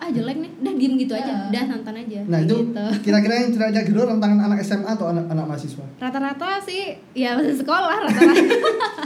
ah 0.00 0.08
jelek 0.08 0.36
nih 0.38 0.50
udah 0.56 0.74
diem 0.74 0.92
gitu 0.96 1.12
aja 1.12 1.28
Ah. 1.30 1.46
udah 1.46 1.62
nonton 1.68 1.94
aja 1.94 2.18
nah 2.24 2.38
itu 2.40 2.56
gitu. 2.56 2.84
kira-kira 3.02 3.34
yang 3.36 3.50
teriak 3.52 3.84
gitu 3.84 4.00
tantangan 4.00 4.38
anak 4.40 4.58
SMA 4.60 4.90
atau 4.90 5.06
anak 5.08 5.24
anak 5.26 5.44
mahasiswa 5.46 5.84
rata-rata 5.96 6.48
sih 6.60 6.82
ya 7.12 7.34
masih 7.34 7.54
sekolah 7.56 7.96
rata-rata 8.00 8.42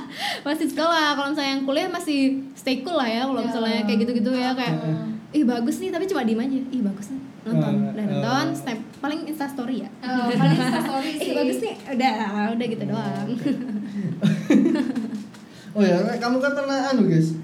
masih 0.46 0.66
sekolah 0.66 1.06
kalau 1.14 1.28
misalnya 1.30 1.52
yang 1.52 1.64
kuliah 1.64 1.88
masih 1.88 2.20
stay 2.54 2.80
cool 2.80 2.94
lah 2.94 3.08
ya 3.08 3.22
kalau 3.22 3.40
Ya. 3.40 3.46
misalnya 3.46 3.78
kayak 3.82 3.98
gitu-gitu 4.02 4.30
ya 4.32 4.50
kayak 4.52 4.74
Ah. 4.78 5.04
Ih 5.34 5.42
bagus 5.42 5.82
nih 5.82 5.90
tapi 5.90 6.06
cuma 6.06 6.22
diem 6.22 6.38
aja. 6.38 6.58
Ih 6.70 6.82
bagus 6.86 7.06
nih. 7.10 7.22
Nonton. 7.44 7.72
Eh, 7.74 7.90
udah 7.90 8.04
eh. 8.06 8.08
nonton 8.08 8.46
snap 8.54 8.78
paling 9.02 9.20
insta 9.26 9.46
story 9.50 9.82
ya. 9.82 9.90
Oh, 10.00 10.30
paling 10.30 10.56
instastory 10.56 11.10
ih 11.16 11.18
sih. 11.18 11.34
bagus 11.34 11.58
nih. 11.58 11.74
Udah 11.98 12.14
udah 12.54 12.66
gitu 12.70 12.84
doang. 12.86 13.28
oh 15.76 15.82
ya 15.82 15.98
kamu 16.22 16.36
kan 16.38 16.52
pernah 16.54 16.78
anu 16.94 17.10
guys. 17.10 17.34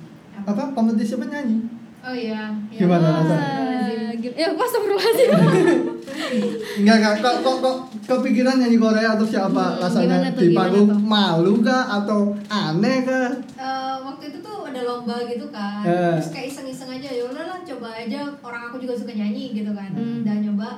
Apa? 0.47 0.73
Kompetisi 0.73 1.19
apa 1.19 1.27
nyanyi? 1.27 1.59
Oh 2.01 2.15
iya. 2.17 2.55
iya. 2.73 2.81
Gimana 2.81 3.07
rasanya? 3.13 4.00
Gila. 4.21 4.35
ya 4.35 4.47
kok 4.51 4.63
astagfirullahaladzim 4.63 5.31
Enggak, 6.77 6.97
enggak. 6.97 7.15
Kok, 7.19 7.35
kok, 7.41 7.57
kok 7.59 7.77
kepikiran 8.07 8.57
nyanyi 8.57 8.77
Korea 8.77 9.15
atau 9.15 9.25
siapa 9.25 9.65
Hmm, 9.71 9.81
rasanya 9.81 10.31
tuh, 10.31 10.43
di 10.43 10.49
panggung 10.53 10.91
malu 11.01 11.59
kah 11.61 11.85
atau 11.99 12.21
aneh 12.47 13.03
kah? 13.03 13.31
Eh, 13.57 13.97
waktu 14.01 14.25
itu 14.29 14.39
tuh 14.39 14.65
ada 14.65 14.81
lomba 14.83 15.17
gitu 15.25 15.49
kan 15.49 15.83
Eh. 15.83 16.15
terus 16.15 16.31
kayak 16.31 16.47
iseng-iseng 16.49 16.91
aja 16.91 17.09
ya 17.09 17.25
udahlah 17.25 17.59
coba 17.63 17.89
aja 17.93 18.21
orang 18.39 18.63
aku 18.69 18.77
juga 18.79 18.95
suka 18.95 19.11
nyanyi 19.11 19.55
gitu 19.55 19.71
kan 19.71 19.91
Hmm. 19.91 20.23
udah 20.23 20.37
nyoba 20.39 20.71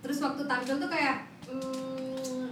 terus 0.00 0.18
waktu 0.18 0.42
tampil 0.44 0.74
tuh 0.76 0.88
kayak 0.88 1.16
hmm, 1.46 2.46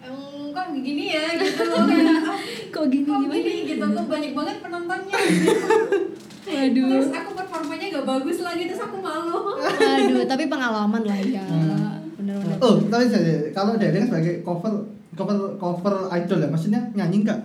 em, 0.00 0.16
kok 0.48 0.66
begini 0.70 1.04
ya 1.10 1.26
gitu 1.36 1.62
loh 1.64 1.84
kayak 1.84 2.06
ah, 2.24 2.38
kok 2.68 2.84
gini 2.88 3.04
kok 3.04 3.18
gimana 3.20 3.38
gini 3.38 3.60
gitu 3.68 3.84
tuh 3.84 4.04
banyak 4.06 4.32
banget 4.32 4.56
penontonnya 4.60 5.16
gitu. 5.20 5.52
waduh 6.44 6.88
terus 6.88 7.08
aku 7.12 7.30
performanya 7.34 7.86
gak 7.92 8.06
bagus 8.08 8.38
lagi 8.40 8.62
terus 8.64 8.80
aku 8.80 8.96
malu 8.98 9.54
waduh 9.54 10.24
tapi 10.24 10.44
pengalaman 10.46 11.02
lah 11.02 11.18
ya 11.18 11.42
Hmm. 11.42 12.02
bener-bener 12.16 12.58
Oh, 12.58 12.78
tapi 12.84 13.04
saya 13.06 13.50
kalau 13.50 13.74
Dede 13.74 13.98
kan 13.98 14.08
sebagai 14.08 14.34
cover 14.40 14.74
cover 15.12 15.36
cover 15.56 15.94
idol 16.12 16.38
ya, 16.38 16.48
maksudnya 16.48 16.80
nyanyi 16.92 17.20
enggak? 17.20 17.40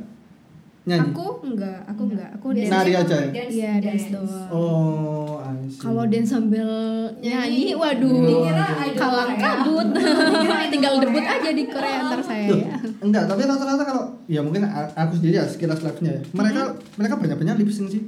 Nyanyi. 0.86 1.10
aku 1.10 1.26
enggak 1.44 1.80
aku 1.84 2.02
enggak 2.06 2.30
aku 2.32 2.46
Biasanya 2.54 2.72
Nari 2.72 2.92
aja 2.94 3.16
ya? 3.18 3.30
dance, 3.34 3.52
Iya, 3.52 3.72
dance 3.78 4.08
doang. 4.08 4.48
Oh. 4.50 5.36
Kalau 5.74 6.04
dance 6.06 6.30
sambil 6.30 6.70
nyanyi, 7.18 7.74
Nyanyi. 7.74 7.76
waduh, 7.76 8.14
Dikira 8.24 8.66
idol 8.86 8.96
kalang 8.96 9.34
kabut. 9.36 9.88
Tinggal 10.72 10.94
debut 11.02 11.26
aja 11.26 11.50
di 11.52 11.64
Korea 11.66 11.98
ntar 12.04 12.22
saya 12.22 12.46
Loh, 12.48 12.60
ya. 12.62 12.76
enggak, 13.02 13.24
tapi 13.26 13.42
rata-rata 13.44 13.84
kalau 13.84 14.04
ya 14.26 14.40
mungkin 14.40 14.64
aku 14.70 15.12
sendiri 15.14 15.36
ya 15.36 15.46
sekilas 15.46 15.82
live-nya 15.82 16.12
ya. 16.14 16.22
Mereka 16.32 16.62
mereka 16.96 17.14
banyak-banyak 17.18 17.56
lip 17.58 17.70
sync 17.70 17.90
sih. 17.90 18.04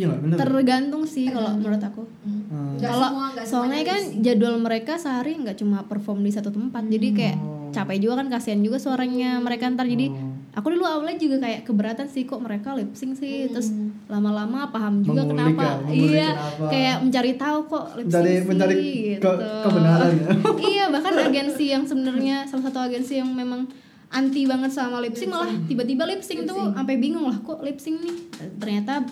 Iya 0.00 0.08
benar? 0.14 0.36
Tergantung 0.38 1.04
sih 1.04 1.28
kalau 1.28 1.52
menurut 1.52 1.78
aku. 1.78 2.02
Hmm. 2.20 2.74
Nggak 2.74 2.88
Kalau 2.88 3.08
soalnya 3.42 3.84
kan 3.84 4.00
lip-sync. 4.00 4.22
jadwal 4.22 4.56
mereka 4.56 4.96
sehari 4.96 5.36
nggak 5.36 5.56
cuma 5.56 5.84
perform 5.84 6.20
di 6.20 6.30
satu 6.30 6.48
tempat, 6.48 6.82
jadi 6.86 7.08
kayak 7.12 7.36
Oh. 7.38 7.68
capek 7.70 8.00
juga 8.00 8.14
kan 8.16 8.26
kasihan 8.28 8.58
juga 8.58 8.76
suaranya 8.76 9.38
mereka 9.38 9.68
ntar 9.68 9.84
jadi 9.84 10.08
Oh. 10.08 10.34
aku 10.52 10.66
dulu 10.68 10.82
awalnya 10.82 11.14
juga 11.16 11.38
kayak 11.38 11.62
keberatan 11.62 12.06
sih 12.06 12.24
kok 12.24 12.38
mereka 12.38 12.72
lip 12.72 12.90
sync 12.92 13.14
sih 13.14 13.44
Hmm. 13.44 13.52
terus 13.52 13.68
lama-lama 14.06 14.66
paham 14.66 15.00
juga 15.00 15.22
Mengulik 15.22 15.54
kenapa 15.54 15.62
ya, 15.62 15.92
iya 15.92 16.28
kenapa. 16.32 16.66
kayak 16.66 16.96
mencari 17.00 17.32
tahu 17.36 17.58
kok 17.64 17.84
lip 17.92 18.02
sync 18.02 18.10
Mencari- 18.10 18.34
sih, 18.34 18.42
mencari 18.44 18.74
gitu. 19.12 19.22
ke- 19.22 19.38
kebenaran 19.62 20.10
ya. 20.10 20.26
iya 20.72 20.84
bahkan 20.88 21.14
agensi 21.20 21.64
yang 21.68 21.84
sebenarnya 21.84 22.36
salah 22.44 22.64
satu 22.66 22.78
agensi 22.80 23.14
yang 23.14 23.30
memang 23.30 23.70
anti 24.10 24.42
banget 24.42 24.72
sama 24.72 24.98
lip 24.98 25.14
sync 25.14 25.30
malah 25.30 25.46
tiba-tiba 25.64 26.02
lip 26.04 26.18
sync 26.20 26.42
tuh 26.42 26.74
sampai 26.74 26.96
bingung 26.96 27.22
lah 27.22 27.38
kok 27.38 27.62
lip 27.62 27.78
sync 27.78 28.00
nih 28.00 28.16
ternyata 28.56 29.06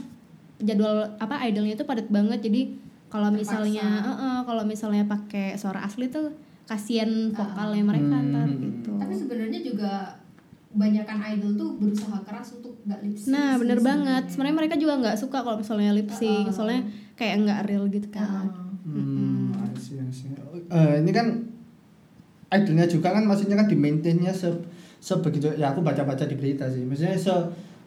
jadwal 0.58 1.06
apa 1.16 1.38
idolnya 1.44 1.74
itu 1.74 1.82
padat 1.82 2.08
banget 2.08 2.42
jadi 2.42 2.74
kalau 3.08 3.30
misalnya 3.30 3.86
eh, 4.04 4.12
eh, 4.12 4.38
kalau 4.42 4.62
misalnya 4.62 5.04
pakai 5.04 5.54
suara 5.54 5.80
asli 5.80 6.06
tuh 6.08 6.34
kasihan 6.64 7.08
vokalnya 7.30 7.80
mereka 7.82 8.12
Hmm. 8.12 8.28
ntar 8.28 8.48
gitu 8.52 8.92
Tapi 8.98 9.14
sebenarnya 9.14 9.60
juga 9.62 9.92
kebanyakan 10.68 11.18
idol 11.32 11.52
tuh 11.56 11.70
berusaha 11.80 12.20
keras 12.22 12.60
untuk 12.60 12.76
nggak 12.84 13.00
lip 13.00 13.16
sync. 13.16 13.32
Nah 13.32 13.56
bener 13.56 13.80
banget 13.80 14.24
Sebenarnya 14.28 14.56
mereka 14.60 14.74
juga 14.76 14.94
nggak 15.00 15.16
suka 15.16 15.40
kalau 15.40 15.56
misalnya 15.56 15.96
lip 15.96 16.12
sync 16.12 16.44
Uh-uh. 16.44 16.52
Soalnya 16.52 16.82
kayak 17.16 17.34
nggak 17.40 17.60
real 17.64 17.88
gitu 17.88 18.08
kan 18.12 18.52
Heeh. 18.52 18.68
Hmm, 18.84 19.52
I 19.56 19.72
see, 19.76 19.96
I 19.96 20.12
see. 20.12 20.28
Eh, 20.68 20.94
ini 21.00 21.10
kan 21.10 21.26
idolnya 22.48 22.84
juga 22.84 23.12
kan 23.12 23.24
maksudnya 23.24 23.56
kan 23.56 23.64
di 23.64 23.76
maintainnya 23.76 24.32
se 24.32 24.48
sebegitu 24.98 25.48
ya 25.54 25.72
aku 25.72 25.80
baca-baca 25.80 26.24
di 26.24 26.36
berita 26.36 26.68
sih 26.68 26.84
maksudnya 26.84 27.14
se 27.14 27.32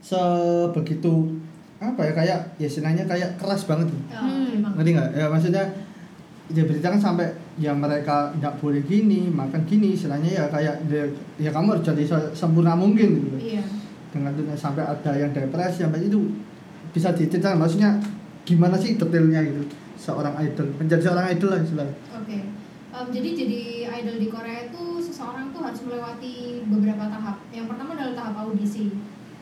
sebegitu 0.02 1.41
apa 1.82 2.02
ya 2.04 2.14
kayak 2.14 2.40
ya 2.56 2.68
istilahnya 2.68 3.04
kayak 3.04 3.36
keras 3.36 3.66
banget 3.66 3.90
gitu. 3.90 4.02
Ya, 4.08 4.22
Hmm. 4.22 4.78
ngerti 4.78 4.90
nggak 4.94 5.10
ya 5.12 5.26
maksudnya 5.28 5.64
ya 6.52 6.64
berita 6.64 6.88
kan 6.88 7.02
sampai 7.02 7.28
ya 7.58 7.72
mereka 7.74 8.30
nggak 8.38 8.54
boleh 8.58 8.84
gini 8.84 9.28
makan 9.28 9.66
gini 9.66 9.96
istilahnya 9.96 10.30
ya 10.32 10.46
kayak 10.48 10.78
ya, 10.86 11.04
ya 11.40 11.50
kamu 11.50 11.74
harus 11.74 11.84
jadi 11.84 12.04
se- 12.06 12.32
sempurna 12.36 12.76
mungkin 12.76 13.24
gitu 13.24 13.38
Iya. 13.40 13.64
dengan 14.12 14.30
itu 14.32 14.44
sampai 14.54 14.84
ada 14.84 15.12
yang 15.16 15.32
depresi 15.32 15.82
sampai 15.82 16.06
itu 16.06 16.30
bisa 16.92 17.10
diceritakan 17.10 17.58
maksudnya 17.58 17.98
gimana 18.44 18.76
sih 18.76 18.94
detailnya 18.94 19.42
gitu 19.42 19.64
seorang 19.96 20.36
idol 20.38 20.68
menjadi 20.76 21.02
seorang 21.02 21.26
idol 21.30 21.50
lah 21.50 21.60
istilahnya 21.62 21.96
Oke. 22.14 22.38
Em, 22.92 23.08
jadi 23.10 23.30
jadi 23.34 23.60
idol 23.98 24.16
di 24.20 24.28
Korea 24.28 24.68
itu 24.68 24.84
seseorang 25.00 25.50
tuh 25.50 25.64
harus 25.64 25.80
melewati 25.82 26.60
beberapa 26.68 27.08
tahap. 27.08 27.40
Yang 27.50 27.72
pertama 27.72 27.96
adalah 27.96 28.14
tahap 28.14 28.36
audisi. 28.44 28.92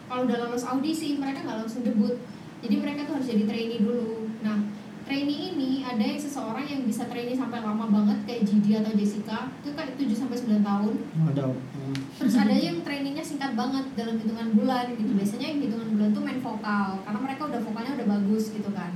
Kalau 0.10 0.26
udah 0.26 0.38
lolos 0.42 0.66
audisi, 0.66 1.22
mereka 1.22 1.46
nggak 1.46 1.64
langsung 1.64 1.86
debut. 1.86 2.18
Jadi 2.66 2.76
mereka 2.82 3.06
tuh 3.06 3.22
harus 3.22 3.30
jadi 3.30 3.46
trainee 3.46 3.80
dulu. 3.86 4.26
Nah, 4.42 4.58
trainee 5.06 5.54
ini 5.54 5.86
ada 5.86 6.02
yang 6.02 6.18
seseorang 6.18 6.66
yang 6.66 6.82
bisa 6.84 7.06
trainee 7.06 7.38
sampai 7.38 7.62
lama 7.62 7.86
banget 7.88 8.26
kayak 8.26 8.42
Gigi 8.50 8.74
atau 8.78 8.92
Jessica, 8.98 9.54
itu 9.62 9.70
kayak 9.78 9.94
7 9.96 10.12
sampai 10.18 10.38
9 10.38 10.66
tahun. 10.66 10.94
ada 11.30 11.44
hmm. 11.54 11.96
Terus 12.20 12.36
ada 12.36 12.56
yang 12.58 12.78
trainingnya 12.82 13.26
singkat 13.26 13.54
banget 13.54 13.86
dalam 13.94 14.18
hitungan 14.18 14.50
bulan 14.58 14.86
gitu. 14.98 15.12
Biasanya 15.14 15.46
yang 15.56 15.60
hitungan 15.62 15.90
bulan 15.94 16.10
tuh 16.12 16.24
main 16.26 16.40
vokal 16.42 16.88
karena 17.06 17.20
mereka 17.22 17.42
udah 17.48 17.62
vokalnya 17.62 17.94
udah 18.02 18.08
bagus 18.18 18.44
gitu 18.52 18.70
kan. 18.74 18.92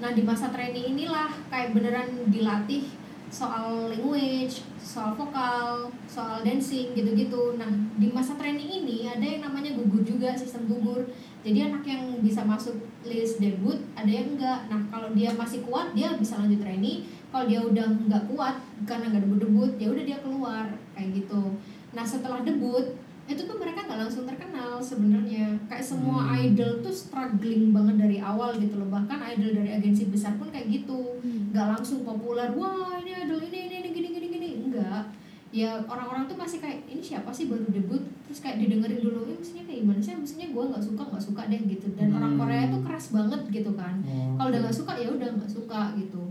Nah 0.00 0.10
di 0.12 0.22
masa 0.24 0.48
training 0.50 0.96
inilah 0.98 1.30
kayak 1.52 1.72
beneran 1.74 2.08
dilatih 2.32 2.88
soal 3.32 3.88
language, 3.88 4.60
soal 4.76 5.16
vokal, 5.16 5.88
soal 6.04 6.44
dancing 6.44 6.92
gitu-gitu. 6.92 7.56
Nah 7.56 7.72
di 7.96 8.12
masa 8.12 8.36
training 8.36 8.84
ini 8.84 9.08
ada 9.08 9.24
yang 9.24 9.48
namanya 9.48 9.72
gugur 9.72 10.04
juga 10.04 10.36
sistem 10.36 10.68
gugur. 10.68 11.08
Jadi 11.40 11.58
anak 11.64 11.82
yang 11.88 12.20
bisa 12.20 12.44
masuk 12.44 12.76
list 13.08 13.40
debut 13.40 13.80
ada 13.96 14.12
yang 14.12 14.36
enggak. 14.36 14.68
Nah 14.68 14.84
kalau 14.92 15.16
dia 15.16 15.32
masih 15.32 15.64
kuat 15.64 15.96
dia 15.96 16.12
bisa 16.20 16.36
lanjut 16.36 16.60
training. 16.60 17.08
Kalau 17.32 17.48
dia 17.48 17.64
udah 17.64 17.88
nggak 18.04 18.24
kuat 18.28 18.60
karena 18.84 19.08
nggak 19.08 19.24
debut 19.24 19.40
debut 19.48 19.72
ya 19.80 19.88
udah 19.88 20.04
dia 20.04 20.18
keluar 20.20 20.68
kayak 20.92 21.24
gitu. 21.24 21.56
Nah 21.96 22.04
setelah 22.04 22.44
debut 22.44 23.00
itu 23.24 23.40
tuh 23.40 23.54
mereka 23.54 23.82
nggak 23.82 24.00
langsung 24.00 24.24
terkenal 24.24 24.78
sebenarnya. 24.78 25.56
Kayak 25.64 25.86
semua 25.86 26.18
Hmm. 26.24 26.36
idol 26.42 26.72
tuh 26.80 26.90
struggling 26.90 27.70
banget 27.70 27.96
dari 27.98 28.18
awal 28.18 28.56
gitu 28.56 28.74
loh. 28.74 28.88
Bahkan 28.88 29.18
idol 29.30 29.50
dari 29.54 29.70
agensi 29.72 30.06
besar 30.06 30.34
pun 30.34 30.48
kayak 30.48 30.68
gitu. 30.68 31.18
Nggak 31.22 31.66
langsung 31.72 32.02
populer 32.02 32.50
wah 32.52 32.98
ini 32.98 33.12
idol 33.16 33.40
ini 33.40 33.58
ini, 33.62 33.74
ini 33.78 33.88
gini 33.90 34.08
gini 34.10 34.26
gini. 34.28 34.50
Enggak 34.62 35.14
ya 35.52 35.76
orang-orang 35.84 36.24
tuh 36.24 36.34
masih 36.34 36.58
kayak 36.58 36.80
ini 36.86 36.98
siapa 36.98 37.28
sih 37.28 37.44
baru 37.44 37.68
debut? 37.68 38.00
Terus 38.24 38.40
kayak 38.40 38.56
didengerin 38.58 38.98
dulu 38.98 39.28
ini 39.28 39.36
mestinya 39.36 39.64
kayak 39.66 39.80
gimana 39.80 40.00
sih? 40.00 40.12
Mestinya 40.14 40.48
gue 40.48 40.64
nggak 40.66 40.82
suka 40.82 41.02
nggak 41.04 41.22
suka 41.22 41.42
deh 41.46 41.60
gitu. 41.62 41.86
Dan 41.92 42.06
Hmm. 42.08 42.16
orang 42.16 42.32
Korea 42.36 42.64
tuh 42.68 42.80
keras 42.82 43.06
banget 43.10 43.40
gitu 43.50 43.70
kan. 43.72 43.94
Oh, 44.02 44.34
kalau 44.34 44.48
udah 44.48 44.60
nggak 44.62 44.76
suka 44.76 44.92
ya 44.96 45.08
udah 45.08 45.28
nggak 45.30 45.52
suka 45.52 45.80
gitu. 45.94 46.22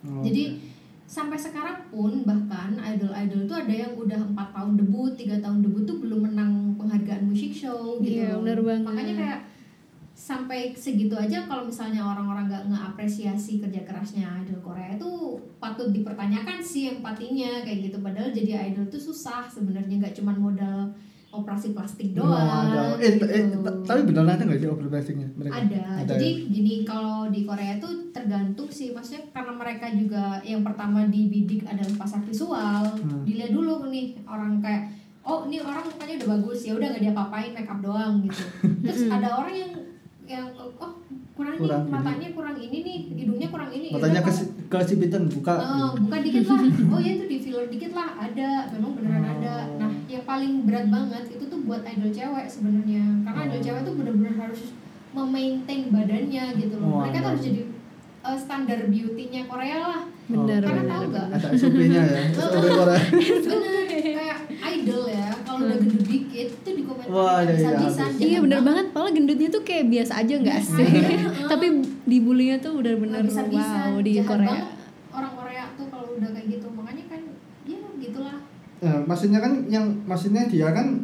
Oh, 0.00 0.22
jadi 0.22 0.42
oke. 0.48 0.77
Sampai 1.08 1.40
sekarang 1.40 1.88
pun 1.88 2.20
bahkan 2.28 2.76
idol-idol 2.76 3.48
tuh 3.48 3.64
ada 3.64 3.72
yang 3.72 3.96
udah 3.96 4.20
empat 4.28 4.52
tahun 4.52 4.76
debut, 4.76 5.16
tiga 5.16 5.40
tahun 5.40 5.64
debut 5.64 5.88
tuh 5.88 6.04
belum 6.04 6.28
menang 6.28 6.76
penghargaan 6.76 7.24
musik 7.24 7.48
show 7.48 7.96
gitu. 8.04 8.20
Iya, 8.20 8.36
bener 8.36 8.60
banget. 8.60 8.84
Makanya 8.84 9.14
kayak 9.16 9.40
sampai 10.12 10.76
segitu 10.76 11.16
aja 11.16 11.48
kalau 11.48 11.64
misalnya 11.64 12.04
orang-orang 12.04 12.52
nggak 12.52 12.64
ngeapresiasi 12.68 13.64
kerja 13.64 13.88
kerasnya 13.88 14.28
idol 14.44 14.60
Korea 14.60 15.00
itu 15.00 15.40
patut 15.56 15.88
dipertanyakan 15.96 16.60
sih 16.60 17.00
empatinya 17.00 17.64
kayak 17.64 17.88
gitu. 17.88 18.04
Padahal 18.04 18.28
jadi 18.28 18.68
idol 18.68 18.84
tuh 18.92 19.00
susah 19.00 19.48
sebenarnya 19.48 20.04
nggak 20.04 20.12
cuma 20.12 20.36
modal 20.36 20.92
operasi 21.30 21.70
plastik 21.70 22.14
Oh, 22.14 22.24
doang. 22.24 22.40
ada. 22.66 22.96
Eh, 22.96 23.12
gitu. 23.12 23.24
eh, 23.24 23.42
ta- 23.54 23.78
tapi 23.84 24.00
beneran 24.02 24.30
ada 24.30 24.42
nggak 24.42 24.58
sih 24.58 24.66
obrol 24.66 24.88
plastiknya 24.88 25.28
mereka? 25.30 25.60
Ada. 25.60 25.82
Ada 25.98 26.12
Jadi 26.14 26.28
ya? 26.30 26.48
gini 26.50 26.74
kalau 26.82 27.28
di 27.28 27.40
Korea 27.42 27.76
tuh 27.76 27.92
tergantung 28.10 28.68
sih, 28.68 28.90
maksudnya 28.90 29.28
karena 29.30 29.52
mereka 29.52 29.86
juga 29.90 30.22
yang 30.42 30.62
pertama 30.62 31.04
dibidik 31.04 31.62
adalah 31.64 31.94
pasar 31.96 32.20
visual, 32.22 32.84
Hmm. 32.96 33.22
dilihat 33.22 33.50
dulu 33.50 33.86
nih 33.86 34.16
orang 34.24 34.58
kayak 34.58 34.88
oh 35.20 35.44
ini 35.44 35.60
orang 35.60 35.84
mukanya 35.84 36.14
udah 36.16 36.28
bagus 36.34 36.58
ya 36.62 36.72
udah 36.72 36.88
nggak 36.88 37.02
dia 37.02 37.12
apain 37.12 37.52
make 37.52 37.66
up 37.66 37.78
doang 37.78 38.12
gitu. 38.20 38.42
Terus 38.82 39.00
Mm-mm. 39.02 39.14
ada 39.14 39.28
orang 39.34 39.54
yang 39.54 39.72
yang 40.26 40.46
oh 40.56 40.92
kurang, 41.34 41.54
Kurang 41.54 41.78
ini 41.78 41.86
ini. 41.86 41.92
matanya 41.94 42.28
kurang 42.32 42.56
ini 42.58 42.78
nih 42.82 42.98
hidungnya 43.14 43.48
kurang 43.48 43.70
ini. 43.70 43.88
Ya 43.88 43.94
Matanya 43.94 44.20
ke 44.20 44.32
ke 44.66 44.78
Cibitan 44.82 45.24
buka. 45.26 45.54
Oh, 45.54 45.88
buka 45.94 46.16
dikit 46.18 46.44
lah. 46.44 46.60
Oh 46.90 46.98
ya 46.98 47.12
itu 47.14 47.24
di 47.26 47.38
filler 47.38 47.64
dikit 47.66 47.92
lah. 47.92 48.10
Ada, 48.18 48.48
memang 48.70 48.97
paling 50.58 50.66
berat 50.66 50.86
banget 50.90 51.24
itu 51.30 51.44
tuh 51.46 51.60
buat 51.62 51.82
idol 51.84 52.10
cewek 52.10 52.46
sebenarnya. 52.50 53.04
Karena 53.22 53.40
idol 53.44 53.54
Oh. 53.54 53.62
cewek 53.62 53.82
tuh 53.84 53.94
bener-bener 53.94 54.34
harus 54.36 54.60
memaintain 55.08 55.82
badannya 55.88 56.44
gitu 56.58 56.74
loh. 56.76 56.86
Oh, 56.88 56.98
Mereka 57.00 57.16
tuh 57.16 57.28
harus 57.30 57.42
jadi 57.44 57.62
uh, 58.20 58.34
standar 58.36 58.80
beauty-nya 58.84 59.46
Korea 59.46 59.78
lah. 59.78 60.02
Bener, 60.26 60.60
Karena 60.60 60.82
bener, 60.82 60.90
tahu 60.90 61.00
bener. 61.00 61.12
nggak? 61.14 61.26
Ada 61.32 61.48
SOP-nya 61.54 62.02
ya. 62.02 62.22
SOP 62.34 62.50
Korea. 62.68 63.00
Bener, 63.08 63.84
kayak 63.86 64.38
idol 64.74 65.02
ya. 65.06 65.28
Kalau 65.38 65.58
udah 65.62 65.76
gendut 65.78 66.04
dikit 66.04 66.48
tuh 66.60 66.72
di 66.74 66.82
komentar 66.82 67.08
Wah, 67.08 67.38
iya, 67.38 67.46
iya, 67.46 67.54
bisa-bisa. 67.54 68.02
habis. 68.04 68.18
Iya 68.20 68.38
bener 68.42 68.60
banget, 68.60 68.86
padahal 68.90 69.10
gendutnya 69.14 69.48
tuh 69.48 69.62
kayak 69.62 69.84
biasa 69.88 70.12
aja 70.18 70.34
nggak 70.34 70.58
sih? 70.60 70.90
Tapi 71.46 71.66
dibulinya 72.04 72.56
tuh 72.58 72.72
udah 72.76 72.92
bener 72.92 73.14
Nggak 73.14 73.26
bisa-bisa. 73.30 73.78
wow 73.86 74.02
di 74.02 74.12
Korea. 74.20 74.50
banget 74.50 74.66
orang 75.08 75.32
Korea 75.32 75.62
tuh 75.72 75.86
kalau 75.86 76.08
udah 76.12 76.28
kayak 76.28 76.46
gitu. 76.50 76.66
Makanya 76.68 77.04
kan 77.06 77.20
ya 77.64 77.78
Nah, 78.78 79.02
maksudnya 79.04 79.38
kan 79.38 79.66
yang 79.66 79.84
maksudnya 80.04 80.46
dia 80.46 80.70
kan 80.70 81.02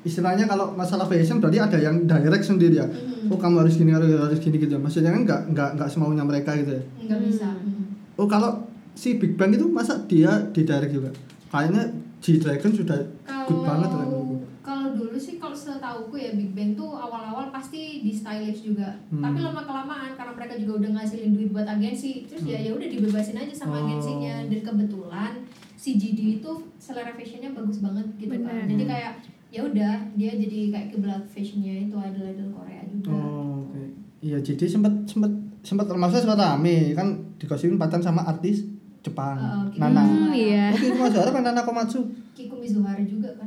istilahnya 0.00 0.46
kalau 0.46 0.72
masalah 0.72 1.04
fashion 1.04 1.38
berarti 1.38 1.58
ada 1.58 1.78
yang 1.78 2.02
direct 2.04 2.42
sendiri 2.42 2.76
ya. 2.76 2.86
Hmm. 2.86 3.28
Oh 3.28 3.36
kamu 3.36 3.62
harus 3.62 3.74
gini 3.74 3.90
harus, 3.90 4.08
harus 4.08 4.38
gini 4.38 4.56
gitu. 4.56 4.72
ya. 4.72 4.80
Maksudnya 4.80 5.10
kan 5.10 5.22
nggak 5.22 5.40
nggak 5.52 5.68
nggak 5.76 5.88
semaunya 5.88 6.22
mereka 6.22 6.54
gitu 6.54 6.72
ya. 6.72 6.82
nggak 7.04 7.18
Hmm. 7.18 7.28
bisa. 7.28 7.48
Hmm. 7.50 7.84
Oh 8.14 8.26
kalau 8.26 8.50
si 8.92 9.14
Big 9.14 9.34
Bang 9.34 9.50
itu 9.50 9.66
masa 9.68 9.94
dia 10.04 10.30
di 10.48 10.62
direct 10.62 10.90
juga? 10.90 11.10
Kayaknya 11.48 11.82
G 12.18 12.36
Dragon 12.36 12.72
sudah 12.72 12.98
good 13.46 13.62
banget 13.62 13.90
kan. 13.90 14.06
Kalau 14.06 14.22
kalau 14.60 14.86
dulu 14.92 15.16
sih 15.16 15.38
kalau 15.38 15.54
setauku 15.54 16.14
ya 16.14 16.34
Big 16.34 16.50
Bang 16.50 16.74
tuh 16.74 16.92
awal-awal 16.92 17.48
pasti 17.48 18.02
di 18.02 18.10
stylish 18.10 18.62
juga. 18.64 18.98
Hmm. 19.08 19.22
Tapi 19.22 19.38
lama 19.38 19.62
kelamaan 19.62 20.12
karena 20.12 20.32
mereka 20.32 20.54
juga 20.56 20.72
udah 20.78 20.90
ngasilin 20.94 21.30
duit 21.32 21.50
buat 21.50 21.64
agensi, 21.64 22.26
terus 22.26 22.42
ya 22.42 22.58
ya 22.58 22.70
udah 22.70 22.86
dibebasin 22.86 23.36
aja 23.36 23.54
sama 23.56 23.74
Oh. 23.74 23.82
agensinya. 23.84 24.44
Dan 24.44 24.60
kebetulan 24.60 25.32
si 25.78 25.94
GD 25.94 26.42
itu 26.42 26.50
selera 26.76 27.14
fashionnya 27.14 27.54
bagus 27.54 27.78
banget 27.78 28.06
gitu 28.18 28.34
kan. 28.34 28.42
Bener. 28.42 28.66
Jadi 28.66 28.84
kayak 28.84 29.12
ya 29.48 29.60
udah 29.62 29.94
dia 30.18 30.32
jadi 30.34 30.58
kayak 30.74 30.86
kiblat 30.92 31.22
fashionnya 31.30 31.86
itu 31.86 31.94
idol-idol 31.94 32.48
Korea 32.50 32.82
juga. 32.90 33.14
Oh, 33.14 33.62
oke. 33.64 33.82
Iya, 34.18 34.42
jadi 34.42 34.64
sempat 34.66 34.92
sempat 35.06 35.30
sempat 35.62 35.86
termasuk 35.86 36.18
sempat 36.18 36.36
rame 36.36 36.92
kan 36.92 37.06
digosipin 37.38 37.78
pacaran 37.78 38.02
sama 38.02 38.26
artis 38.26 38.66
Jepang, 38.98 39.38
Oh, 39.38 39.62
gitu. 39.70 39.78
Nana. 39.78 40.02
Hmm, 40.02 40.34
iya. 40.34 40.74
Itu 40.74 40.98
Mas 40.98 41.14
kan 41.14 41.42
Nana 41.46 41.62
Komatsu. 41.62 42.02
Kiko 42.34 42.58
Mizuhara 42.58 42.98
juga 43.06 43.30
kan. 43.38 43.46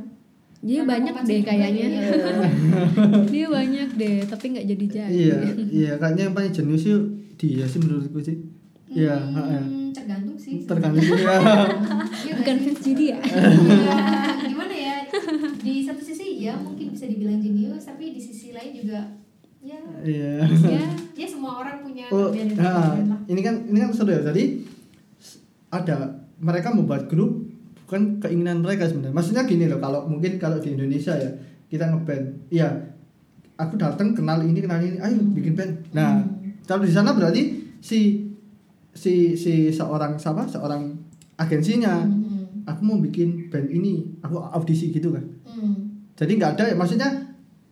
Dia 0.64 0.80
Karena 0.80 0.90
banyak 0.96 1.12
Komatsu 1.12 1.28
deh 1.28 1.40
kayaknya. 1.44 1.86
dia. 1.92 2.02
Dia 3.36 3.46
banyak 3.52 3.88
deh, 4.00 4.16
tapi 4.24 4.44
nggak 4.56 4.66
jadi 4.72 4.84
jadi. 4.88 5.12
Iya, 5.12 5.36
iya 5.68 5.92
kayaknya 6.00 6.22
yang 6.32 6.34
paling 6.34 6.52
jenius 6.56 6.82
sih 6.88 6.96
dia 7.36 7.68
sih 7.68 7.78
menurutku 7.84 8.18
sih. 8.24 8.40
Iya, 8.88 9.20
Hmm, 9.20 9.36
heeh. 9.36 9.64
Tergantung 9.92 10.34
sih. 10.34 10.64
Tergantung 10.64 11.00
ya. 11.06 11.14
Iya 11.14 12.32
nggak 12.32 12.36
Bukan 12.38 12.56
sih? 12.56 12.64
fans 12.66 12.80
jadi 12.82 13.04
ya. 13.06 13.18
Ya, 13.22 13.98
gimana 14.42 14.74
ya 14.74 14.94
di 15.58 15.74
satu 15.80 16.00
sisi 16.00 16.40
ya 16.40 16.56
mungkin 16.56 16.90
bisa 16.90 17.04
dibilang 17.04 17.38
jenius 17.38 17.84
tapi 17.84 18.10
di 18.10 18.18
sisi 18.18 18.50
lain 18.50 18.72
juga 18.74 19.00
ya 19.60 19.78
Iya. 20.00 20.42
Ya, 20.66 20.84
ya 21.14 21.26
semua 21.26 21.60
orang 21.60 21.80
punya 21.80 22.08
Oh, 22.08 22.28
kelebihan 22.28 22.48
dan 22.50 22.56
nah, 22.58 22.72
kekurangan 22.72 23.06
lah 23.06 23.20
ini 23.26 23.40
kan 23.40 23.54
ini 23.64 23.78
kan 23.78 23.90
seru 23.90 24.10
ya. 24.10 24.20
Jadi 24.24 24.42
s- 25.16 25.38
ada 25.68 25.96
mereka 26.36 26.68
membuat 26.70 27.06
grup 27.06 27.46
bukan 27.82 28.18
keinginan 28.18 28.58
mereka 28.58 28.84
sebenarnya. 28.84 29.12
Maksudnya 29.12 29.44
gini 29.44 29.64
loh, 29.66 29.78
kalau 29.78 30.04
mungkin 30.04 30.36
kalau 30.36 30.58
di 30.58 30.72
Indonesia 30.72 31.14
ya 31.14 31.30
kita 31.68 31.88
ngeband 31.88 32.48
iya 32.48 32.68
aku 33.54 33.76
datang 33.76 34.12
kenal 34.12 34.40
ini 34.40 34.58
kenal 34.58 34.76
ini 34.76 34.96
ayo 34.98 35.16
bikin 35.30 35.52
band 35.52 35.72
nah 35.90 36.20
kalau 36.62 36.82
di 36.82 36.90
sana 36.90 37.12
berarti 37.12 37.42
si 37.78 38.21
si 38.92 39.32
si 39.34 39.52
seorang 39.68 40.16
siapa 40.16 40.44
seorang 40.44 40.92
agensinya 41.36 42.04
Hmm. 42.04 42.62
aku 42.62 42.80
mau 42.82 42.98
bikin 42.98 43.48
band 43.48 43.68
ini 43.68 44.04
aku 44.20 44.36
audisi 44.38 44.88
gitu 44.88 45.10
kan 45.10 45.24
Hmm. 45.42 46.04
jadi 46.14 46.32
nggak 46.32 46.50
ada 46.54 46.64
maksudnya 46.72 47.08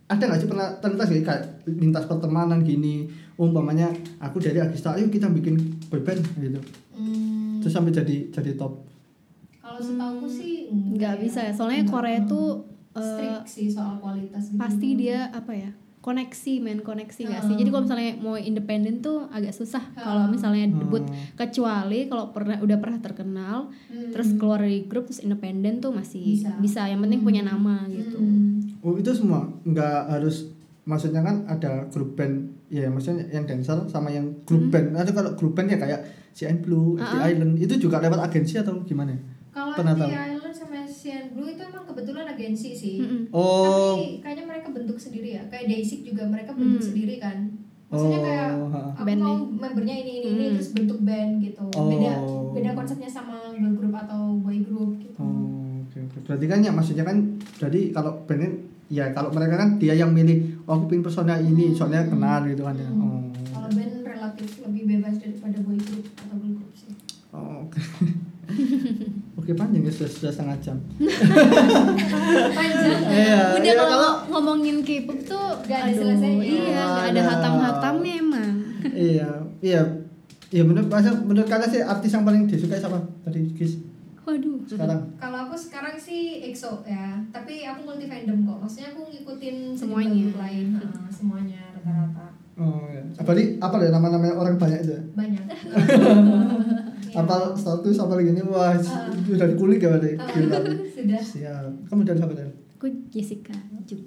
ada 0.07 0.19
nggak 0.21 0.41
sih 0.41 0.49
pernah 0.49 0.69
terlintas 0.81 1.09
gitu 1.09 1.23
kayak 1.23 1.45
lintas 1.69 2.05
pertemanan 2.05 2.61
gini 2.61 3.07
umpamanya 3.37 3.87
aku 4.19 4.37
dari 4.37 4.59
Agista 4.59 4.93
ayo 4.93 5.07
kita 5.07 5.29
bikin 5.29 5.55
boyband 5.87 6.21
gitu 6.37 6.59
Hmm. 6.93 7.61
terus 7.61 7.71
sampai 7.71 7.91
jadi 7.91 8.29
jadi 8.31 8.53
top 8.55 8.85
Kalau 9.61 9.79
setahu 9.79 10.27
sih 10.27 10.67
nggak 10.69 11.15
ya. 11.15 11.21
bisa 11.21 11.41
ya 11.43 11.53
soalnya 11.53 11.87
Korea 11.87 12.19
hmm. 12.19 12.27
tuh 12.27 12.49
eh, 12.91 13.01
strict 13.01 13.47
sih 13.47 13.67
soal 13.69 13.97
kualitas 13.97 14.45
gitu. 14.47 14.59
pasti 14.59 14.89
dia 14.95 15.31
apa 15.31 15.53
ya 15.53 15.71
koneksi 16.01 16.53
men 16.59 16.81
koneksi 16.81 17.29
gak 17.29 17.43
sih 17.45 17.53
Hmm. 17.53 17.61
jadi 17.61 17.69
kalau 17.69 17.85
misalnya 17.85 18.11
mau 18.17 18.35
independen 18.35 18.95
tuh 18.99 19.29
agak 19.29 19.53
susah 19.53 19.85
Hmm. 19.85 20.01
kalau 20.01 20.23
misalnya 20.27 20.65
debut 20.67 21.05
Hmm. 21.05 21.37
kecuali 21.37 22.09
kalau 22.09 22.33
pernah 22.33 22.57
udah 22.57 22.79
pernah 22.81 22.99
terkenal 22.99 23.69
Hmm. 23.87 24.09
terus 24.09 24.33
keluar 24.35 24.59
dari 24.59 24.89
grup 24.89 25.05
terus 25.07 25.21
independen 25.21 25.79
tuh 25.79 25.93
masih 25.93 26.41
Bisa. 26.41 26.57
bisa, 26.57 26.83
yang 26.89 27.01
penting 27.01 27.21
punya 27.21 27.45
nama 27.45 27.85
gitu 27.87 28.17
Hmm. 28.17 28.81
oh 28.81 28.97
itu 28.97 29.13
semua 29.13 29.45
nggak 29.63 29.99
harus 30.11 30.49
maksudnya 30.83 31.21
kan 31.21 31.45
ada 31.45 31.85
grup 31.89 32.17
band 32.17 32.49
ya 32.67 32.89
maksudnya 32.89 33.29
yang 33.29 33.45
dancer 33.45 33.77
sama 33.87 34.09
yang 34.09 34.41
grup 34.43 34.73
band 34.73 34.97
ada 34.97 35.13
kalau 35.13 35.37
grup 35.37 35.53
band 35.53 35.69
ya 35.69 35.77
kayak 35.77 36.01
CN 36.31 36.63
Blue, 36.63 36.95
FT 36.97 37.17
Ah. 37.19 37.27
Island 37.27 37.59
itu 37.59 37.75
juga 37.77 37.99
lewat 37.99 38.31
agensi 38.31 38.55
atau 38.57 38.87
gimana? 38.87 39.13
Kalau 39.51 39.75
Pernah 39.75 39.99
tahu? 39.99 40.11
Sian 41.01 41.33
Blue 41.33 41.49
itu 41.49 41.63
emang 41.63 41.85
kebetulan 41.87 42.29
agensi 42.29 42.71
sih. 42.71 43.01
Mm-mm. 43.01 43.33
Oh, 43.33 43.97
Tapi 43.97 44.21
kayaknya 44.21 44.45
mereka 44.47 44.69
bentuk 44.69 45.01
sendiri 45.01 45.33
ya. 45.33 45.43
Kayak 45.49 45.65
Daisy 45.67 46.05
juga 46.05 46.23
mereka 46.25 46.53
bentuk 46.53 46.77
Hmm. 46.77 46.89
sendiri 46.93 47.17
kan. 47.17 47.39
Maksudnya 47.89 48.19
oh, 48.19 48.23
kayak 48.23 48.49
ha. 48.69 48.81
aku 48.93 49.03
Band 49.03 49.19
mau 49.19 49.35
nih. 49.35 49.47
membernya 49.57 49.97
ini 49.97 50.13
ini 50.15 50.29
ini 50.29 50.45
Hmm. 50.45 50.55
terus 50.55 50.71
bentuk 50.71 50.99
band 51.01 51.33
gitu. 51.41 51.65
Oh. 51.73 51.89
Beda 51.89 52.13
beda 52.53 52.71
konsepnya 52.75 53.09
sama 53.09 53.35
girl 53.51 53.75
group 53.75 53.97
atau 53.97 54.21
boy 54.37 54.61
group 54.61 55.01
gitu. 55.01 55.17
Oh, 55.17 55.81
oke 55.81 55.97
oke. 55.99 56.17
Berarti 56.23 56.47
kan 56.47 56.59
ya 56.61 56.71
maksudnya 56.71 57.03
kan 57.03 57.17
jadi 57.57 57.81
kalau 57.91 58.21
bandnya 58.23 58.51
ya 58.87 59.09
kalau 59.11 59.33
mereka 59.33 59.55
kan 59.57 59.69
dia 59.75 59.95
yang 59.95 60.13
milih 60.13 60.37
oh, 60.65 60.77
aku 60.77 60.85
pin 60.87 61.01
personal 61.01 61.41
ini 61.41 61.73
soalnya 61.73 62.05
kenal 62.05 62.45
gitu 62.45 62.61
kan 62.61 62.77
ya. 62.77 62.87
Hmm. 62.87 63.01
Oh. 63.01 63.21
Kalau 63.51 63.69
band 63.73 63.95
relatif 64.05 64.49
lebih 64.61 64.83
bebas 64.87 65.17
daripada 65.17 65.57
boy 65.61 65.81
group 65.81 66.05
atau 66.15 66.37
girl 66.37 66.55
group 66.55 66.73
sih. 66.77 66.93
Oh, 67.33 67.65
oke. 67.65 67.81
Oke 69.41 69.53
panjang 69.55 69.81
ya 69.81 69.91
sudah, 69.91 70.11
sudah 70.11 70.31
setengah 70.31 70.57
jam. 70.61 70.77
Panjang. 72.53 73.01
Iya. 73.09 73.41
udah 73.57 73.65
iya, 73.65 73.75
kalau 73.75 74.11
ngomongin 74.29 74.77
K-pop 74.81 75.19
tuh 75.25 75.49
Nggak 75.63 75.79
ada 75.79 75.89
aduh, 75.89 75.99
selesainya. 75.99 76.43
iya 76.45 76.83
nggak 76.85 77.07
ada 77.07 77.11
Ada. 77.11 77.23
hatam-hatamnya 77.27 78.15
emang 78.19 78.55
iya 79.11 79.29
iya 79.61 79.81
iya 80.49 80.63
menurut 80.63 80.87
masa 80.87 81.17
menurut 81.17 81.47
kalian 81.47 81.69
sih 81.69 81.81
artis 81.81 82.11
yang 82.11 82.23
paling 82.23 82.45
disukai 82.45 82.77
siapa 82.77 83.01
tadi 83.23 83.49
Kis 83.55 83.81
waduh 84.21 84.61
sekarang 84.63 85.01
Kalau 85.17 85.39
aku 85.43 85.57
sekarang 85.57 85.97
sih 85.97 86.23
EXO 86.45 86.85
ya, 86.85 87.19
tapi 87.31 87.65
aku 87.65 87.83
multi 87.83 88.07
fandom 88.07 88.45
kok. 88.45 88.59
Maksudnya 88.61 88.89
aku 88.91 89.03
ngikutin 89.09 89.57
Semuanya. 89.75 90.15
grup 90.23 90.39
lain, 90.39 90.67
ha, 90.77 90.85
semuanya 91.09 91.61
rata-rata 91.73 92.27
oh 92.55 92.85
iya 92.87 93.03
apalagi 93.17 93.57
apa 93.59 93.75
ya 93.81 93.91
nama-nama 93.91 94.31
orang 94.33 94.55
banyak 94.55 94.85
itu 94.85 94.93
ya? 94.93 95.03
banyak. 95.15 95.45
Iya. 97.11 97.21
apa 97.21 97.35
status 97.53 97.97
apa 97.99 98.13
lagi 98.15 98.31
ini 98.31 98.43
wah 98.43 98.71
Ah. 98.71 99.11
sudah 99.21 99.47
dikulik 99.47 99.79
ya 99.79 99.91
berarti 99.91 100.15
Gila. 100.15 100.59
Sudah. 100.95 101.21
siap 101.21 101.71
kamu 101.85 102.01
dari 102.03 102.17
siapa 102.17 102.33
dari 102.33 102.51
aku 102.73 102.87
Jessica 103.09 103.55
Jung 103.83 104.03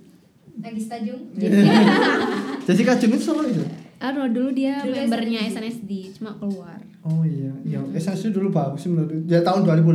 Lagi 0.55 0.77
stajung. 0.77 1.21
Jessica 2.65 2.93
Jung 2.95 3.11
itu 3.11 3.23
sama 3.23 3.43
itu 3.43 3.63
Aduh 3.99 4.27
dulu 4.27 4.51
dia 4.51 4.79
Dulu 4.79 4.95
membernya 4.97 5.39
SNSD. 5.43 5.51
SNSD 5.51 5.91
cuma 6.17 6.31
keluar 6.33 6.79
oh 7.01 7.23
iya 7.23 7.51
ya 7.63 7.79
esensi 7.91 8.29
dulu 8.29 8.47
bagus 8.49 8.79
sih 8.79 8.89
menurut 8.89 9.11
ya 9.25 9.39
tahun 9.39 9.63
2008 9.63 9.91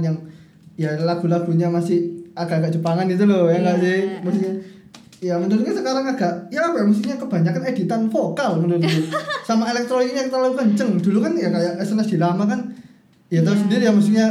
yang 0.00 0.16
ya 0.74 0.94
lagu-lagunya 0.98 1.66
masih 1.68 2.02
agak-agak 2.32 2.70
Jepangan 2.72 3.06
itu 3.06 3.24
loh 3.24 3.46
ya 3.46 3.58
nggak 3.58 3.76
Iya. 3.76 3.84
sih 3.84 3.98
musiknya 4.20 4.52
ya 5.24 5.40
menurutku 5.40 5.72
sekarang 5.72 6.04
agak 6.06 6.32
ya 6.48 6.60
apa 6.62 6.76
ya 6.76 6.84
musiknya 6.84 7.16
kebanyakan 7.16 7.62
editan 7.64 8.02
vokal 8.06 8.60
menurutku 8.60 9.08
sama 9.48 9.64
elektroniknya 9.66 10.20
yang 10.20 10.30
terlalu 10.30 10.52
kenceng 10.54 11.00
dulu 11.00 11.18
kan 11.18 11.32
ya 11.32 11.48
kayak 11.48 11.80
SNSD 11.80 12.18
lama 12.18 12.44
kan 12.44 12.60
ya 13.28 13.40
tahu 13.40 13.54
Iya. 13.54 13.60
sendiri 13.62 13.82
ya 13.82 13.92
musiknya 13.92 14.26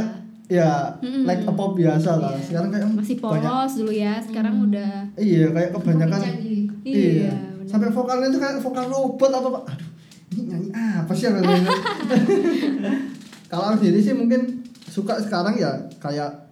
ya 0.46 0.68
Mm-mm. 1.00 1.24
like 1.24 1.42
a 1.42 1.50
pop 1.50 1.74
biasa 1.74 2.10
lah 2.14 2.30
Iya. 2.32 2.44
sekarang 2.46 2.68
kayak 2.70 2.86
masih 2.92 3.16
banyak 3.16 3.42
polos 3.42 3.74
dulu 3.74 3.92
ya 3.92 4.12
sekarang 4.20 4.54
Hmm. 4.54 4.66
udah 4.66 4.92
iya 5.16 5.44
kayak 5.50 5.70
kebanyakan 5.72 6.20
iya, 6.20 6.30
Iya, 6.84 7.32
bener. 7.34 7.66
sampai 7.66 7.88
vokalnya 7.90 8.28
itu 8.28 8.38
kayak 8.38 8.60
vokal 8.60 8.84
robot 8.86 9.30
apa 9.32 9.48
pak 9.50 9.62
aduh 9.68 9.88
ini 10.30 10.42
nyanyi 10.46 10.68
apa 10.74 11.10
sih 11.10 11.24
yang 11.24 11.36
kalau 13.48 13.74
sendiri 13.74 13.98
sih 14.00 14.12
mungkin 14.12 14.62
suka 14.84 15.18
sekarang 15.18 15.56
ya 15.56 15.70
kayak 15.96 16.43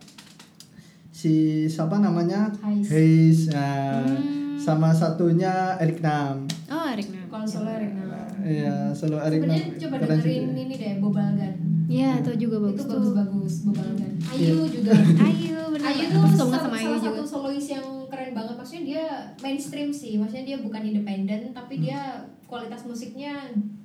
si 1.22 1.34
siapa 1.66 1.96
namanya 1.98 2.50
Hayes. 2.58 3.46
Nah, 3.46 4.02
Hmm. 4.02 4.58
sama 4.58 4.90
satunya 4.90 5.78
Eric 5.78 5.98
Nam 6.00 6.50
oh 6.66 6.86
Eric 6.88 7.08
Nam 7.08 7.26
Kalau 7.28 7.46
solo 7.46 7.70
Eric 7.70 7.92
Nam. 7.92 8.10
iya 8.42 8.90
solo 8.90 9.16
Eric 9.20 9.40
Nam 9.40 9.54
Sebenarnya 9.54 9.78
coba 9.80 9.96
dengerin 10.02 10.44
dia. 10.48 10.62
ini 10.64 10.74
deh 10.76 10.92
Bobalgan. 10.98 11.54
Iya, 11.84 12.10
itu 12.18 12.32
juga 12.40 12.56
bagus 12.62 12.74
Itu 12.74 12.84
tuh. 12.84 12.94
bagus-bagus 12.96 13.54
Bobalgan. 13.64 14.12
Iya. 14.32 14.48
Ayu 14.48 14.58
juga. 14.66 14.92
Ayu, 15.20 15.58
bener. 15.68 15.84
Ayu 15.84 16.04
tuh 16.08 16.22
banget 16.24 16.60
sama 16.62 16.72
Ayu 16.72 16.86
salah 16.88 16.96
juga. 16.96 17.10
satu 17.12 17.24
solois 17.28 17.66
yang 17.68 17.86
keren 18.08 18.30
banget. 18.32 18.54
Maksudnya 18.56 18.82
dia 18.82 19.04
mainstream 19.38 19.88
sih. 19.92 20.12
Maksudnya 20.16 20.44
dia 20.46 20.58
bukan 20.58 20.82
independen, 20.82 21.52
tapi 21.52 21.74
Hmm. 21.76 21.82
dia 21.82 22.00
kualitas 22.44 22.82
musiknya 22.82 23.34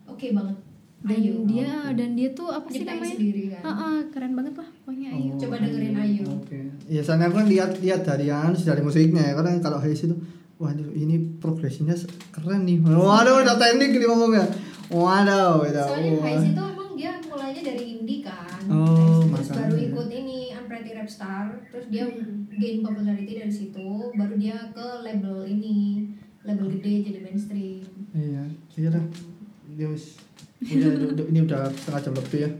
oke 0.06 0.28
banget. 0.32 0.58
Dan 1.00 1.14
Ayu. 1.16 1.36
dia 1.46 1.70
dan 1.92 2.10
dia 2.14 2.30
tuh 2.32 2.48
apa 2.50 2.68
sih 2.70 2.82
namanya? 2.82 3.14
sendiri 3.14 3.44
kan. 3.52 3.62
Heeh, 3.62 3.96
keren 4.10 4.34
banget 4.34 4.54
lah 4.56 4.70
pokoknya 4.78 5.10
Ayu. 5.12 5.30
Oh, 5.30 5.38
Coba 5.38 5.56
dengerin 5.60 5.94
Iya, 6.86 7.02
soalnya 7.02 7.34
aku 7.34 7.42
kan 7.42 7.48
lihat 7.50 7.82
lihat 7.82 8.06
dari 8.06 8.30
anu 8.30 8.54
dari 8.54 8.82
musiknya 8.86 9.34
ya. 9.34 9.34
Karena 9.34 9.58
kalau 9.58 9.82
Hayes 9.82 10.06
itu 10.06 10.14
waduh 10.62 10.94
ini 10.94 11.18
progresinya 11.42 11.98
keren 12.30 12.70
nih. 12.70 12.86
Waduh, 12.86 13.42
udah 13.42 13.58
teknik 13.58 13.98
nih 13.98 14.06
ngomongnya. 14.06 14.46
Waduh, 14.94 15.66
udah. 15.66 15.86
Soalnya 15.90 16.12
wah. 16.16 16.24
Hayes 16.30 16.46
itu 16.54 16.62
emang 16.62 16.90
dia 16.94 17.12
mulainya 17.26 17.62
dari 17.66 17.84
indie 17.98 18.22
kan. 18.22 18.62
Oh, 18.70 19.26
terus 19.34 19.50
baru 19.52 19.76
ikut 19.76 20.08
ini 20.12 20.52
Unpretty 20.54 20.92
Rap 20.94 21.10
Star, 21.10 21.46
terus 21.72 21.88
dia 21.90 22.06
gain 22.58 22.84
popularity 22.84 23.34
dari 23.38 23.54
situ, 23.54 23.90
baru 24.18 24.34
dia 24.36 24.74
ke 24.76 24.88
label 25.06 25.46
ini, 25.48 26.10
label 26.44 26.68
gede 26.78 26.94
jadi 27.12 27.20
mainstream. 27.24 27.86
Iya, 28.12 28.44
iya 28.76 28.90
dah. 28.92 29.06
Udah- 30.58 31.30
ini 31.30 31.40
udah 31.46 31.70
setengah 31.70 32.02
jam 32.02 32.14
lebih 32.18 32.40
ya. 32.42 32.50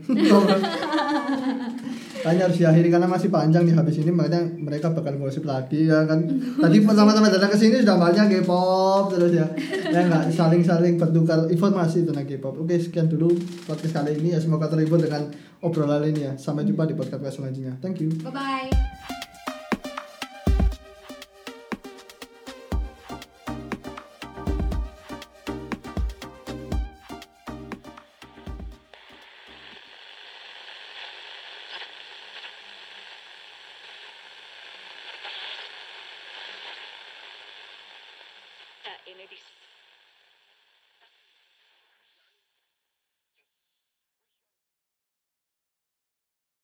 Kayaknya 2.18 2.42
harus 2.50 2.58
diakhiri 2.58 2.88
karena 2.90 3.06
masih 3.06 3.30
panjang 3.30 3.62
nih 3.62 3.74
habis 3.74 3.98
ini 3.98 4.10
makanya 4.10 4.42
mereka 4.54 4.90
bakal 4.90 5.14
gosip 5.18 5.42
lagi 5.42 5.86
ya 5.86 6.02
kan. 6.06 6.22
Tadi 6.58 6.82
pertama-tama 6.82 7.26
datang 7.26 7.50
ke 7.50 7.58
sini 7.58 7.82
sudah 7.82 7.98
banyak 7.98 8.26
K-pop 8.38 9.14
terus 9.14 9.34
ya. 9.34 9.46
Ya 9.90 10.02
enggak 10.02 10.30
saling-saling 10.30 10.98
bertukar 10.98 11.46
informasi 11.46 12.06
tentang 12.06 12.26
K-pop. 12.26 12.58
Oke, 12.58 12.78
sekian 12.78 13.06
dulu 13.06 13.34
podcast 13.66 14.02
kali 14.02 14.18
ini 14.18 14.34
ya. 14.34 14.38
Semoga 14.38 14.66
terhibur 14.66 14.98
dengan 14.98 15.30
obrolan 15.58 16.06
ini 16.06 16.26
ya. 16.26 16.32
Sampai 16.34 16.66
jumpa 16.66 16.86
di 16.86 16.94
podcast 16.94 17.38
selanjutnya. 17.38 17.78
Thank 17.78 18.02
you. 18.02 18.10
Bye 18.22 18.34
bye. 18.34 19.17